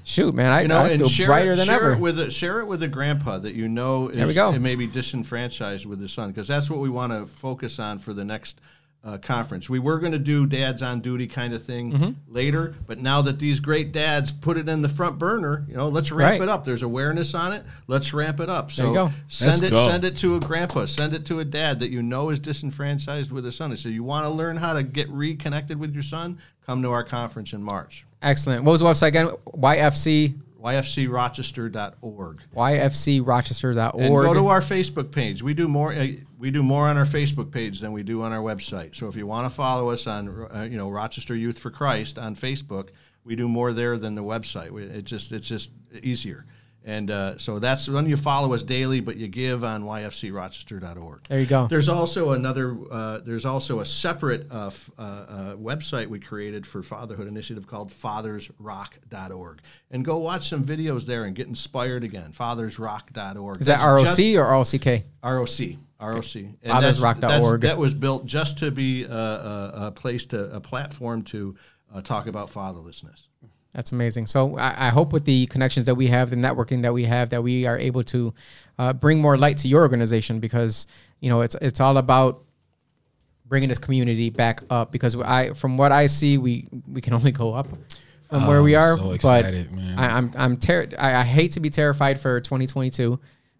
[0.04, 1.92] shoot, man, I, You know, I and feel share brighter it, than share ever.
[1.94, 4.52] it with a, share it with a grandpa that you know is There we go.
[4.52, 7.98] it may be disenfranchised with his son because that's what we want to focus on
[7.98, 8.60] for the next
[9.04, 9.68] uh, conference.
[9.68, 12.10] We were going to do dads on duty kind of thing Mm-hmm.
[12.34, 15.88] later, but now that these great dads put it in the front burner, you know,
[15.88, 16.42] let's ramp Right.
[16.42, 16.64] it up.
[16.64, 17.64] There's awareness on it.
[17.86, 18.72] Let's ramp it up.
[18.72, 19.86] So send Let's it go.
[19.88, 23.30] send it to a grandpa, send it to a dad that you know is disenfranchised
[23.30, 23.76] with his son.
[23.76, 26.38] So you want to learn how to get reconnected with your son?
[26.64, 28.06] Come to our conference in March.
[28.22, 28.64] Excellent.
[28.64, 29.26] What was the website again?
[29.54, 32.40] YFC YFCRochester.org.
[32.56, 34.02] YFCRochester.org.
[34.02, 35.42] And go to our Facebook page.
[35.42, 35.92] We do more.
[35.92, 36.06] Uh,
[36.38, 38.96] we do more on our Facebook page than we do on our website.
[38.96, 42.18] So if you want to follow us on, uh, you know, Rochester Youth for Christ
[42.18, 42.88] on Facebook,
[43.24, 44.70] we do more there than the website.
[44.70, 45.70] We, it just it's just
[46.02, 46.46] easier.
[46.86, 51.28] And uh, so that's when you follow us daily, but you give on yfcrochester.org.
[51.28, 51.66] There you go.
[51.66, 52.76] There's also another.
[52.90, 57.66] Uh, there's also a separate uh, f- uh, uh, website we created for Fatherhood Initiative
[57.66, 62.32] called FathersRock.org, and go watch some videos there and get inspired again.
[62.32, 63.60] FathersRock.org.
[63.60, 65.04] Is that ROC just- or ROCK?
[65.22, 65.78] ROC.
[66.00, 66.34] ROC.
[66.36, 67.20] And FathersRock.org.
[67.20, 71.22] that's- that's- That was built just to be a, a, a place to a platform
[71.24, 71.56] to
[71.94, 73.22] uh, talk about fatherlessness.
[73.74, 74.26] That's amazing.
[74.26, 77.30] So I, I hope with the connections that we have, the networking that we have,
[77.30, 78.32] that we are able to
[78.78, 80.86] uh, bring more light to your organization because
[81.20, 82.42] you know it's it's all about
[83.46, 84.92] bringing this community back up.
[84.92, 87.66] Because I, from what I see, we we can only go up
[88.30, 88.92] from where we Oh, are.
[88.92, 89.98] I'm so but excited, man.
[89.98, 93.18] I, I'm I'm ter- I, I hate to be terrified for 2022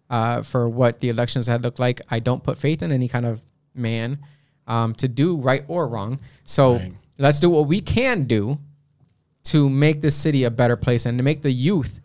[0.09, 2.01] uh, for what the elections had looked like.
[2.09, 3.41] I don't put faith in any kind of
[3.73, 4.19] man
[4.67, 6.19] um, to do right or wrong.
[6.45, 6.93] So Right.
[7.17, 8.57] let's do what we can do
[9.45, 12.01] to make this city a better place and to make the youth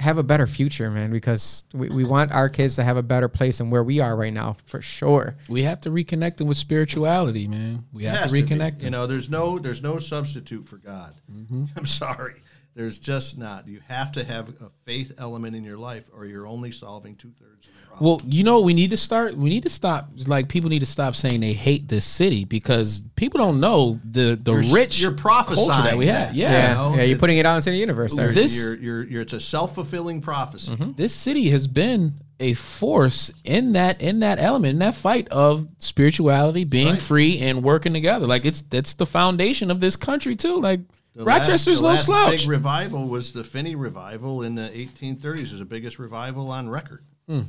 [0.00, 3.28] have a better future, man, because we, we want our kids to have a better
[3.28, 5.36] place than where we are right now, for sure.
[5.48, 7.84] we have to reconnect them with spirituality, man.
[7.92, 8.54] We have Has to to be.
[8.54, 11.20] reconnect You know, there's no there's no substitute for God.
[11.30, 11.64] Mm-hmm.
[11.76, 12.42] I'm sorry.
[12.74, 13.68] There's just not.
[13.68, 17.32] You have to have a faith element in your life, or you're only solving two
[17.38, 17.79] thirds of the problem.
[18.00, 19.34] Well, you know, we need to start.
[19.36, 20.08] We need to stop.
[20.26, 24.38] Like people need to stop saying they hate this city because people don't know the
[24.42, 26.28] the You're rich you're prophesying culture that we have.
[26.28, 26.34] that.
[26.34, 28.32] Yeah, Yeah, know, yeah, you're putting it out into the universe there.
[28.32, 30.72] This- you're, you're, you're, it's a self fulfilling prophecy.
[30.72, 30.92] Mm-hmm.
[30.92, 35.68] this city has been a force in that in that element in that fight of
[35.78, 37.00] spirituality, being Right.
[37.02, 38.26] free and working together.
[38.26, 40.56] Like it's that's the foundation of this country too.
[40.56, 40.80] Like
[41.14, 42.40] The Rochester's last, no last slouch.
[42.40, 45.24] Big revival was the Finney revival in the 1830s.
[45.24, 47.04] It was the biggest revival on record.
[47.28, 47.40] Hmm.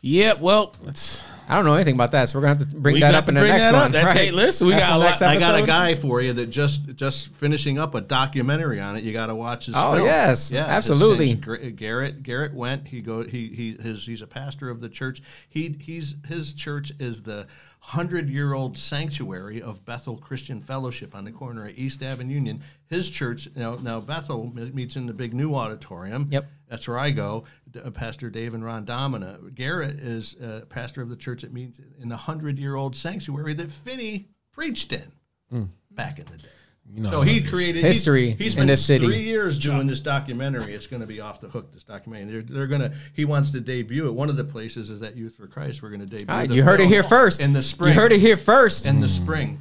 [0.00, 2.94] Yeah, well, it's I don't know anything about that, so we're gonna have to bring
[2.94, 3.82] We that up in the next that up.
[3.82, 3.90] one.
[3.92, 6.46] That's- hey, listen, we That's got a lot- I got a guy for you that
[6.46, 9.02] just just finishing up a documentary on it.
[9.02, 9.74] You got to watch his.
[9.76, 10.06] Oh, film.
[10.06, 11.34] yes, yeah, absolutely.
[11.34, 12.86] Garrett Garrett went.
[12.88, 15.22] He go he he his he's a pastor of the church.
[15.48, 17.46] He he's his church is the
[17.80, 22.30] hundred year old sanctuary of Bethel Christian Fellowship on the corner of East Ave and
[22.30, 22.62] Union.
[22.86, 26.28] His church now now Bethel meets in the big new auditorium.
[26.30, 26.48] Yep.
[26.68, 27.44] That's where I go.
[27.82, 29.38] Uh, Pastor Dave and Ron Domina.
[29.54, 33.54] Garrett is uh, pastor of the church that meets in the hundred year old sanctuary
[33.54, 36.48] that Finney preached in back in the day.
[36.92, 39.06] You know, So he created History He's, he's in been this city.
[39.06, 40.74] three years doing this documentary.
[40.74, 41.72] It's going to be off the hook.
[41.72, 42.40] This documentary.
[42.42, 42.92] They're, they're going to.
[43.14, 44.12] He wants to debut it.
[44.12, 45.82] One of the places is at Youth for Christ.
[45.82, 46.26] We're going to debut.
[46.28, 47.42] Ah, the you heard it here first.
[47.42, 47.94] in the spring.
[47.94, 48.86] You heard it here first.
[48.86, 49.60] in the spring.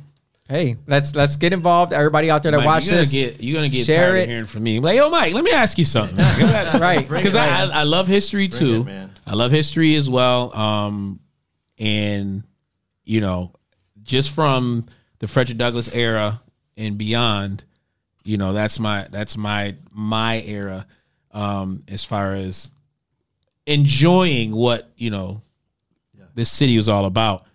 [0.50, 1.94] hey, let's let's get involved.
[1.94, 4.18] Everybody out there that Mike, watch you're gonna this, Get, you're gonna get share tired
[4.18, 4.24] it.
[4.24, 4.80] of hearing from me.
[4.80, 6.18] Like, yo, Mike, let me ask you something.
[6.80, 7.08] right?
[7.08, 8.82] because I, I love history Bring too.
[8.82, 9.12] it, man.
[9.28, 10.56] I love history as well.
[10.58, 11.20] Um,
[11.78, 12.44] and
[13.04, 13.54] you know,
[14.02, 14.88] just from
[15.20, 16.42] the Frederick Douglass era
[16.80, 17.64] and beyond,
[18.24, 20.88] you know, that's my that's my my era.
[21.32, 22.72] Um, as far as
[23.68, 25.44] enjoying what you know,
[26.34, 27.46] this city was all about,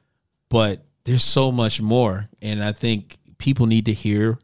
[0.48, 4.38] but there's so much more, and I think people need to hear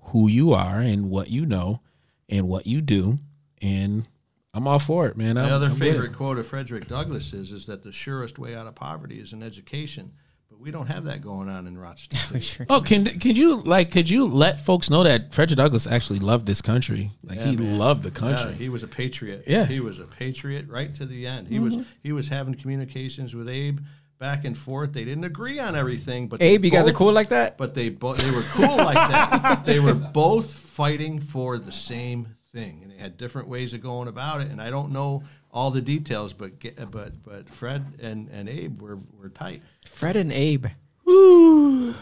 [0.00, 1.80] who you are and what you know
[2.28, 3.18] and what you do,
[3.60, 4.06] and
[4.54, 5.34] I'm all for it, man.
[5.34, 6.16] My I'm, other I'm favorite it.
[6.16, 9.42] quote of Frederick Douglass is, is that the surest way out of poverty is an
[9.42, 10.12] education.
[10.60, 12.16] But we don't have that going on in Rochester.
[12.40, 12.66] City.
[12.68, 16.46] Oh, can can you like could you let folks know that Frederick Douglass actually loved
[16.46, 17.12] this country?
[17.24, 17.78] Like he man.
[17.78, 18.54] loved the Yeah, country.
[18.54, 19.44] he was a patriot.
[19.46, 19.64] Yeah.
[19.64, 21.48] he was a patriot right to the end.
[21.48, 21.82] He was mm-hmm.
[22.02, 23.78] he was having communications with Abe
[24.18, 24.92] back and forth.
[24.92, 27.56] They didn't agree on everything, but they Abe, you guys are cool like that?
[27.56, 29.62] But they both they were cool like that.
[29.64, 34.08] They were both fighting for the same thing, and they had different ways of going
[34.08, 34.50] about it.
[34.50, 38.80] And I don't know all the details, but ge- but but Fred and, and Abe
[38.80, 39.62] were, were tight.
[39.86, 40.66] Fred and Abe.
[41.04, 41.94] Woo.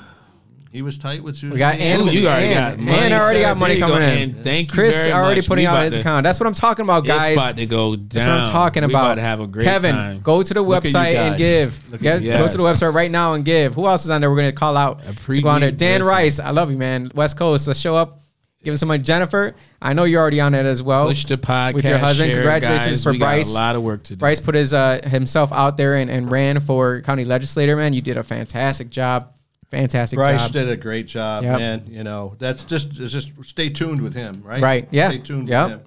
[0.70, 1.52] He was tight with Susan.
[1.52, 1.82] We got B.
[1.82, 2.00] Ann.
[2.02, 4.34] Ooh, you already Ann, got money, Ann already got money coming go, in.
[4.36, 4.42] Ann.
[4.44, 5.48] Thank you Chris very already much.
[5.48, 6.24] putting We out his to- account.
[6.24, 7.32] That's what I'm talking about, It's guys.
[7.32, 8.08] about to go down.
[8.10, 9.04] That's what I'm talking We about.
[9.06, 10.20] about to have a great Kevin, time.
[10.20, 11.90] go to the Look website and give.
[11.90, 13.74] Look Yeah, at Go to the website right now and give.
[13.76, 14.30] Who else is on there?
[14.30, 15.00] We're gonna call out.
[15.06, 15.70] A to go on there.
[15.70, 16.10] Dan person.
[16.10, 17.10] Rice, I love you, man.
[17.14, 18.20] West Coast, let's show up.
[18.64, 19.02] Give us some money.
[19.02, 21.06] Jennifer, I know you're already on it as well.
[21.06, 21.74] Push the podcast.
[21.74, 22.28] with your husband.
[22.30, 23.02] share, Congratulations guys.
[23.04, 23.48] for we got Bryce.
[23.50, 24.18] a lot of work to do.
[24.18, 27.76] Bryce put his uh, himself out there and, and ran for county legislator.
[27.76, 29.32] Man, you did a fantastic job.
[29.70, 30.20] Fantastic job.
[30.22, 30.52] Bryce job.
[30.52, 31.58] did a great job, Yep.
[31.58, 31.84] man.
[31.88, 34.60] You know, that's just just stay tuned with him, right?
[34.62, 35.08] Right, yeah.
[35.10, 35.68] Stay tuned Yep.
[35.70, 35.86] with him.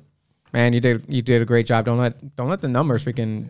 [0.54, 1.86] Man, you did you did a great job.
[1.86, 3.50] Don't let don't let the numbers freaking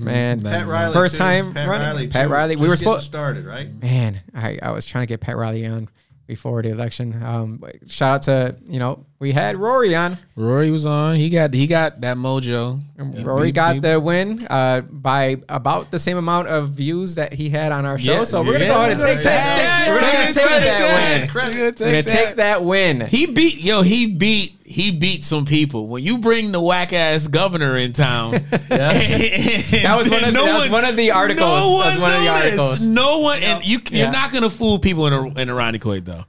[0.00, 0.42] man.
[0.42, 1.18] Pat Riley, First too.
[1.18, 1.86] time Pat running.
[1.86, 2.32] Riley, Pat too.
[2.32, 2.56] Riley.
[2.56, 3.82] We Just were getting supposed started, right?
[3.82, 4.20] man.
[4.34, 5.88] I, I was trying to get Pat Riley on
[6.28, 7.20] before the election.
[7.20, 10.16] Um, shout out to you know we had Rory on.
[10.36, 11.16] Rory was on.
[11.16, 12.80] He got he got that mojo.
[13.16, 17.32] He Rory got he- the win uh, by about the same amount of views that
[17.32, 18.12] he had on our show.
[18.18, 18.70] Yeah, so we're gonna yeah.
[18.74, 19.86] go ahead and take that.
[19.88, 21.30] We're gonna take that win.
[21.34, 22.64] We're gonna take that.
[22.64, 23.00] win.
[23.06, 23.82] He beat yo.
[23.82, 25.88] He beat he beat some people.
[25.88, 28.32] When you bring the whack ass governor in town,
[28.68, 31.40] that was one of- that was one of the articles.
[31.48, 32.86] No That was one of the articles.
[32.86, 34.02] No one, and you Yeah.
[34.04, 36.24] you're not gonna fool people in a in Irondequoit though.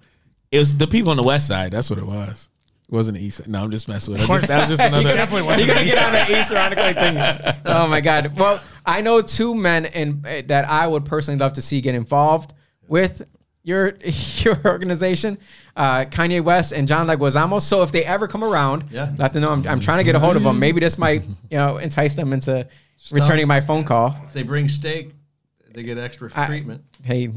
[0.51, 1.71] It was the people on the west side.
[1.71, 2.49] That's what it was.
[2.91, 3.47] It wasn't the east.
[3.47, 4.29] No, I'm just messing with it.
[4.29, 5.13] I just- That was just another.
[5.13, 7.55] definitely You're gonna get on the East Ironically thing.
[7.65, 8.35] Oh my God.
[8.37, 11.93] Well, I know two men in uh, that I would personally love to see get
[11.93, 12.53] involved
[12.87, 13.21] with
[13.63, 13.93] your
[14.37, 15.37] your organization,
[15.75, 17.61] uh, Kanye West and John Leguizamo.
[17.61, 19.13] So if they ever come around, Yeah.
[19.19, 20.57] let them know I'm, I'm trying to get a hold of them.
[20.59, 22.67] Maybe this might you know entice them into
[23.11, 24.17] returning my phone call.
[24.25, 25.13] If they bring steak,
[25.75, 26.83] they get extra I- treatment.
[27.03, 27.29] Hey,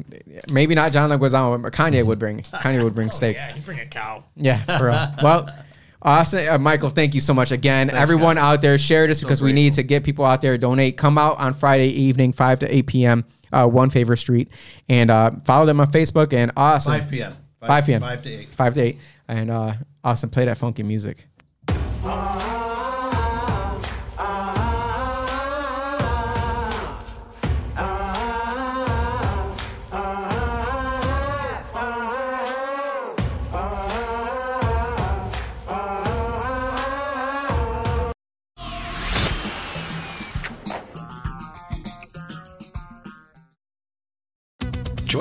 [0.51, 3.37] maybe not John Leguizamo, but Kanye would bring Kanye would bring steak.
[3.37, 4.25] Yeah, you bring a cow.
[4.37, 5.09] Yeah, for real.
[5.23, 5.49] Well,
[6.05, 7.89] Austin, uh, Michael, thank you so much again.
[7.89, 10.59] Everyone out there, share this because we need to get people out there.
[10.59, 10.97] Donate.
[10.97, 13.25] Come out on Friday evening, five to eight p.m.
[13.53, 14.49] Uh, One Favor Street,
[14.89, 16.33] and uh, follow them on Facebook.
[16.33, 17.37] And awesome, 5 p.m.
[17.61, 18.01] 5 p.m.
[18.01, 18.49] 5 to 8.
[18.49, 18.99] Five to eight,
[19.29, 20.31] and uh, awesome.
[20.31, 21.29] Play that funky music.